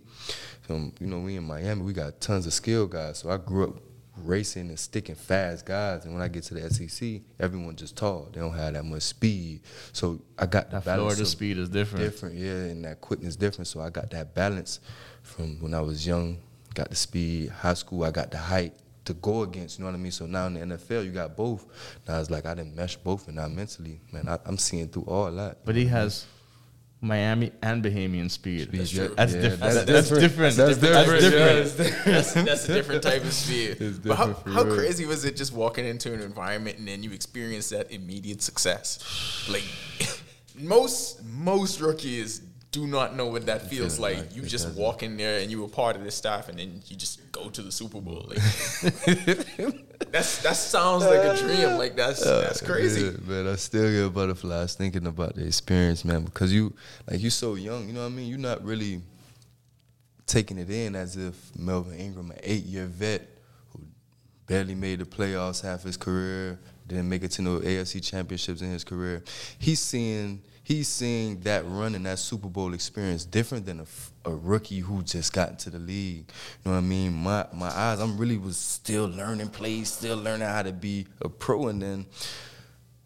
um, 0.69 0.93
you 0.99 1.07
know, 1.07 1.19
we 1.19 1.35
in 1.35 1.43
Miami, 1.43 1.81
we 1.81 1.93
got 1.93 2.21
tons 2.21 2.47
of 2.47 2.53
skill 2.53 2.87
guys. 2.87 3.19
So 3.19 3.29
I 3.29 3.37
grew 3.37 3.65
up 3.65 3.75
racing 4.17 4.69
and 4.69 4.79
sticking 4.79 5.15
fast 5.15 5.65
guys. 5.65 6.05
And 6.05 6.13
when 6.13 6.21
I 6.23 6.27
get 6.27 6.43
to 6.45 6.53
the 6.53 6.69
SEC, 6.69 7.21
everyone 7.39 7.75
just 7.75 7.95
tall. 7.97 8.29
They 8.31 8.39
don't 8.39 8.53
have 8.53 8.73
that 8.73 8.85
much 8.85 9.03
speed. 9.03 9.61
So 9.91 10.21
I 10.37 10.45
got 10.45 10.69
the 10.69 10.77
That 10.77 10.85
balance 10.85 11.15
Florida 11.15 11.25
speed 11.25 11.57
is 11.57 11.69
different. 11.69 12.05
different, 12.05 12.35
yeah, 12.35 12.51
and 12.51 12.85
that 12.85 13.01
quickness 13.01 13.35
different. 13.35 13.67
So 13.67 13.81
I 13.81 13.89
got 13.89 14.09
that 14.11 14.33
balance 14.35 14.79
from 15.21 15.59
when 15.61 15.73
I 15.73 15.81
was 15.81 16.05
young. 16.05 16.37
Got 16.73 16.89
the 16.89 16.95
speed. 16.95 17.49
High 17.49 17.73
school, 17.75 18.03
I 18.03 18.11
got 18.11 18.31
the 18.31 18.37
height 18.37 18.73
to 19.05 19.13
go 19.15 19.43
against. 19.43 19.77
You 19.77 19.85
know 19.85 19.91
what 19.91 19.97
I 19.97 20.01
mean? 20.01 20.11
So 20.11 20.25
now 20.25 20.47
in 20.47 20.53
the 20.53 20.77
NFL, 20.77 21.05
you 21.05 21.11
got 21.11 21.35
both. 21.35 21.65
Now 22.07 22.19
it's 22.19 22.29
like 22.29 22.45
I 22.45 22.53
didn't 22.53 22.75
mesh 22.75 22.95
both, 22.97 23.27
and 23.27 23.35
now 23.35 23.47
mentally, 23.47 23.99
man, 24.11 24.27
I, 24.27 24.39
I'm 24.45 24.57
seeing 24.57 24.87
through 24.87 25.03
all 25.03 25.31
that. 25.31 25.65
But 25.65 25.75
he 25.75 25.85
has 25.87 26.25
Miami 27.03 27.51
and 27.61 27.83
Bahamian 27.83 28.31
speed. 28.31 28.71
That's 28.71 28.89
true. 28.89 29.13
That's 29.15 29.33
Yeah, 29.33 29.41
different. 29.41 29.61
that's 29.61 29.75
That's, 29.85 30.09
that's 30.09 30.19
different. 30.21 30.55
That's 30.55 30.77
That's 30.77 31.21
different. 31.21 32.05
That's, 32.05 32.33
that's 32.33 32.69
a 32.69 32.73
different 32.73 33.03
type 33.03 33.23
of 33.23 33.33
speed. 33.33 34.01
But 34.03 34.15
how, 34.15 34.33
how 34.45 34.63
crazy 34.63 35.05
was 35.05 35.25
it 35.25 35.35
just 35.35 35.53
walking 35.53 35.85
into 35.85 36.13
an 36.13 36.21
environment 36.21 36.77
and 36.77 36.87
then 36.87 37.03
you 37.03 37.11
experience 37.11 37.69
that 37.69 37.91
immediate 37.91 38.41
success? 38.41 38.99
Like 39.49 39.63
most 40.57 41.23
most 41.25 41.81
rookies 41.81 42.39
do 42.73 42.87
not 42.87 43.15
know 43.15 43.27
what 43.27 43.45
that 43.45 43.69
feels 43.69 43.99
like. 43.99 44.17
like 44.17 44.35
You 44.35 44.41
it 44.41 44.47
just 44.47 44.65
doesn't. 44.65 44.81
walk 44.81 45.03
in 45.03 45.15
there 45.15 45.39
and 45.39 45.49
you 45.51 45.61
were 45.61 45.67
part 45.67 45.95
of 45.95 46.03
the 46.03 46.09
staff 46.11 46.49
and 46.49 46.57
then 46.57 46.81
you 46.87 46.95
just 46.97 47.31
go 47.31 47.47
to 47.49 47.61
the 47.61 47.71
Super 47.71 48.01
Bowl. 48.01 48.25
Like 48.27 48.39
that's 50.11 50.41
that 50.41 50.55
sounds 50.55 51.05
like 51.05 51.19
a 51.19 51.37
dream. 51.37 51.69
Uh, 51.69 51.77
like 51.77 51.95
that's 51.95 52.23
that's 52.25 52.61
crazy. 52.61 53.05
Yeah, 53.05 53.11
man, 53.25 53.47
I 53.47 53.55
still 53.57 53.89
get 53.89 54.13
butterflies 54.13 54.73
thinking 54.73 55.05
about 55.05 55.35
the 55.35 55.45
experience, 55.45 56.03
man. 56.03 56.23
Because 56.25 56.51
you, 56.51 56.73
like, 57.09 57.21
you 57.21 57.29
so 57.29 57.53
young. 57.55 57.87
You 57.87 57.93
know 57.93 58.01
what 58.01 58.07
I 58.07 58.15
mean? 58.17 58.27
You're 58.27 58.39
not 58.39 58.63
really 58.65 59.01
taking 60.25 60.57
it 60.57 60.69
in 60.71 60.95
as 60.95 61.15
if 61.15 61.35
Melvin 61.55 61.99
Ingram, 61.99 62.31
an 62.31 62.39
eight-year 62.41 62.87
vet 62.87 63.21
who 63.71 63.81
barely 64.47 64.73
made 64.73 64.99
the 64.99 65.05
playoffs 65.05 65.61
half 65.61 65.83
his 65.83 65.95
career, 65.97 66.59
didn't 66.87 67.07
make 67.07 67.23
it 67.23 67.29
to 67.31 67.43
no 67.43 67.59
AFC 67.59 68.03
championships 68.03 68.61
in 68.61 68.71
his 68.71 68.83
career. 68.83 69.23
He's 69.59 69.79
seeing 69.79 70.41
he's 70.63 70.87
seeing 70.87 71.41
that 71.41 71.65
run 71.67 71.93
and 71.93 72.05
that 72.05 72.19
Super 72.19 72.47
Bowl 72.47 72.73
experience 72.73 73.25
different 73.25 73.65
than 73.65 73.85
a 74.25 74.33
rookie 74.33 74.79
who 74.79 75.03
just 75.03 75.33
got 75.33 75.49
into 75.49 75.69
the 75.69 75.79
league. 75.79 76.31
You 76.63 76.65
know 76.65 76.71
what 76.71 76.77
I 76.77 76.81
mean? 76.81 77.13
My 77.13 77.45
my 77.53 77.69
eyes, 77.69 77.99
I'm 77.99 78.17
really 78.17 78.37
was 78.37 78.57
still 78.57 79.05
learning 79.05 79.49
plays, 79.49 79.91
still 79.91 80.17
learning 80.17 80.47
how 80.47 80.63
to 80.63 80.71
be 80.71 81.07
a 81.21 81.29
pro, 81.29 81.67
and 81.67 81.81
then 81.81 82.05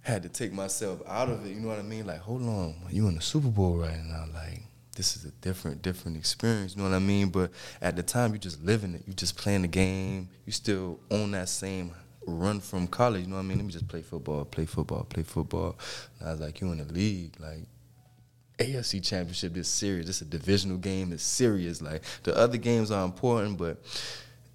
had 0.01 0.23
to 0.23 0.29
take 0.29 0.53
myself 0.53 1.01
out 1.05 1.29
of 1.29 1.45
it. 1.45 1.49
You 1.49 1.59
know 1.59 1.67
what 1.67 1.79
I 1.79 1.83
mean? 1.83 2.07
Like, 2.07 2.19
hold 2.19 2.43
on, 2.43 2.75
you 2.89 3.07
in 3.07 3.15
the 3.15 3.21
Super 3.21 3.49
Bowl 3.49 3.75
right 3.75 3.99
now? 4.05 4.25
Like, 4.33 4.61
this 4.95 5.17
is 5.17 5.25
a 5.25 5.31
different, 5.31 5.81
different 5.81 6.17
experience. 6.17 6.75
You 6.75 6.81
know 6.81 6.89
what 6.89 6.95
I 6.95 6.99
mean? 6.99 7.29
But 7.29 7.51
at 7.81 7.95
the 7.95 8.03
time, 8.03 8.33
you 8.33 8.39
just 8.39 8.63
living 8.63 8.93
it. 8.93 9.03
You 9.05 9.13
just 9.13 9.37
playing 9.37 9.63
the 9.63 9.67
game. 9.67 10.29
You 10.45 10.51
still 10.51 10.99
on 11.11 11.31
that 11.31 11.49
same 11.49 11.91
run 12.27 12.59
from 12.59 12.87
college. 12.87 13.23
You 13.23 13.27
know 13.27 13.35
what 13.37 13.41
I 13.41 13.45
mean? 13.45 13.57
Let 13.57 13.65
me 13.65 13.71
just 13.71 13.87
play 13.87 14.01
football, 14.01 14.45
play 14.45 14.65
football, 14.65 15.03
play 15.05 15.23
football. 15.23 15.77
And 16.19 16.29
I 16.29 16.31
was 16.33 16.41
like, 16.41 16.61
you 16.61 16.71
in 16.71 16.77
the 16.77 16.93
league, 16.93 17.33
like. 17.39 17.63
AFC 18.59 19.05
Championship 19.05 19.55
is 19.55 19.67
serious. 19.67 20.09
It's 20.09 20.21
a 20.21 20.25
divisional 20.25 20.77
game. 20.77 21.13
It's 21.13 21.21
serious. 21.21 21.79
Like 21.79 22.01
the 22.23 22.35
other 22.35 22.57
games 22.57 22.89
are 22.89 23.05
important, 23.05 23.55
but 23.57 23.77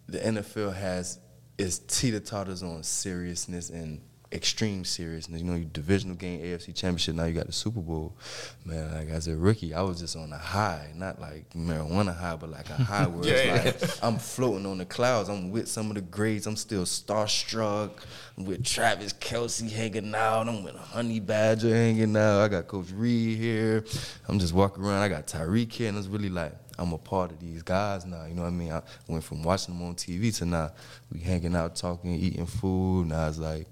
the 0.08 0.18
NFL 0.18 0.74
has 0.74 1.20
its 1.56 1.78
teeter 1.78 2.18
totters 2.18 2.64
on 2.64 2.82
seriousness 2.82 3.70
and 3.70 4.00
extreme 4.32 4.84
seriousness. 4.84 5.40
You 5.40 5.46
know, 5.46 5.56
you 5.56 5.64
divisional 5.64 6.16
game, 6.16 6.40
AFC 6.40 6.74
Championship. 6.74 7.14
Now 7.14 7.24
you 7.24 7.34
got 7.34 7.46
the 7.46 7.52
Super 7.52 7.80
Bowl. 7.80 8.16
Man, 8.64 8.92
like 8.92 9.08
as 9.08 9.28
a 9.28 9.36
rookie, 9.36 9.74
I 9.74 9.82
was 9.82 10.00
just 10.00 10.16
on 10.16 10.32
a 10.32 10.38
high, 10.38 10.90
not 10.94 11.20
like 11.20 11.50
marijuana 11.50 12.16
high, 12.16 12.36
but 12.36 12.50
like 12.50 12.68
a 12.70 12.74
high 12.82 13.06
where 13.06 13.26
Yeah, 13.26 13.56
it's 13.56 13.82
like 13.82 14.04
I'm 14.04 14.18
floating 14.18 14.66
on 14.66 14.78
the 14.78 14.84
clouds. 14.84 15.28
I'm 15.28 15.50
with 15.50 15.68
some 15.68 15.88
of 15.90 15.94
the 15.94 16.00
greats. 16.00 16.46
I'm 16.46 16.56
still 16.56 16.84
starstruck. 16.84 17.90
I'm 18.36 18.44
with 18.44 18.64
Travis 18.64 19.12
Kelce 19.12 19.70
hanging 19.70 20.14
out. 20.14 20.48
I'm 20.48 20.62
with 20.62 20.76
Honey 20.76 21.20
Badger 21.20 21.74
hanging 21.74 22.16
out. 22.16 22.40
I 22.40 22.48
got 22.48 22.66
Coach 22.66 22.90
Reid 22.92 23.38
here. 23.38 23.84
I'm 24.28 24.38
just 24.38 24.54
walking 24.54 24.84
around. 24.84 25.02
I 25.02 25.08
got 25.08 25.26
Tyreek 25.26 25.72
here, 25.72 25.88
and 25.88 25.98
it's 25.98 26.06
really 26.06 26.30
like 26.30 26.54
I'm 26.78 26.92
a 26.92 26.98
part 26.98 27.30
of 27.32 27.40
these 27.40 27.62
guys 27.62 28.04
now. 28.04 28.24
You 28.24 28.34
know 28.34 28.42
what 28.42 28.48
I 28.48 28.52
mean? 28.52 28.72
I 28.72 28.82
went 29.06 29.24
from 29.24 29.42
watching 29.42 29.74
them 29.74 29.86
on 29.86 29.94
TV 29.94 30.36
to 30.38 30.46
now 30.46 30.72
we 31.12 31.20
hanging 31.20 31.54
out, 31.54 31.76
talking, 31.76 32.14
eating 32.14 32.46
food. 32.46 33.08
Now 33.08 33.28
it's 33.28 33.38
like 33.38 33.66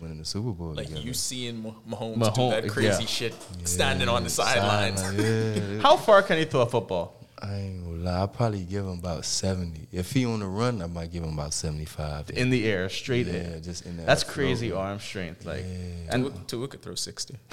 winning 0.00 0.18
the 0.18 0.24
Super 0.24 0.50
Bowl. 0.50 0.74
Like 0.74 0.86
together. 0.86 1.06
you 1.06 1.14
seeing 1.14 1.62
Mah- 1.62 1.96
Mahomes, 1.96 2.34
do 2.34 2.50
that 2.50 2.68
crazy 2.68 3.02
yeah. 3.02 3.08
shit 3.08 3.34
standing 3.64 4.08
on 4.08 4.24
the 4.24 4.30
sidelines. 4.30 5.00
Sideline, 5.00 5.72
yeah. 5.76 5.80
How 5.80 5.96
far 5.96 6.22
can 6.22 6.38
he 6.38 6.44
throw 6.44 6.62
a 6.62 6.66
football? 6.66 7.14
I 7.40 7.54
ain't 7.54 7.84
gonna 7.84 7.96
lie. 7.98 8.22
I 8.22 8.26
probably 8.26 8.64
give 8.64 8.84
him 8.84 8.98
about 8.98 9.24
seventy. 9.24 9.86
If 9.92 10.12
he 10.12 10.24
on 10.26 10.40
the 10.40 10.46
run, 10.46 10.82
I 10.82 10.86
might 10.86 11.12
give 11.12 11.22
him 11.22 11.34
about 11.34 11.54
seventy-five. 11.54 12.30
in 12.30 12.50
the 12.50 12.66
air, 12.68 12.88
straight 12.88 13.26
yeah, 13.26 13.34
in. 13.34 13.62
just 13.62 13.86
in 13.86 13.96
there. 13.96 14.06
That's 14.06 14.24
crazy 14.24 14.72
arm 14.72 14.98
strength. 14.98 15.44
Like, 15.44 15.64
and 16.10 16.24
Tua, 16.24 16.32
Tua 16.46 16.68
could 16.68 16.82
throw 16.82 16.96
60. 16.96 17.36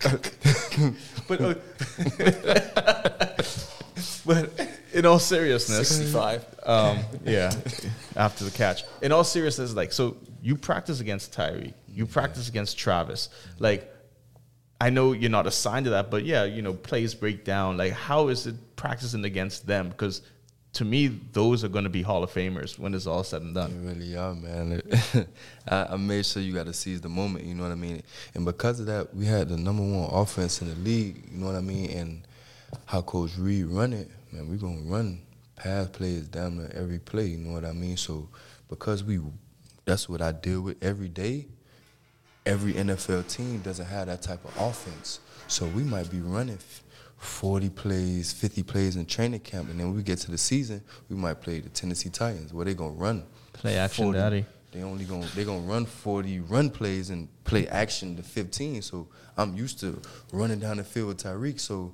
but 1.28 1.40
uh, 1.40 1.54
but 4.24 4.70
in 4.92 5.06
all 5.06 5.18
seriousness, 5.18 5.88
65. 5.88 6.44
um, 6.64 6.98
yeah, 7.24 7.52
after 8.16 8.44
the 8.44 8.50
catch. 8.50 8.84
In 9.02 9.12
all 9.12 9.24
seriousness, 9.24 9.74
like, 9.74 9.92
so 9.92 10.16
you 10.42 10.56
practice 10.56 11.00
against 11.00 11.32
Tyree, 11.32 11.74
you 11.88 12.06
practice 12.06 12.48
against 12.48 12.78
Travis. 12.78 13.28
Like, 13.58 13.92
I 14.80 14.90
know 14.90 15.12
you're 15.12 15.30
not 15.30 15.46
assigned 15.46 15.84
to 15.84 15.90
that, 15.90 16.10
but 16.10 16.24
yeah, 16.24 16.44
you 16.44 16.62
know, 16.62 16.72
plays 16.72 17.14
break 17.14 17.44
down. 17.44 17.76
Like, 17.76 17.92
how 17.92 18.28
is 18.28 18.46
it 18.46 18.54
practicing 18.76 19.24
against 19.24 19.66
them? 19.66 19.90
Because 19.90 20.22
to 20.74 20.84
me, 20.84 21.08
those 21.32 21.64
are 21.64 21.68
going 21.68 21.84
to 21.84 21.90
be 21.90 22.00
Hall 22.00 22.22
of 22.22 22.30
Famers 22.32 22.78
when 22.78 22.94
it's 22.94 23.06
all 23.06 23.24
said 23.24 23.42
and 23.42 23.54
They 23.56 23.60
done. 23.60 23.84
really 23.84 24.16
are, 24.16 24.34
man. 24.34 24.80
I, 25.68 25.84
I 25.90 25.96
made 25.96 26.24
sure 26.24 26.40
you 26.40 26.54
got 26.54 26.66
to 26.66 26.72
seize 26.72 27.00
the 27.00 27.08
moment. 27.08 27.44
You 27.44 27.54
know 27.56 27.64
what 27.64 27.72
I 27.72 27.76
mean? 27.76 28.02
And 28.34 28.44
because 28.44 28.80
of 28.80 28.86
that, 28.86 29.14
we 29.14 29.26
had 29.26 29.48
the 29.48 29.56
number 29.56 29.82
one 29.82 30.08
offense 30.12 30.62
in 30.62 30.68
the 30.68 30.76
league. 30.76 31.24
You 31.30 31.38
know 31.40 31.46
what 31.46 31.56
I 31.56 31.60
mean? 31.60 31.90
And 31.90 32.22
how 32.86 33.02
Coach 33.02 33.32
Reid 33.36 33.66
run 33.66 33.92
it, 33.92 34.08
man, 34.32 34.48
we're 34.48 34.56
gonna 34.56 34.82
run 34.82 35.20
pass 35.56 35.88
plays 35.88 36.26
down 36.28 36.56
to 36.56 36.74
every 36.76 36.98
play. 36.98 37.26
You 37.26 37.38
know 37.38 37.52
what 37.52 37.64
I 37.64 37.72
mean? 37.72 37.96
So 37.96 38.28
because 38.68 39.04
we, 39.04 39.20
that's 39.84 40.08
what 40.08 40.22
I 40.22 40.32
deal 40.32 40.62
with 40.62 40.82
every 40.82 41.08
day. 41.08 41.46
Every 42.46 42.72
NFL 42.72 43.28
team 43.28 43.58
doesn't 43.58 43.84
have 43.84 44.06
that 44.06 44.22
type 44.22 44.42
of 44.44 44.56
offense. 44.56 45.20
So 45.46 45.66
we 45.66 45.82
might 45.82 46.10
be 46.10 46.20
running 46.20 46.58
40 47.18 47.68
plays, 47.70 48.32
50 48.32 48.62
plays 48.62 48.96
in 48.96 49.04
training 49.04 49.40
camp, 49.40 49.68
and 49.68 49.78
then 49.78 49.88
when 49.88 49.96
we 49.96 50.02
get 50.02 50.18
to 50.20 50.30
the 50.30 50.38
season, 50.38 50.82
we 51.10 51.16
might 51.16 51.42
play 51.42 51.60
the 51.60 51.68
Tennessee 51.68 52.08
Titans, 52.08 52.54
where 52.54 52.64
they 52.64 52.72
gonna 52.72 52.92
run 52.92 53.24
Play 53.52 53.76
action, 53.76 54.12
daddy. 54.12 54.46
They 54.72 54.82
only 54.82 55.04
gonna 55.04 55.26
they 55.34 55.44
gonna 55.44 55.60
run 55.60 55.84
40 55.84 56.40
run 56.40 56.70
plays 56.70 57.10
and 57.10 57.28
play 57.44 57.66
action 57.68 58.16
to 58.16 58.22
15. 58.22 58.82
So 58.82 59.08
I'm 59.36 59.56
used 59.56 59.80
to 59.80 60.00
running 60.32 60.60
down 60.60 60.78
the 60.78 60.84
field 60.84 61.08
with 61.08 61.22
Tyreek. 61.22 61.60
So 61.60 61.92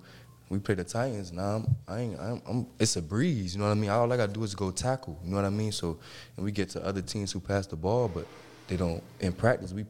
we 0.48 0.58
play 0.58 0.74
the 0.74 0.84
Titans. 0.84 1.32
Now 1.32 1.56
I'm, 1.56 1.76
I 1.88 2.00
ain't 2.00 2.20
I'm, 2.20 2.42
I'm 2.48 2.66
it's 2.78 2.96
a 2.96 3.02
breeze. 3.02 3.54
You 3.54 3.60
know 3.60 3.66
what 3.66 3.72
I 3.72 3.80
mean? 3.80 3.90
All 3.90 4.12
I 4.12 4.16
gotta 4.16 4.32
do 4.32 4.42
is 4.44 4.54
go 4.54 4.70
tackle. 4.70 5.18
You 5.24 5.30
know 5.30 5.36
what 5.36 5.44
I 5.44 5.50
mean? 5.50 5.72
So 5.72 5.98
and 6.36 6.44
we 6.44 6.52
get 6.52 6.70
to 6.70 6.84
other 6.84 7.02
teams 7.02 7.32
who 7.32 7.40
pass 7.40 7.66
the 7.66 7.76
ball, 7.76 8.08
but 8.08 8.26
they 8.68 8.76
don't 8.76 9.02
in 9.20 9.32
practice. 9.32 9.72
We 9.72 9.86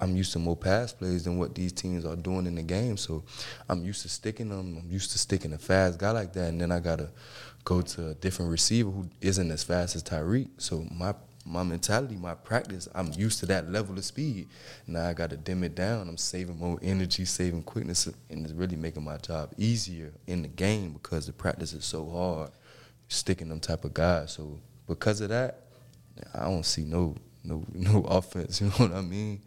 I'm 0.00 0.16
used 0.16 0.32
to 0.34 0.38
more 0.38 0.56
pass 0.56 0.92
plays 0.92 1.24
than 1.24 1.38
what 1.38 1.54
these 1.54 1.72
teams 1.72 2.04
are 2.04 2.16
doing 2.16 2.46
in 2.46 2.54
the 2.54 2.62
game. 2.62 2.96
So 2.96 3.24
I'm 3.68 3.84
used 3.84 4.02
to 4.02 4.08
sticking 4.08 4.48
them. 4.48 4.78
I'm 4.82 4.90
used 4.90 5.10
to 5.12 5.18
sticking 5.18 5.52
a 5.52 5.58
fast 5.58 5.98
guy 5.98 6.10
like 6.10 6.32
that, 6.34 6.48
and 6.48 6.60
then 6.60 6.70
I 6.70 6.80
gotta 6.80 7.10
go 7.64 7.80
to 7.82 8.08
a 8.08 8.14
different 8.14 8.50
receiver 8.50 8.90
who 8.90 9.08
isn't 9.20 9.50
as 9.50 9.62
fast 9.64 9.96
as 9.96 10.02
Tyreek. 10.02 10.48
So 10.58 10.86
my 10.90 11.14
my 11.48 11.62
mentality, 11.62 12.16
my 12.16 12.34
practice, 12.34 12.88
I'm 12.94 13.12
used 13.12 13.40
to 13.40 13.46
that 13.46 13.70
level 13.70 13.96
of 13.96 14.04
speed. 14.04 14.48
Now 14.86 15.08
I 15.08 15.14
gotta 15.14 15.36
dim 15.36 15.64
it 15.64 15.74
down. 15.74 16.08
I'm 16.08 16.16
saving 16.16 16.58
more 16.58 16.78
energy, 16.82 17.24
saving 17.24 17.62
quickness, 17.62 18.06
and 18.28 18.44
it's 18.44 18.52
really 18.52 18.76
making 18.76 19.04
my 19.04 19.16
job 19.16 19.52
easier 19.56 20.12
in 20.26 20.42
the 20.42 20.48
game 20.48 20.92
because 20.92 21.26
the 21.26 21.32
practice 21.32 21.72
is 21.72 21.84
so 21.84 22.08
hard, 22.08 22.50
sticking 23.08 23.48
them 23.48 23.60
type 23.60 23.84
of 23.84 23.94
guys. 23.94 24.32
So 24.32 24.58
because 24.86 25.20
of 25.20 25.30
that, 25.30 25.64
I 26.34 26.44
don't 26.44 26.66
see 26.66 26.84
no 26.84 27.16
no 27.42 27.64
no 27.72 28.02
offense. 28.02 28.60
You 28.60 28.68
know 28.68 28.74
what 28.74 28.92
I 28.92 29.00
mean? 29.00 29.40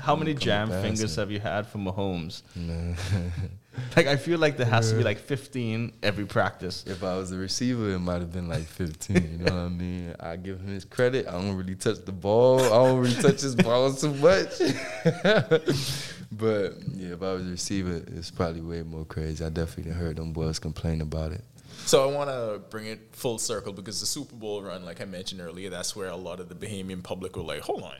How 0.00 0.16
many 0.16 0.34
jam 0.34 0.70
fingers 0.70 1.16
have 1.16 1.30
you 1.30 1.40
had 1.40 1.66
from 1.66 1.84
Mahomes? 1.84 2.42
Nah. 3.78 3.84
Like 3.96 4.06
I 4.06 4.16
feel 4.16 4.38
like 4.38 4.56
there 4.56 4.66
has 4.66 4.90
to 4.90 4.96
be 4.96 5.02
like 5.02 5.18
15 5.18 5.92
every 6.02 6.26
practice. 6.26 6.84
If 6.86 7.02
I 7.02 7.16
was 7.16 7.32
a 7.32 7.36
receiver, 7.36 7.90
it 7.90 7.98
might 7.98 8.20
have 8.20 8.32
been 8.32 8.48
like 8.48 8.64
15. 8.64 9.16
You 9.16 9.44
know 9.44 9.52
what 9.52 9.60
I 9.60 9.68
mean? 9.68 10.14
I 10.20 10.36
give 10.36 10.60
him 10.60 10.68
his 10.68 10.84
credit. 10.84 11.26
I 11.26 11.32
don't 11.32 11.56
really 11.56 11.74
touch 11.74 12.04
the 12.04 12.12
ball. 12.12 12.60
I 12.60 12.68
don't 12.68 13.00
really 13.00 13.14
touch 13.14 13.40
his 13.40 13.54
ball 13.54 13.92
too 13.92 14.14
much. 14.14 14.58
but 16.32 16.74
yeah, 16.94 17.14
if 17.14 17.22
I 17.22 17.32
was 17.32 17.46
a 17.46 17.50
receiver, 17.50 18.02
it's 18.06 18.30
probably 18.30 18.60
way 18.60 18.82
more 18.82 19.04
crazy. 19.04 19.44
I 19.44 19.48
definitely 19.48 19.92
heard 19.92 20.16
them 20.16 20.32
boys 20.32 20.58
complain 20.58 21.00
about 21.00 21.32
it. 21.32 21.42
So 21.86 22.08
I 22.08 22.12
want 22.12 22.28
to 22.28 22.60
bring 22.70 22.86
it 22.86 23.00
full 23.12 23.38
circle 23.38 23.72
because 23.72 24.00
the 24.00 24.06
Super 24.06 24.34
Bowl 24.34 24.62
run, 24.62 24.84
like 24.84 25.00
I 25.00 25.04
mentioned 25.04 25.40
earlier, 25.40 25.70
that's 25.70 25.96
where 25.96 26.08
a 26.08 26.16
lot 26.16 26.40
of 26.40 26.48
the 26.48 26.54
Bahamian 26.54 27.02
public 27.02 27.36
were 27.36 27.42
like, 27.42 27.60
hold 27.60 27.82
on. 27.82 27.96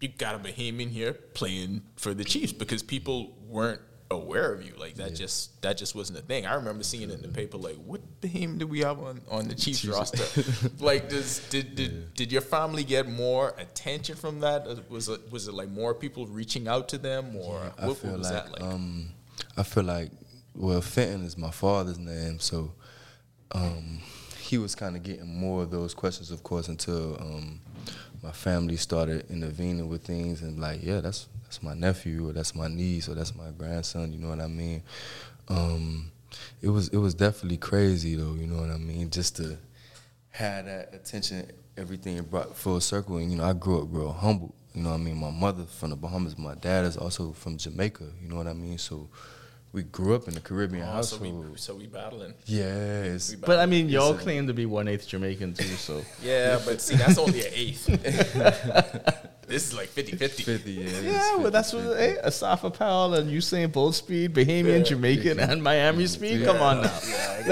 You 0.00 0.08
got 0.08 0.34
a 0.34 0.38
Bahamian 0.38 0.88
here 0.90 1.12
playing 1.12 1.82
for 1.96 2.14
the 2.14 2.24
Chiefs 2.24 2.52
because 2.52 2.82
people 2.82 3.36
weren't 3.46 3.80
aware 4.12 4.52
of 4.52 4.64
you. 4.64 4.74
Like 4.78 4.94
that 4.94 5.14
just 5.14 5.60
that 5.62 5.76
just 5.76 5.94
wasn't 5.94 6.18
a 6.18 6.22
thing. 6.22 6.46
I 6.46 6.54
remember 6.54 6.84
seeing 6.84 7.10
it 7.10 7.14
in 7.14 7.22
the 7.22 7.28
paper 7.28 7.56
like, 7.58 7.76
what 7.76 8.00
Bahamian 8.20 8.58
do 8.58 8.66
we 8.66 8.80
have 8.80 9.00
on, 9.00 9.20
on 9.30 9.48
the 9.48 9.54
Chiefs 9.54 9.84
roster? 9.84 10.24
like 10.78 11.08
does 11.08 11.40
did 11.50 11.74
did, 11.74 12.14
did 12.14 12.32
your 12.32 12.42
family 12.42 12.84
get 12.84 13.08
more 13.08 13.54
attention 13.58 14.16
from 14.16 14.40
that? 14.40 14.66
Uh, 14.66 14.76
Was 14.88 15.08
it 15.08 15.30
was 15.30 15.48
it 15.48 15.54
like 15.54 15.68
more 15.68 15.94
people 15.94 16.26
reaching 16.26 16.68
out 16.68 16.88
to 16.90 16.98
them 16.98 17.36
or 17.36 17.72
I 17.78 17.86
what, 17.86 18.04
what 18.04 18.18
was 18.18 18.30
like, 18.30 18.44
that 18.44 18.52
like? 18.52 18.62
um, 18.62 19.08
I 19.56 19.62
feel 19.62 19.84
like, 19.84 20.10
well, 20.54 20.80
Fenton 20.80 21.24
is 21.24 21.36
my 21.36 21.50
father's 21.50 21.98
name, 21.98 22.38
so 22.38 22.72
um, 23.52 24.00
he 24.38 24.58
was 24.58 24.74
kind 24.74 24.96
of 24.96 25.02
getting 25.02 25.26
more 25.26 25.62
of 25.62 25.70
those 25.70 25.94
questions, 25.94 26.30
of 26.30 26.42
course, 26.42 26.68
until 26.68 27.16
um, 27.20 27.60
my 28.22 28.32
family 28.32 28.76
started 28.76 29.28
intervening 29.30 29.88
with 29.88 30.04
things 30.04 30.42
and 30.42 30.58
like, 30.60 30.82
yeah, 30.82 31.00
that's 31.00 31.28
that's 31.52 31.62
my 31.62 31.74
nephew 31.74 32.30
or 32.30 32.32
that's 32.32 32.54
my 32.54 32.66
niece 32.66 33.10
or 33.10 33.14
that's 33.14 33.34
my 33.36 33.50
grandson. 33.50 34.10
You 34.10 34.18
know 34.18 34.30
what 34.30 34.40
I 34.40 34.46
mean? 34.46 34.82
Um, 35.48 36.10
it 36.62 36.70
was 36.70 36.88
it 36.88 36.96
was 36.96 37.12
definitely 37.12 37.58
crazy 37.58 38.14
though. 38.14 38.32
You 38.32 38.46
know 38.46 38.62
what 38.62 38.70
I 38.70 38.78
mean? 38.78 39.10
Just 39.10 39.36
to 39.36 39.58
have 40.30 40.64
that 40.64 40.94
attention, 40.94 41.50
everything 41.76 42.22
brought 42.22 42.56
full 42.56 42.80
circle. 42.80 43.18
And 43.18 43.30
you 43.30 43.36
know, 43.36 43.44
I 43.44 43.52
grew 43.52 43.82
up 43.82 43.88
real 43.90 44.12
humble. 44.12 44.54
You 44.72 44.82
know 44.82 44.88
what 44.88 44.94
I 44.94 45.00
mean? 45.00 45.18
My 45.18 45.30
mother 45.30 45.64
from 45.64 45.90
the 45.90 45.96
Bahamas. 45.96 46.38
My 46.38 46.54
dad 46.54 46.86
is 46.86 46.96
also 46.96 47.32
from 47.32 47.58
Jamaica. 47.58 48.06
You 48.22 48.30
know 48.30 48.36
what 48.36 48.46
I 48.46 48.54
mean? 48.54 48.78
So 48.78 49.10
we 49.72 49.82
grew 49.84 50.14
up 50.14 50.28
in 50.28 50.34
the 50.34 50.40
Caribbean 50.40 50.82
Oh, 50.82 50.86
so 51.02 51.16
household. 51.16 51.50
we 51.52 51.56
so 51.56 51.74
we 51.74 51.86
battling. 51.86 52.34
Yes. 52.44 53.30
it's, 53.30 53.30
We 53.30 53.36
But 53.46 53.58
I 53.58 53.66
mean, 53.66 53.88
y'all 53.88 54.10
Listen. 54.10 54.22
claim 54.24 54.46
to 54.48 54.52
be 54.54 54.66
one 54.66 54.86
eighth 54.88 55.08
Jamaican 55.08 55.54
too, 55.54 55.64
so 55.64 56.02
Yeah, 56.22 56.60
but 56.64 56.80
see, 56.80 56.96
that's 56.96 57.16
only 57.18 57.40
an 57.46 57.52
eighth. 57.54 57.86
this 59.46 59.66
is 59.68 59.74
like 59.74 59.88
50 59.88 60.16
50. 60.16 60.42
50, 60.42 60.70
yeah. 60.72 60.84
it's 60.84 61.02
yeah. 61.02 61.36
Well, 61.36 61.50
that's 61.50 61.72
50. 61.72 61.88
what 61.88 61.98
hey, 61.98 62.16
Asafa 62.24 62.72
Powell 62.76 63.14
and 63.14 63.30
Usain 63.30 63.70
Bolt 63.72 63.94
speed, 63.94 64.34
Bahamian, 64.34 64.84
Jamaican, 64.86 65.40
and 65.40 65.62
Miami 65.62 66.06
speed. 66.06 66.44
Come 66.44 66.58
on 66.60 66.82
now, 66.82 66.98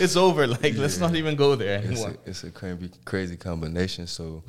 it's 0.00 0.16
over. 0.16 0.46
Like, 0.46 0.76
let's 0.76 0.98
not 0.98 1.14
even 1.16 1.36
go 1.36 1.54
there 1.56 1.78
It's 1.78 1.86
anymore. 1.86 2.10
a, 2.24 2.30
it's 2.30 2.44
a 2.44 2.50
crazy, 2.50 2.90
crazy 3.04 3.36
combination. 3.36 4.06
So 4.06 4.42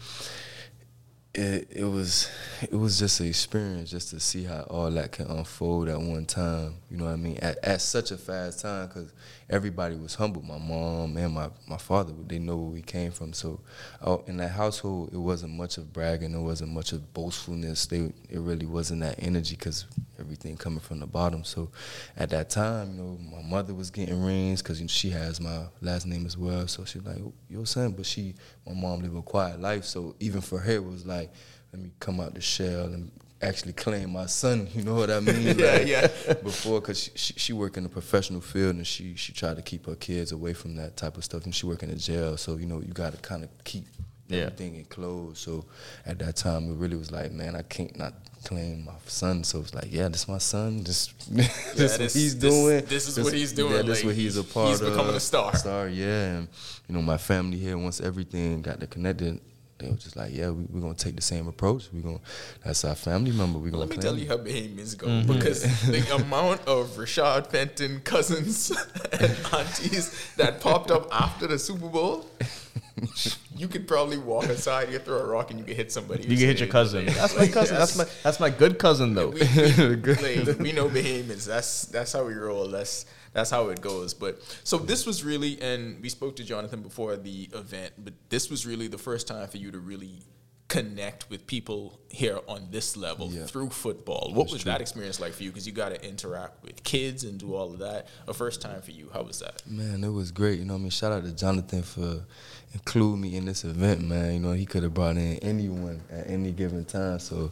it 1.38 1.68
it 1.70 1.84
was 1.84 2.30
it 2.64 2.76
was 2.76 2.98
just 2.98 3.20
an 3.20 3.28
experience 3.28 3.92
just 3.92 4.10
to 4.10 4.20
see 4.20 4.44
how 4.44 4.62
all 4.62 4.90
that 4.90 5.12
can 5.12 5.28
unfold 5.28 5.88
at 5.88 6.00
one 6.00 6.26
time. 6.26 6.76
You 6.90 6.96
know 6.96 7.06
what 7.06 7.12
I 7.12 7.18
mean? 7.18 7.38
At, 7.42 7.58
at 7.64 7.82
such 7.82 8.12
a 8.12 8.18
fast 8.18 8.62
time 8.62 8.88
because 8.88 9.12
everybody 9.50 9.98
was 9.98 10.16
humble. 10.16 10.42
My 10.42 10.58
mom 10.58 11.18
and 11.18 11.34
my, 11.34 11.50
my 11.68 11.78
father, 11.78 12.14
they 12.26 12.40
know 12.40 12.56
where 12.56 12.72
we 12.72 12.82
came 12.82 13.12
from. 13.12 13.34
So 13.34 13.60
uh, 14.02 14.20
in 14.26 14.38
that 14.38 14.52
household, 14.52 15.10
it 15.12 15.18
wasn't 15.18 15.54
much 15.54 15.78
of 15.78 15.92
bragging. 15.92 16.34
It 16.34 16.40
wasn't 16.40 16.72
much 16.72 16.94
of 16.94 17.14
boastfulness. 17.14 17.88
They 17.88 18.14
it 18.30 18.40
really 18.40 18.66
wasn't 18.66 19.02
that 19.02 19.16
energy 19.20 19.56
because 19.56 19.86
everything 20.18 20.56
coming 20.56 20.80
from 20.80 21.02
the 21.02 21.08
bottom. 21.08 21.44
So 21.44 21.70
at 22.16 22.30
that 22.30 22.50
time, 22.50 22.96
you 22.96 23.04
know, 23.04 23.18
my 23.36 23.42
mother 23.42 23.74
was 23.74 23.92
getting 23.92 24.24
rings 24.24 24.62
because 24.62 24.82
she 24.90 25.10
has 25.10 25.42
my 25.42 25.66
last 25.82 26.06
name 26.06 26.26
as 26.26 26.38
well. 26.38 26.68
So 26.68 26.86
she's 26.86 27.04
like, 27.04 27.18
your 27.50 27.66
son, 27.66 27.92
but 27.92 28.06
she, 28.06 28.34
my 28.66 28.74
mom 28.74 29.02
lived 29.02 29.18
a 29.18 29.22
quiet 29.22 29.60
life. 29.60 29.84
So 29.84 30.16
even 30.22 30.40
for 30.40 30.60
her, 30.60 30.72
it 30.72 30.86
was 30.86 31.06
like, 31.06 31.34
let 31.74 31.82
me 31.82 31.92
come 32.00 32.22
out 32.22 32.34
the 32.34 32.42
shell 32.42 32.86
and 32.86 33.12
actually 33.42 33.74
claim 33.74 34.12
my 34.12 34.26
son. 34.26 34.68
You 34.74 34.84
know 34.84 34.96
what 34.96 35.10
I 35.12 35.20
mean? 35.20 35.58
Yeah, 35.60 35.72
Like, 35.72 35.88
yeah. 35.88 36.08
Before, 36.44 36.82
cause 36.82 37.04
she, 37.04 37.12
she 37.16 37.34
she 37.38 37.54
work 37.54 37.78
in 37.78 37.84
the 37.84 37.90
professional 37.90 38.42
field 38.42 38.76
and 38.76 38.86
she 38.88 39.16
she 39.16 39.34
tried 39.34 39.56
to 39.58 39.62
keep 39.62 39.86
her 39.86 39.96
kids 39.96 40.32
away 40.32 40.54
from 40.54 40.76
that 40.78 40.98
type 40.98 41.18
of 41.18 41.24
stuff. 41.24 41.44
And 41.46 41.54
she 41.54 41.66
work 41.66 41.84
in 41.84 41.90
a 41.90 41.96
jail, 41.96 42.38
so 42.38 42.58
you 42.58 42.66
know 42.66 42.80
you 42.82 42.94
got 42.94 43.12
to 43.14 43.18
kind 43.20 43.44
of 43.44 43.50
keep 43.64 43.86
Yeah. 44.28 44.44
everything 44.44 44.76
enclosed. 44.76 45.38
So 45.38 45.66
at 46.06 46.20
that 46.20 46.36
time, 46.36 46.70
it 46.72 46.76
really 46.76 46.98
was 46.98 47.12
like, 47.12 47.32
man, 47.32 47.56
I 47.56 47.62
can't 47.62 47.96
not 47.98 48.14
claim 48.44 48.86
my 48.86 48.94
son. 49.06 49.44
So 49.44 49.60
it's 49.62 49.74
like, 49.74 49.88
yeah, 49.90 50.10
this 50.10 50.28
my 50.28 50.38
son. 50.40 50.84
This 50.84 51.08
this 51.30 51.48
what 51.92 51.98
this- 52.00 52.14
he's 52.14 52.38
this- 52.38 52.54
doing. 52.54 52.86
this 52.86 53.08
is 53.08 53.20
what 53.24 53.34
he's 53.34 53.54
doing. 53.54 53.74
Yeah, 53.74 53.82
this 53.84 54.00
Like, 54.00 54.06
what 54.08 54.16
he's 54.16 54.38
a 54.38 54.42
he's 54.42 54.52
part 54.54 54.74
of. 54.74 54.80
He's 54.80 54.90
becoming 54.90 55.16
a 55.16 55.20
star. 55.20 55.56
Star, 55.56 55.88
yeah. 55.88 56.38
And 56.38 56.48
you 56.88 56.96
know, 56.96 57.02
my 57.02 57.18
family 57.18 57.58
here 57.58 57.78
once 57.78 58.02
everything 58.02 58.62
got 58.62 58.80
to 58.80 58.88
connected. 58.88 59.40
They 59.80 59.90
were 59.90 59.96
just 59.96 60.16
like, 60.16 60.34
yeah, 60.34 60.50
we, 60.50 60.64
we're 60.70 60.82
gonna 60.82 60.96
take 60.96 61.16
the 61.16 61.22
same 61.22 61.48
approach. 61.48 61.90
We're 61.94 62.02
gonna, 62.02 62.20
that's 62.66 62.84
our 62.84 62.96
family 62.96 63.32
member. 63.32 63.60
We're 63.60 63.70
gonna 63.70 63.86
Let 63.86 63.90
me 63.90 63.98
tell 63.98 64.18
you 64.18 64.28
how 64.28 64.38
Bahamians 64.38 64.98
go 64.98 65.08
Mm-hmm. 65.08 65.34
because 65.34 65.62
the 65.88 66.16
amount 66.16 66.62
of 66.68 66.88
Rashad 66.98 67.48
Fenton 67.48 68.02
cousins 68.02 68.72
and 69.12 69.38
aunties 69.54 70.34
that 70.38 70.60
popped 70.62 70.90
up 70.92 71.08
after 71.12 71.46
the 71.48 71.60
Super 71.60 71.88
Bowl, 71.90 72.26
You 73.68 73.74
could 73.74 73.86
probably 73.86 74.18
walk 74.18 74.46
aside, 74.46 74.94
you 74.94 75.00
throw 75.00 75.18
a 75.18 75.26
rock, 75.26 75.52
and 75.52 75.60
you 75.60 75.66
could 75.66 75.76
hit 75.76 75.92
somebody. 75.92 76.24
You 76.24 76.38
can 76.38 76.46
hit 76.48 76.60
your 76.60 76.70
cousin. 76.70 77.06
That's 77.06 77.36
my 77.36 77.48
cousin. 77.50 77.76
That's 77.78 77.98
my 77.98 78.06
that's 78.24 78.40
my 78.40 78.50
good 78.50 78.80
cousin 78.80 79.14
though. 79.14 79.28
we, 79.32 79.42
we, 79.42 79.96
like, 80.46 80.60
we 80.60 80.72
know 80.72 80.88
Bahamians. 80.88 81.46
That's 81.46 81.82
that's 81.88 82.14
how 82.14 82.24
we 82.26 82.34
roll. 82.36 82.70
That's 82.70 83.06
that's 83.34 83.50
how 83.50 83.68
it 83.68 83.82
goes. 83.82 84.14
But 84.14 84.42
so 84.64 84.78
this 84.78 85.06
was 85.06 85.26
really, 85.26 85.62
and 85.62 86.02
we 86.02 86.08
spoke 86.08 86.38
to 86.38 86.46
Jonathan 86.46 86.82
before 86.82 87.18
the 87.18 87.50
event, 87.54 87.92
but 87.98 88.14
this 88.30 88.50
was 88.50 88.66
really 88.66 88.88
the 88.88 88.98
first 88.98 89.28
time 89.28 89.50
for 89.50 89.58
you 89.58 89.70
to 89.72 89.80
really 89.80 90.24
connect 90.70 91.30
with 91.30 91.48
people 91.48 91.98
here 92.10 92.40
on 92.48 92.68
this 92.72 92.98
level 92.98 93.30
Yeah. 93.32 93.46
through 93.46 93.70
football. 93.70 94.32
What 94.34 94.52
was 94.52 94.66
that 94.66 94.82
experience 94.82 95.18
like 95.18 95.32
for 95.34 95.44
you? 95.44 95.50
Because 95.50 95.66
you 95.66 95.72
got 95.72 95.90
to 95.90 96.06
interact 96.06 96.62
with 96.62 96.84
kids 96.84 97.24
and 97.24 97.40
do 97.40 97.56
all 97.56 97.72
of 97.74 97.80
that. 97.80 98.08
A 98.28 98.34
first 98.34 98.62
time 98.62 98.82
for 98.82 98.92
you. 98.92 99.10
How 99.14 99.22
was 99.24 99.40
that? 99.40 99.62
Man, 99.66 100.04
it 100.04 100.10
was 100.10 100.32
great. 100.32 100.60
You 100.60 100.66
know 100.66 100.74
what 100.74 100.80
I 100.80 100.82
mean? 100.82 100.90
Shout 100.90 101.14
out 101.14 101.24
to 101.24 101.32
Jonathan 101.32 101.84
for 101.84 102.26
including 102.74 103.22
me 103.22 103.36
in 103.36 103.46
this 103.46 103.64
event, 103.64 104.02
man. 104.02 104.34
You 104.34 104.40
know, 104.40 104.52
he 104.52 104.66
could 104.66 104.84
have 104.84 104.94
brought 104.94 105.18
in 105.18 105.38
anyone 105.38 106.02
at 106.12 106.30
any 106.30 106.52
given 106.52 106.86
time. 106.86 107.20
So 107.20 107.52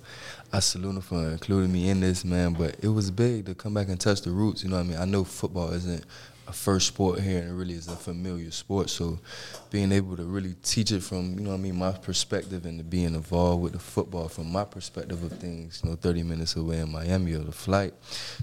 I 0.52 0.60
salute 0.60 0.96
him 0.96 1.02
for 1.02 1.30
including 1.30 1.72
me 1.72 1.90
in 1.90 2.00
this, 2.00 2.26
man. 2.26 2.54
But 2.54 2.78
it 2.82 2.90
was 2.90 3.12
big 3.12 3.46
to 3.46 3.56
come 3.56 3.74
back 3.74 3.90
and 3.90 4.00
touch 4.00 4.22
the 4.22 4.32
roots. 4.32 4.64
You 4.64 4.70
know 4.70 4.78
what 4.78 4.86
I 4.86 4.90
mean? 4.90 4.98
I 4.98 5.06
know 5.06 5.24
football 5.24 5.72
isn't 5.74 6.06
a 6.48 6.54
first 6.54 6.88
sport 6.88 7.20
here 7.20 7.40
and 7.40 7.50
it 7.50 7.54
really 7.54 7.74
is 7.74 7.88
a 7.88 7.96
familiar 7.96 8.52
sport. 8.52 8.90
So 8.90 9.20
being 9.72 9.92
able 9.92 10.16
to 10.18 10.24
really 10.24 10.56
teach 10.64 10.92
it 10.92 11.02
from, 11.02 11.40
you 11.40 11.44
know 11.44 11.52
what 11.52 11.58
I 11.58 11.60
mean, 11.60 11.76
my 11.76 11.92
perspective 11.92 12.66
and 12.66 12.78
to 12.78 12.84
being 12.84 13.16
involved 13.16 13.64
with 13.64 13.74
the 13.74 13.80
football 13.80 14.28
from 14.28 14.52
my 14.52 14.64
perspective 14.64 15.24
of 15.24 15.32
things, 15.40 15.82
you 15.84 15.90
know, 15.90 15.96
30 15.96 16.24
minutes 16.24 16.56
away 16.56 16.80
in 16.80 16.92
Miami 16.92 17.34
or 17.34 17.40
the 17.40 17.52
flight, 17.52 17.94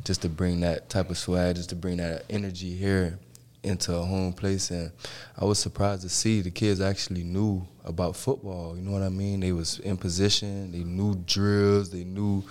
just 0.04 0.22
to 0.22 0.28
bring 0.28 0.60
that 0.60 0.88
type 0.88 1.10
of 1.10 1.18
swag, 1.18 1.56
just 1.56 1.68
to 1.70 1.76
bring 1.76 1.98
that 1.98 2.24
energy 2.28 2.74
here 2.74 3.18
into 3.62 3.94
a 3.94 4.04
home 4.04 4.32
place 4.32 4.70
and 4.70 4.90
I 5.38 5.44
was 5.44 5.58
surprised 5.58 6.02
to 6.02 6.08
see 6.08 6.40
the 6.40 6.50
kids 6.50 6.80
actually 6.80 7.22
knew 7.22 7.66
about 7.84 8.16
football. 8.16 8.76
You 8.76 8.82
know 8.82 8.92
what 8.92 9.02
I 9.02 9.08
mean? 9.08 9.40
They 9.40 9.52
was 9.52 9.78
in 9.80 9.96
position, 9.96 10.72
they 10.72 10.84
knew 10.84 11.14
drills, 11.26 11.90
they 11.90 12.04
knew 12.04 12.44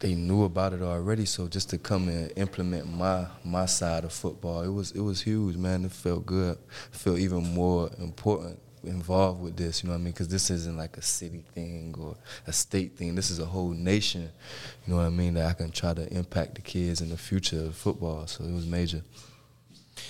they 0.00 0.14
knew 0.14 0.42
about 0.42 0.72
it 0.72 0.82
already. 0.82 1.24
So 1.24 1.46
just 1.46 1.70
to 1.70 1.78
come 1.78 2.08
and 2.08 2.32
implement 2.36 2.92
my 2.92 3.26
my 3.44 3.66
side 3.66 4.04
of 4.04 4.12
football, 4.12 4.62
it 4.62 4.68
was 4.68 4.90
it 4.92 5.00
was 5.00 5.22
huge, 5.22 5.56
man. 5.56 5.84
It 5.84 5.92
felt 5.92 6.26
good. 6.26 6.58
It 6.92 6.96
felt 6.96 7.18
even 7.18 7.54
more 7.54 7.90
important 7.98 8.58
involved 8.84 9.40
with 9.40 9.56
this. 9.56 9.82
You 9.82 9.88
know 9.88 9.94
what 9.94 10.00
I 10.00 10.04
mean? 10.04 10.12
Because 10.12 10.28
this 10.28 10.50
isn't 10.50 10.76
like 10.76 10.96
a 10.96 11.02
city 11.02 11.44
thing 11.54 11.94
or 11.98 12.16
a 12.46 12.52
state 12.52 12.96
thing. 12.96 13.14
This 13.14 13.30
is 13.30 13.38
a 13.38 13.46
whole 13.46 13.70
nation. 13.70 14.28
You 14.86 14.92
know 14.92 14.96
what 14.96 15.06
I 15.06 15.10
mean? 15.10 15.34
That 15.34 15.46
I 15.46 15.52
can 15.52 15.70
try 15.70 15.94
to 15.94 16.12
impact 16.12 16.56
the 16.56 16.62
kids 16.62 17.00
in 17.00 17.10
the 17.10 17.16
future 17.16 17.66
of 17.66 17.76
football. 17.76 18.26
So 18.26 18.44
it 18.44 18.52
was 18.52 18.66
major. 18.66 19.02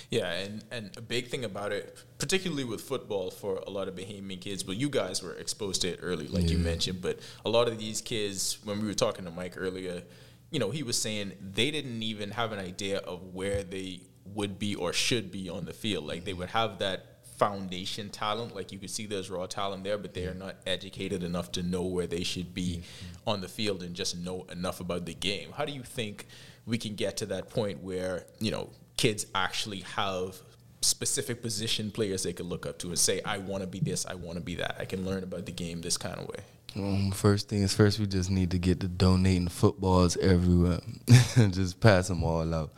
Yeah, 0.09 0.31
and, 0.31 0.63
and 0.71 0.95
a 0.97 1.01
big 1.01 1.27
thing 1.27 1.43
about 1.43 1.71
it, 1.71 1.97
particularly 2.17 2.63
with 2.63 2.81
football 2.81 3.31
for 3.31 3.63
a 3.67 3.69
lot 3.69 3.87
of 3.87 3.95
Bahamian 3.95 4.39
kids, 4.39 4.63
but 4.63 4.77
you 4.77 4.89
guys 4.89 5.21
were 5.21 5.33
exposed 5.33 5.81
to 5.81 5.89
it 5.89 5.99
early, 6.01 6.27
like 6.27 6.49
you 6.49 6.57
mentioned. 6.57 7.01
But 7.01 7.19
a 7.45 7.49
lot 7.49 7.67
of 7.67 7.77
these 7.77 8.01
kids, 8.01 8.59
when 8.63 8.81
we 8.81 8.87
were 8.87 8.93
talking 8.93 9.25
to 9.25 9.31
Mike 9.31 9.55
earlier, 9.57 10.03
you 10.51 10.59
know, 10.59 10.71
he 10.71 10.83
was 10.83 11.01
saying 11.01 11.33
they 11.41 11.71
didn't 11.71 12.01
even 12.03 12.31
have 12.31 12.51
an 12.51 12.59
idea 12.59 12.99
of 12.99 13.33
where 13.33 13.63
they 13.63 14.01
would 14.33 14.59
be 14.59 14.75
or 14.75 14.93
should 14.93 15.31
be 15.31 15.49
on 15.49 15.65
the 15.65 15.73
field. 15.73 16.05
Like 16.05 16.25
they 16.25 16.33
would 16.33 16.49
have 16.49 16.79
that 16.79 17.13
foundation 17.37 18.09
talent, 18.09 18.55
like 18.55 18.71
you 18.71 18.79
could 18.79 18.89
see 18.89 19.05
there's 19.05 19.29
raw 19.29 19.45
talent 19.45 19.83
there, 19.83 19.97
but 19.97 20.13
they 20.13 20.25
are 20.25 20.33
not 20.33 20.55
educated 20.65 21.23
enough 21.23 21.51
to 21.51 21.63
know 21.63 21.83
where 21.83 22.07
they 22.07 22.23
should 22.23 22.53
be 22.53 22.83
on 23.25 23.41
the 23.41 23.47
field 23.47 23.83
and 23.83 23.95
just 23.95 24.17
know 24.17 24.45
enough 24.51 24.79
about 24.79 25.05
the 25.05 25.13
game. 25.13 25.51
How 25.51 25.65
do 25.65 25.73
you 25.73 25.83
think 25.83 26.27
we 26.65 26.77
can 26.77 26.95
get 26.95 27.17
to 27.17 27.25
that 27.27 27.49
point 27.49 27.83
where, 27.83 28.25
you 28.39 28.51
know, 28.51 28.69
kids 28.97 29.25
actually 29.33 29.79
have 29.81 30.37
specific 30.81 31.41
position 31.41 31.91
players 31.91 32.23
they 32.23 32.33
could 32.33 32.45
look 32.45 32.65
up 32.65 32.77
to 32.79 32.87
and 32.87 32.99
say, 32.99 33.21
I 33.23 33.37
want 33.37 33.61
to 33.61 33.67
be 33.67 33.79
this, 33.79 34.05
I 34.05 34.15
want 34.15 34.37
to 34.37 34.43
be 34.43 34.55
that. 34.55 34.75
I 34.79 34.85
can 34.85 35.05
learn 35.05 35.23
about 35.23 35.45
the 35.45 35.51
game 35.51 35.81
this 35.81 35.97
kind 35.97 36.17
of 36.17 36.27
way. 36.27 36.39
Um, 36.75 37.11
first 37.11 37.49
things 37.49 37.73
first, 37.73 37.99
we 37.99 38.07
just 38.07 38.31
need 38.31 38.51
to 38.51 38.57
get 38.57 38.79
the 38.79 38.87
donating 38.87 39.47
footballs 39.47 40.17
everywhere. 40.17 40.79
just 41.35 41.79
pass 41.79 42.07
them 42.07 42.23
all 42.23 42.53
out. 42.53 42.71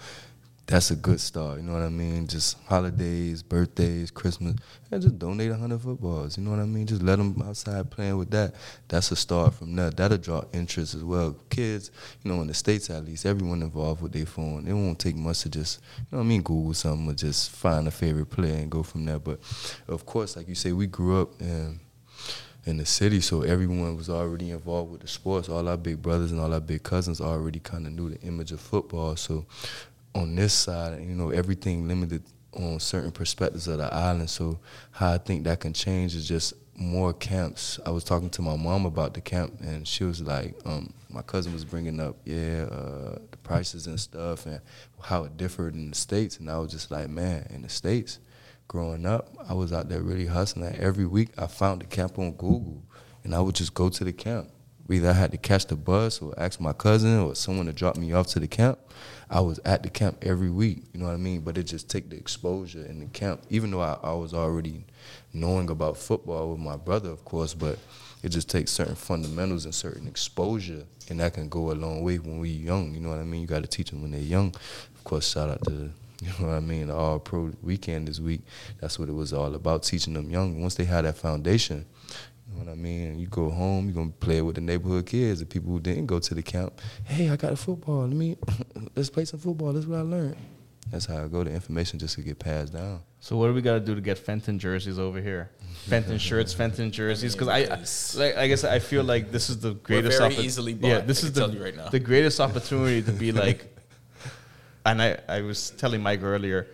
That's 0.67 0.89
a 0.89 0.95
good 0.95 1.21
start. 1.21 1.57
You 1.57 1.63
know 1.63 1.73
what 1.73 1.83
I 1.83 1.89
mean? 1.89 2.25
Just 2.25 2.57
holidays, 2.63 3.43
birthdays, 3.43 4.09
Christmas, 4.09 4.55
and 4.89 5.01
just 5.01 5.19
donate 5.19 5.51
a 5.51 5.55
hundred 5.55 5.81
footballs. 5.81 6.37
You 6.37 6.43
know 6.43 6.51
what 6.51 6.59
I 6.59 6.65
mean? 6.65 6.87
Just 6.87 7.03
let 7.03 7.17
them 7.17 7.39
outside 7.45 7.91
playing 7.91 8.17
with 8.17 8.31
that. 8.31 8.55
That's 8.87 9.11
a 9.11 9.15
start 9.15 9.53
from 9.53 9.75
there. 9.75 9.91
That'll 9.91 10.17
draw 10.17 10.43
interest 10.53 10.95
as 10.95 11.03
well. 11.03 11.35
Kids, 11.51 11.91
you 12.23 12.31
know, 12.31 12.41
in 12.41 12.47
the 12.47 12.55
states 12.55 12.89
at 12.89 13.05
least, 13.05 13.27
everyone 13.27 13.61
involved 13.61 14.01
with 14.01 14.13
their 14.13 14.25
phone. 14.25 14.67
It 14.67 14.73
won't 14.73 14.97
take 14.97 15.15
much 15.15 15.41
to 15.41 15.49
just, 15.49 15.81
you 15.97 16.05
know 16.11 16.17
what 16.17 16.23
I 16.23 16.27
mean, 16.27 16.41
Google 16.41 16.73
something 16.73 17.11
or 17.11 17.13
just 17.13 17.51
find 17.51 17.87
a 17.87 17.91
favorite 17.91 18.31
player 18.31 18.55
and 18.55 18.71
go 18.71 18.81
from 18.81 19.05
there. 19.05 19.19
But 19.19 19.41
of 19.87 20.07
course, 20.07 20.35
like 20.35 20.49
you 20.49 20.55
say, 20.55 20.71
we 20.71 20.87
grew 20.87 21.21
up 21.21 21.39
and 21.41 21.79
in 22.65 22.77
the 22.77 22.85
city, 22.85 23.21
so 23.21 23.43
everyone 23.43 23.95
was 23.95 24.09
already 24.09 24.49
involved 24.49 24.91
with 24.91 25.01
the 25.01 25.07
sports. 25.07 25.47
All 25.47 25.67
our 25.69 25.77
big 25.77 26.01
brothers 26.01 26.31
and 26.31 26.41
all 26.41 26.51
our 26.51 26.59
big 26.59 26.81
cousins 26.81 27.21
already 27.21 27.59
kind 27.59 27.85
of 27.85 27.93
knew 27.93 28.09
the 28.09 28.19
image 28.21 28.51
of 28.51 28.59
football. 28.59 29.15
So 29.15 29.45
on 30.15 30.33
this 30.35 30.53
side, 30.53 31.01
you 31.01 31.13
know, 31.13 31.29
everything 31.29 31.87
limited 31.87 32.23
on 32.53 32.79
certain 32.79 33.11
perspectives 33.11 33.67
of 33.67 33.77
the 33.77 33.93
island. 33.93 34.29
So 34.29 34.59
how 34.91 35.11
I 35.11 35.17
think 35.17 35.43
that 35.43 35.59
can 35.59 35.73
change 35.73 36.15
is 36.15 36.27
just 36.27 36.53
more 36.75 37.13
camps. 37.13 37.79
I 37.85 37.89
was 37.91 38.03
talking 38.03 38.29
to 38.31 38.41
my 38.41 38.55
mom 38.55 38.85
about 38.85 39.13
the 39.13 39.21
camp, 39.21 39.59
and 39.61 39.87
she 39.87 40.03
was 40.03 40.21
like, 40.21 40.55
um, 40.65 40.93
my 41.09 41.21
cousin 41.21 41.53
was 41.53 41.63
bringing 41.63 41.99
up, 41.99 42.17
yeah, 42.25 42.63
uh, 42.63 43.19
the 43.31 43.37
prices 43.43 43.87
and 43.87 43.99
stuff, 43.99 44.45
and 44.45 44.61
how 45.01 45.25
it 45.25 45.37
differed 45.37 45.73
in 45.73 45.89
the 45.89 45.95
states, 45.95 46.37
and 46.39 46.49
I 46.49 46.57
was 46.57 46.71
just 46.71 46.91
like, 46.91 47.09
man, 47.09 47.47
in 47.49 47.61
the 47.61 47.69
states 47.69 48.19
growing 48.67 49.05
up, 49.05 49.29
I 49.47 49.53
was 49.53 49.71
out 49.71 49.89
there 49.89 50.01
really 50.01 50.25
hustling. 50.25 50.75
Every 50.75 51.05
week, 51.05 51.29
I 51.37 51.47
found 51.47 51.81
the 51.81 51.85
camp 51.85 52.19
on 52.19 52.31
Google, 52.31 52.83
and 53.23 53.33
I 53.33 53.39
would 53.39 53.55
just 53.55 53.73
go 53.73 53.89
to 53.89 54.03
the 54.03 54.13
camp. 54.13 54.49
Either 54.89 55.09
I 55.09 55.13
had 55.13 55.31
to 55.31 55.37
catch 55.37 55.65
the 55.65 55.75
bus 55.75 56.21
or 56.21 56.33
ask 56.37 56.59
my 56.59 56.73
cousin 56.73 57.19
or 57.19 57.35
someone 57.35 57.65
to 57.65 57.73
drop 57.73 57.97
me 57.97 58.13
off 58.13 58.27
to 58.27 58.39
the 58.39 58.47
camp. 58.47 58.77
I 59.29 59.39
was 59.39 59.59
at 59.65 59.81
the 59.81 59.89
camp 59.89 60.19
every 60.21 60.51
week, 60.51 60.83
you 60.93 60.99
know 60.99 61.07
what 61.07 61.13
I 61.13 61.17
mean? 61.17 61.41
But 61.41 61.57
it 61.57 61.63
just 61.63 61.89
take 61.89 62.09
the 62.09 62.15
exposure 62.15 62.85
in 62.85 62.99
the 62.99 63.07
camp, 63.07 63.41
even 63.49 63.71
though 63.71 63.81
I, 63.81 63.97
I 64.03 64.13
was 64.13 64.33
already 64.33 64.85
knowing 65.33 65.69
about 65.69 65.97
football 65.97 66.51
with 66.51 66.59
my 66.59 66.77
brother, 66.77 67.09
of 67.09 67.25
course, 67.25 67.55
but 67.55 67.79
it 68.21 68.29
just 68.29 68.49
takes 68.49 68.71
certain 68.71 68.95
fundamentals 68.95 69.65
and 69.65 69.73
certain 69.73 70.07
exposure, 70.07 70.85
and 71.09 71.19
that 71.19 71.33
can 71.33 71.49
go 71.49 71.71
a 71.71 71.73
long 71.73 72.03
way 72.03 72.19
when 72.19 72.39
we 72.39 72.49
young, 72.49 72.93
you 72.93 72.99
know 72.99 73.09
what 73.09 73.19
I 73.19 73.23
mean? 73.23 73.41
You 73.41 73.47
got 73.47 73.63
to 73.63 73.67
teach 73.67 73.89
them 73.89 74.03
when 74.03 74.11
they're 74.11 74.21
young. 74.21 74.53
Of 74.95 75.03
course, 75.03 75.31
shout 75.31 75.49
out 75.49 75.63
to 75.65 75.91
you 76.21 76.29
know 76.39 76.47
what 76.47 76.55
I 76.55 76.59
mean? 76.61 76.89
All 76.89 77.19
Pro 77.19 77.51
weekend 77.61 78.07
this 78.07 78.19
week. 78.19 78.41
That's 78.79 78.97
what 78.97 79.09
it 79.09 79.13
was 79.13 79.33
all 79.33 79.53
about, 79.53 79.83
teaching 79.83 80.13
them 80.13 80.29
young. 80.29 80.61
Once 80.61 80.75
they 80.75 80.85
have 80.85 81.03
that 81.03 81.17
foundation, 81.17 81.85
you 82.57 82.63
know 82.65 82.71
what 82.71 82.77
I 82.77 82.81
mean? 82.81 83.19
You 83.19 83.27
go 83.27 83.49
home, 83.49 83.85
you're 83.85 83.95
gonna 83.95 84.09
play 84.19 84.41
with 84.41 84.55
the 84.55 84.61
neighborhood 84.61 85.05
kids, 85.05 85.39
the 85.39 85.45
people 85.45 85.71
who 85.71 85.79
didn't 85.79 86.05
go 86.05 86.19
to 86.19 86.33
the 86.33 86.43
camp. 86.43 86.81
Hey, 87.03 87.29
I 87.29 87.35
got 87.35 87.53
a 87.53 87.55
football. 87.55 88.01
Let 88.07 88.15
me 88.15 88.37
let's 88.95 89.09
play 89.09 89.25
some 89.25 89.39
football. 89.39 89.73
That's 89.73 89.85
what 89.85 89.99
I 89.99 90.01
learned. 90.01 90.37
That's 90.91 91.05
how 91.07 91.23
I 91.23 91.27
go. 91.27 91.43
The 91.43 91.51
information 91.51 91.97
just 91.97 92.13
to 92.15 92.21
get 92.21 92.37
passed 92.37 92.73
down. 92.73 93.01
So 93.19 93.37
what 93.37 93.47
do 93.47 93.53
we 93.55 93.61
got 93.63 93.73
to 93.73 93.79
do 93.79 93.95
to 93.95 94.01
get 94.01 94.19
Fenton 94.19 94.59
jerseys 94.59 94.99
over 94.99 95.19
here? 95.19 95.49
Fenton 95.87 96.19
shirts, 96.19 96.53
Fenton 96.53 96.91
jerseys. 96.91 97.33
Because 97.33 97.47
I, 97.47 97.57
I, 97.61 98.23
like, 98.23 98.37
I 98.37 98.47
guess 98.47 98.63
I 98.63 98.77
feel 98.77 99.03
like 99.03 99.31
this 99.31 99.49
is 99.49 99.59
the 99.59 99.73
greatest. 99.73 100.19
very 100.19 100.31
oppo- 100.35 100.43
easily 100.43 100.73
Yeah, 100.73 100.99
this 100.99 101.23
I 101.23 101.27
is 101.27 101.31
can 101.31 101.33
the 101.33 101.39
tell 101.47 101.55
you 101.55 101.63
right 101.63 101.75
now. 101.75 101.89
the 101.89 101.99
greatest 101.99 102.39
opportunity 102.39 103.01
to 103.01 103.11
be 103.11 103.31
like. 103.31 103.71
And 104.87 105.01
I, 105.01 105.17
I 105.27 105.41
was 105.41 105.71
telling 105.71 106.03
Mike 106.03 106.21
earlier, 106.21 106.67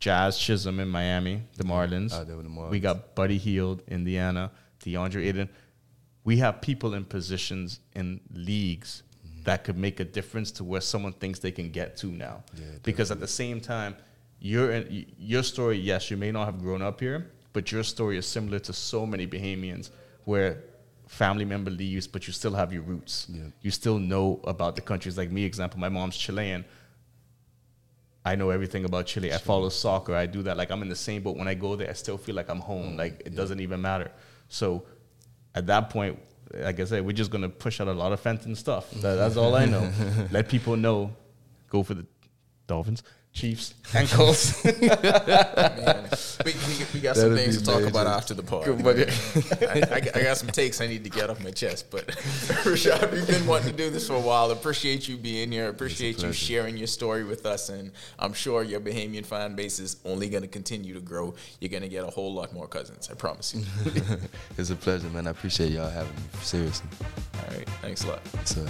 Jazz 0.00 0.36
Chisholm 0.38 0.80
in 0.80 0.88
Miami, 0.88 1.42
the 1.56 1.62
Marlins. 1.62 2.10
Oh, 2.12 2.16
Out 2.22 2.26
there 2.26 2.36
with 2.36 2.46
the 2.46 2.50
Marlins. 2.50 2.70
We 2.70 2.80
got 2.80 3.14
Buddy 3.14 3.38
Hield, 3.38 3.82
Indiana, 3.86 4.50
DeAndre 4.92 5.26
Ayton. 5.26 5.48
We 6.24 6.38
have 6.38 6.60
people 6.60 6.94
in 6.94 7.04
positions 7.04 7.80
in 7.94 8.20
leagues 8.32 9.02
that 9.44 9.64
could 9.64 9.78
make 9.78 10.00
a 10.00 10.04
difference 10.04 10.50
to 10.52 10.64
where 10.64 10.80
someone 10.80 11.12
thinks 11.14 11.38
they 11.38 11.50
can 11.52 11.70
get 11.70 11.96
to 11.98 12.06
now. 12.08 12.42
because 12.82 13.10
at 13.10 13.20
the 13.20 13.26
same 13.26 13.60
time, 13.60 13.96
your 14.40 14.84
your 15.18 15.42
story, 15.42 15.78
yes, 15.78 16.10
you 16.10 16.16
may 16.16 16.30
not 16.30 16.44
have 16.44 16.60
grown 16.60 16.82
up 16.82 17.00
here, 17.00 17.30
but 17.52 17.72
your 17.72 17.82
story 17.82 18.18
is 18.18 18.26
similar 18.26 18.58
to 18.60 18.72
so 18.72 19.06
many 19.06 19.26
Bahamians 19.26 19.90
where 20.24 20.62
family 21.06 21.44
member 21.44 21.70
leaves, 21.70 22.06
but 22.06 22.26
you 22.26 22.32
still 22.32 22.54
have 22.54 22.72
your 22.72 22.82
roots. 22.82 23.26
Yeah. 23.30 23.44
You 23.62 23.70
still 23.70 23.98
know 23.98 24.40
about 24.44 24.76
the 24.76 24.82
countries. 24.82 25.16
Like 25.16 25.30
me, 25.30 25.44
example, 25.44 25.80
my 25.80 25.88
mom's 25.88 26.16
Chilean. 26.16 26.64
I 28.24 28.34
know 28.34 28.50
everything 28.50 28.84
about 28.84 29.06
Chile. 29.06 29.32
I 29.32 29.38
follow 29.38 29.70
soccer. 29.70 30.14
I 30.14 30.26
do 30.26 30.42
that. 30.42 30.56
Like 30.56 30.70
I'm 30.70 30.82
in 30.82 30.88
the 30.88 30.96
same 30.96 31.22
boat. 31.22 31.36
When 31.36 31.48
I 31.48 31.54
go 31.54 31.76
there, 31.76 31.88
I 31.88 31.94
still 31.94 32.18
feel 32.18 32.34
like 32.34 32.50
I'm 32.50 32.60
home. 32.60 32.90
Oh, 32.92 32.96
like 32.96 33.22
it 33.24 33.34
doesn't 33.34 33.60
even 33.60 33.80
matter. 33.80 34.10
So 34.48 34.84
at 35.54 35.66
that 35.66 35.90
point, 35.90 36.18
like 36.54 36.80
I 36.80 36.84
said, 36.84 37.04
we're 37.04 37.12
just 37.12 37.30
gonna 37.30 37.48
push 37.48 37.80
out 37.80 37.88
a 37.88 37.92
lot 37.92 38.12
of 38.12 38.20
Fenton 38.20 38.54
stuff. 38.54 38.90
That, 38.92 39.14
that's 39.14 39.36
all 39.42 39.54
I 39.54 39.66
know. 39.66 39.90
Let 40.30 40.48
people 40.48 40.76
know. 40.76 41.12
Go 41.68 41.82
for 41.82 41.94
the 41.94 42.06
Dolphins. 42.66 43.02
Chiefs 43.32 43.74
and 43.94 44.08
Colts. 44.08 44.64
We, 46.44 46.52
we, 46.52 46.84
we 46.94 47.00
got 47.00 47.16
some 47.16 47.30
That'd 47.34 47.44
things 47.44 47.58
to 47.58 47.64
talk 47.64 47.76
major. 47.80 47.88
about 47.88 48.06
after 48.06 48.32
the 48.32 48.42
pod. 48.44 48.64
Good 48.64 48.82
buddy. 48.82 49.02
I, 49.66 49.82
I, 49.96 50.00
got- 50.00 50.16
I 50.16 50.22
got 50.22 50.36
some 50.36 50.48
takes 50.48 50.80
I 50.80 50.86
need 50.86 51.02
to 51.04 51.10
get 51.10 51.30
off 51.30 51.42
my 51.42 51.50
chest, 51.50 51.90
but 51.90 52.06
Rashad, 52.64 53.10
we've 53.12 53.26
been 53.26 53.44
wanting 53.46 53.70
to 53.72 53.76
do 53.76 53.90
this 53.90 54.06
for 54.06 54.14
a 54.14 54.20
while. 54.20 54.50
Appreciate 54.52 55.08
you 55.08 55.16
being 55.16 55.50
here. 55.50 55.68
Appreciate 55.68 56.22
you 56.22 56.32
sharing 56.32 56.76
your 56.76 56.86
story 56.86 57.24
with 57.24 57.44
us, 57.44 57.68
and 57.70 57.90
I'm 58.20 58.32
sure 58.32 58.62
your 58.62 58.80
Bahamian 58.80 59.26
fan 59.26 59.56
base 59.56 59.80
is 59.80 59.96
only 60.04 60.28
going 60.28 60.42
to 60.42 60.48
continue 60.48 60.94
to 60.94 61.00
grow. 61.00 61.34
You're 61.60 61.70
going 61.70 61.82
to 61.82 61.88
get 61.88 62.04
a 62.04 62.10
whole 62.10 62.32
lot 62.32 62.52
more 62.52 62.68
cousins. 62.68 63.08
I 63.10 63.14
promise 63.14 63.54
you. 63.54 63.64
it's 64.56 64.70
a 64.70 64.76
pleasure, 64.76 65.08
man. 65.08 65.26
I 65.26 65.30
appreciate 65.30 65.72
y'all 65.72 65.90
having 65.90 66.14
me. 66.14 66.22
Seriously. 66.40 66.88
All 67.34 67.56
right, 67.56 67.68
thanks 67.82 68.04
a 68.04 68.08
lot. 68.08 68.20
So. 68.44 68.64